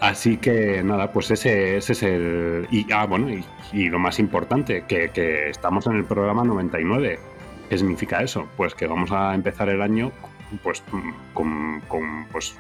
Así 0.01 0.37
que 0.37 0.83
nada, 0.85 1.13
pues 1.13 1.31
ese, 1.31 1.77
ese 1.77 1.93
es 1.93 2.03
el. 2.05 2.69
Y, 2.71 2.91
ah, 2.93 3.07
bueno, 3.07 3.29
y, 3.73 3.89
lo 3.89 3.99
más 3.99 4.19
importante, 4.21 4.85
que, 4.87 5.51
estamos 5.51 5.87
en 5.87 5.97
el 5.97 6.05
programa 6.05 6.45
99. 6.45 7.19
¿Qué 7.69 7.79
significa 7.79 8.23
eso? 8.23 8.49
Pues 8.57 8.75
que 8.75 8.87
vamos 8.87 9.11
a 9.13 9.35
empezar 9.35 9.69
el 9.69 9.83
año 9.83 10.13
pues 10.63 10.83
con, 11.35 11.83
con, 11.87 12.27
pues, 12.33 12.57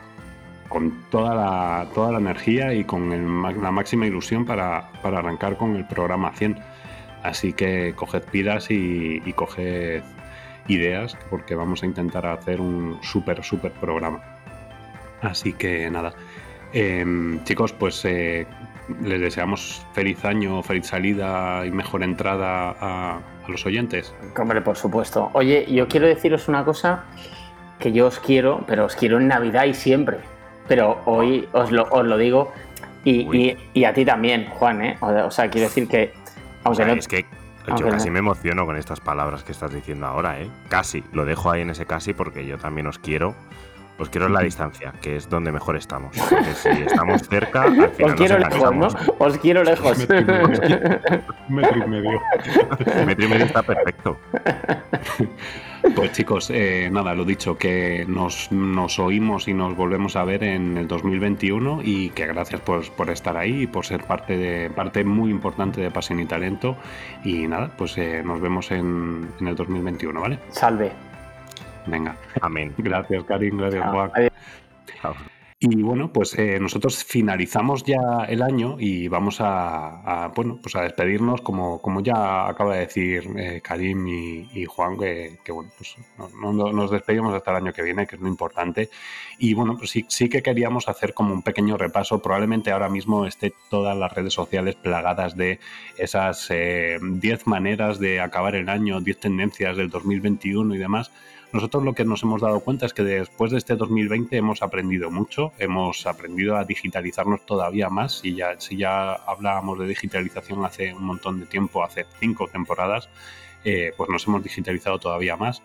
con 0.68 1.04
toda, 1.10 1.34
la, 1.34 1.86
toda 1.94 2.12
la 2.12 2.18
energía 2.18 2.74
y 2.74 2.84
con 2.84 3.12
el 3.12 3.62
la 3.62 3.70
máxima 3.70 4.06
ilusión 4.06 4.44
para, 4.44 4.90
para 5.00 5.20
arrancar 5.20 5.56
con 5.56 5.76
el 5.76 5.86
programa 5.86 6.32
100. 6.32 6.58
Así 7.22 7.52
que 7.52 7.94
coged 7.96 8.24
pilas 8.24 8.70
y, 8.70 9.22
y 9.24 9.32
coged 9.32 10.02
ideas 10.66 11.16
porque 11.30 11.54
vamos 11.54 11.82
a 11.82 11.86
intentar 11.86 12.26
hacer 12.26 12.60
un 12.60 12.98
súper, 13.02 13.42
súper 13.42 13.72
programa. 13.72 14.22
Así 15.22 15.52
que 15.52 15.90
nada. 15.90 16.14
Em, 16.72 17.42
chicos, 17.44 17.72
pues 17.72 18.04
eh, 18.04 18.46
les 19.02 19.20
deseamos 19.20 19.86
feliz 19.94 20.24
año, 20.24 20.62
feliz 20.62 20.86
salida 20.86 21.64
y 21.66 21.70
mejor 21.70 22.02
entrada 22.02 22.70
a, 22.80 23.16
a 23.16 23.48
los 23.48 23.64
oyentes. 23.66 24.14
Hombre, 24.38 24.60
por 24.60 24.76
supuesto. 24.76 25.30
Oye, 25.32 25.66
yo 25.72 25.88
quiero 25.88 26.06
deciros 26.06 26.48
una 26.48 26.64
cosa 26.64 27.04
que 27.78 27.92
yo 27.92 28.06
os 28.06 28.18
quiero, 28.18 28.64
pero 28.66 28.84
os 28.86 28.96
quiero 28.96 29.18
en 29.18 29.28
Navidad 29.28 29.64
y 29.64 29.74
siempre. 29.74 30.18
Pero 30.66 31.00
hoy 31.06 31.48
os 31.52 31.70
lo, 31.72 31.84
os 31.90 32.04
lo 32.04 32.18
digo 32.18 32.52
y, 33.04 33.20
y- 33.36 33.56
y 33.72 33.84
a 33.84 33.94
ti 33.94 34.04
también, 34.04 34.46
Juan, 34.50 34.82
¿eh? 34.84 34.98
O, 35.00 35.06
o 35.06 35.30
sea, 35.30 35.48
quiero 35.48 35.68
decir 35.68 35.88
que, 35.88 36.12
O 36.64 36.68
aunque 36.68 36.76
sea, 36.84 36.86
no... 36.86 36.98
es 36.98 37.08
que 37.08 37.24
aunque 37.66 37.80
yo 37.84 37.86
no- 37.86 37.92
casi 37.92 38.10
me 38.10 38.18
emociono 38.18 38.66
con 38.66 38.76
estas 38.76 39.00
palabras 39.00 39.42
que 39.44 39.52
estás 39.52 39.72
diciendo 39.72 40.06
ahora, 40.06 40.40
¿eh? 40.40 40.50
Casi, 40.68 41.02
lo 41.12 41.24
dejo 41.24 41.50
ahí 41.50 41.62
en 41.62 41.70
ese 41.70 41.86
casi 41.86 42.12
porque 42.12 42.46
yo 42.46 42.58
también 42.58 42.86
os 42.86 42.98
quiero. 42.98 43.34
Os 43.98 44.08
quiero 44.10 44.26
en 44.26 44.32
la 44.32 44.40
distancia, 44.40 44.92
que 45.02 45.16
es 45.16 45.28
donde 45.28 45.50
mejor 45.50 45.76
estamos. 45.76 46.16
Porque 46.16 46.54
si 46.54 46.68
estamos 46.68 47.22
cerca, 47.22 47.62
al 47.62 47.80
Os 47.80 47.90
final 47.96 48.14
quiero 48.14 48.38
nos 48.38 48.54
lejos, 48.54 48.76
¿no? 48.76 49.14
Os 49.18 49.38
quiero 49.38 49.64
lejos. 49.64 49.98
Un 51.48 51.54
metro 51.54 51.84
y 51.84 51.88
medio. 51.88 52.20
Metro 53.06 53.24
y 53.24 53.28
medio 53.28 53.44
está 53.44 53.62
perfecto. 53.62 54.18
Pues 55.94 56.12
chicos, 56.12 56.50
eh, 56.50 56.88
nada, 56.92 57.14
lo 57.14 57.24
dicho, 57.24 57.56
que 57.56 58.04
nos, 58.08 58.50
nos 58.50 58.98
oímos 58.98 59.48
y 59.48 59.54
nos 59.54 59.76
volvemos 59.76 60.16
a 60.16 60.24
ver 60.24 60.42
en 60.42 60.76
el 60.76 60.88
2021 60.88 61.80
y 61.82 62.10
que 62.10 62.26
gracias 62.26 62.60
por, 62.60 62.88
por 62.92 63.10
estar 63.10 63.36
ahí 63.36 63.62
y 63.62 63.66
por 63.66 63.86
ser 63.86 64.04
parte, 64.04 64.36
de, 64.36 64.70
parte 64.70 65.04
muy 65.04 65.30
importante 65.30 65.80
de 65.80 65.90
Pasión 65.90 66.20
y 66.20 66.26
Talento. 66.26 66.76
Y 67.24 67.46
nada, 67.46 67.70
pues 67.76 67.96
eh, 67.98 68.22
nos 68.24 68.40
vemos 68.40 68.70
en, 68.70 69.28
en 69.40 69.48
el 69.48 69.54
2021, 69.54 70.20
¿vale? 70.20 70.38
Salve. 70.50 71.07
Venga, 71.90 72.16
Amén. 72.40 72.74
gracias 72.78 73.24
Karim, 73.24 73.56
gracias 73.58 73.82
Chao. 73.82 73.92
Juan. 73.92 74.10
Chao. 75.02 75.14
Y 75.60 75.82
bueno, 75.82 76.12
pues 76.12 76.38
eh, 76.38 76.60
nosotros 76.60 77.02
finalizamos 77.02 77.82
ya 77.82 77.98
el 78.28 78.42
año 78.42 78.76
y 78.78 79.08
vamos 79.08 79.40
a, 79.40 80.24
a, 80.24 80.28
bueno, 80.28 80.60
pues 80.62 80.76
a 80.76 80.82
despedirnos, 80.82 81.40
como, 81.40 81.82
como 81.82 82.00
ya 82.00 82.46
acaba 82.46 82.74
de 82.74 82.80
decir 82.82 83.28
eh, 83.36 83.60
Karim 83.60 84.06
y, 84.06 84.48
y 84.54 84.66
Juan, 84.66 84.96
que, 84.96 85.38
que, 85.44 85.50
bueno, 85.50 85.72
pues 85.76 85.96
no, 86.40 86.52
no- 86.52 86.72
nos 86.72 86.92
despedimos 86.92 87.34
hasta 87.34 87.50
el 87.50 87.56
año 87.56 87.72
que 87.72 87.82
viene, 87.82 88.06
que 88.06 88.14
es 88.14 88.22
lo 88.22 88.28
importante. 88.28 88.88
Y 89.40 89.54
bueno, 89.54 89.76
pues 89.76 89.90
sí, 89.90 90.04
sí 90.08 90.28
que 90.28 90.44
queríamos 90.44 90.86
hacer 90.88 91.12
como 91.12 91.34
un 91.34 91.42
pequeño 91.42 91.76
repaso. 91.76 92.22
Probablemente 92.22 92.70
ahora 92.70 92.88
mismo 92.88 93.26
esté 93.26 93.52
todas 93.68 93.96
las 93.98 94.12
redes 94.12 94.34
sociales 94.34 94.76
plagadas 94.76 95.36
de 95.36 95.58
esas 95.96 96.46
eh, 96.50 96.98
10 97.02 97.48
maneras 97.48 97.98
de 97.98 98.20
acabar 98.20 98.54
el 98.54 98.68
año, 98.68 99.00
10 99.00 99.18
tendencias 99.18 99.76
del 99.76 99.90
2021 99.90 100.72
y 100.76 100.78
demás. 100.78 101.10
Nosotros 101.50 101.82
lo 101.82 101.94
que 101.94 102.04
nos 102.04 102.22
hemos 102.22 102.42
dado 102.42 102.60
cuenta 102.60 102.84
es 102.84 102.92
que 102.92 103.02
después 103.02 103.50
de 103.50 103.58
este 103.58 103.74
2020 103.74 104.36
hemos 104.36 104.62
aprendido 104.62 105.10
mucho, 105.10 105.52
hemos 105.58 106.06
aprendido 106.06 106.56
a 106.56 106.64
digitalizarnos 106.64 107.46
todavía 107.46 107.88
más. 107.88 108.20
Y 108.22 108.34
ya, 108.34 108.60
si 108.60 108.76
ya 108.76 109.14
hablábamos 109.14 109.78
de 109.78 109.86
digitalización 109.86 110.64
hace 110.66 110.92
un 110.92 111.04
montón 111.04 111.40
de 111.40 111.46
tiempo, 111.46 111.82
hace 111.82 112.04
cinco 112.20 112.48
temporadas, 112.48 113.08
eh, 113.64 113.92
pues 113.96 114.10
nos 114.10 114.26
hemos 114.26 114.42
digitalizado 114.42 114.98
todavía 114.98 115.36
más. 115.36 115.62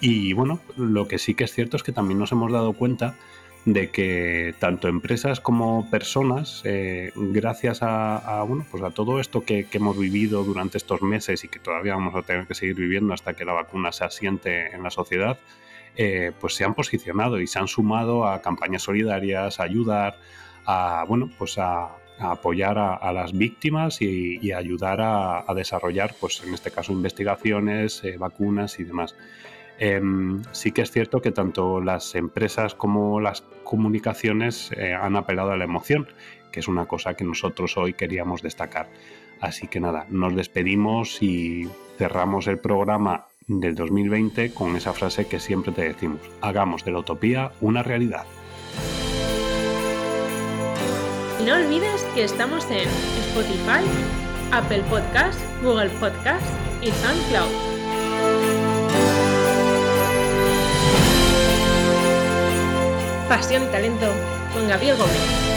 Y 0.00 0.32
bueno, 0.32 0.58
lo 0.76 1.06
que 1.06 1.18
sí 1.18 1.34
que 1.34 1.44
es 1.44 1.52
cierto 1.52 1.76
es 1.76 1.84
que 1.84 1.92
también 1.92 2.18
nos 2.18 2.32
hemos 2.32 2.50
dado 2.50 2.72
cuenta 2.72 3.14
de 3.64 3.90
que 3.90 4.54
tanto 4.58 4.88
empresas 4.88 5.40
como 5.40 5.88
personas, 5.88 6.62
eh, 6.64 7.12
gracias 7.14 7.82
a, 7.82 8.40
a, 8.40 8.42
bueno, 8.42 8.66
pues 8.70 8.82
a 8.82 8.90
todo 8.90 9.20
esto 9.20 9.42
que, 9.42 9.66
hemos 9.72 9.96
vivido 9.96 10.42
durante 10.42 10.78
estos 10.78 11.00
meses 11.02 11.44
y 11.44 11.48
que 11.48 11.60
todavía 11.60 11.94
vamos 11.94 12.14
a 12.16 12.22
tener 12.22 12.46
que 12.46 12.54
seguir 12.54 12.74
viviendo 12.74 13.14
hasta 13.14 13.34
que 13.34 13.44
la 13.44 13.52
vacuna 13.52 13.92
se 13.92 14.04
asiente 14.04 14.74
en 14.74 14.82
la 14.82 14.90
sociedad, 14.90 15.38
eh, 15.96 16.32
pues 16.40 16.54
se 16.54 16.64
han 16.64 16.74
posicionado 16.74 17.40
y 17.40 17.46
se 17.46 17.58
han 17.58 17.68
sumado 17.68 18.26
a 18.26 18.42
campañas 18.42 18.82
solidarias, 18.82 19.60
a 19.60 19.62
ayudar, 19.62 20.16
a, 20.66 21.04
bueno, 21.06 21.30
pues 21.38 21.58
a, 21.58 21.90
apoyar 22.18 22.78
a, 22.78 23.12
las 23.12 23.32
víctimas 23.32 24.00
y, 24.00 24.52
ayudar 24.52 25.00
a, 25.00 25.44
a, 25.50 25.54
desarrollar, 25.54 26.14
pues 26.20 26.42
en 26.44 26.54
este 26.54 26.70
caso, 26.70 26.92
investigaciones, 26.92 28.02
eh, 28.04 28.16
vacunas 28.16 28.78
y 28.78 28.84
demás. 28.84 29.16
Eh, 29.78 30.00
sí 30.52 30.72
que 30.72 30.82
es 30.82 30.90
cierto 30.90 31.20
que 31.20 31.32
tanto 31.32 31.80
las 31.80 32.14
empresas 32.14 32.74
como 32.74 33.20
las 33.20 33.42
comunicaciones 33.64 34.70
eh, 34.72 34.94
han 34.94 35.16
apelado 35.16 35.52
a 35.52 35.56
la 35.56 35.64
emoción, 35.64 36.08
que 36.50 36.60
es 36.60 36.68
una 36.68 36.86
cosa 36.86 37.14
que 37.14 37.24
nosotros 37.24 37.76
hoy 37.76 37.94
queríamos 37.94 38.42
destacar. 38.42 38.88
Así 39.40 39.66
que 39.66 39.80
nada, 39.80 40.06
nos 40.08 40.36
despedimos 40.36 41.22
y 41.22 41.68
cerramos 41.98 42.46
el 42.46 42.58
programa 42.58 43.26
del 43.48 43.74
2020 43.74 44.54
con 44.54 44.76
esa 44.76 44.92
frase 44.92 45.26
que 45.26 45.40
siempre 45.40 45.72
te 45.72 45.82
decimos, 45.82 46.20
hagamos 46.40 46.84
de 46.84 46.92
la 46.92 46.98
utopía 47.00 47.50
una 47.60 47.82
realidad. 47.82 48.24
no 51.44 51.56
olvides 51.56 52.04
que 52.14 52.22
estamos 52.24 52.64
en 52.70 52.88
Spotify, 53.30 53.82
Apple 54.52 54.82
Podcast, 54.88 55.40
Google 55.62 55.90
Podcast 55.98 56.46
y 56.82 56.90
SoundCloud. 56.90 57.71
Pasión 63.32 63.62
y 63.62 63.66
talento 63.68 64.12
con 64.52 64.68
Gabriel 64.68 64.94
Gómez. 64.98 65.51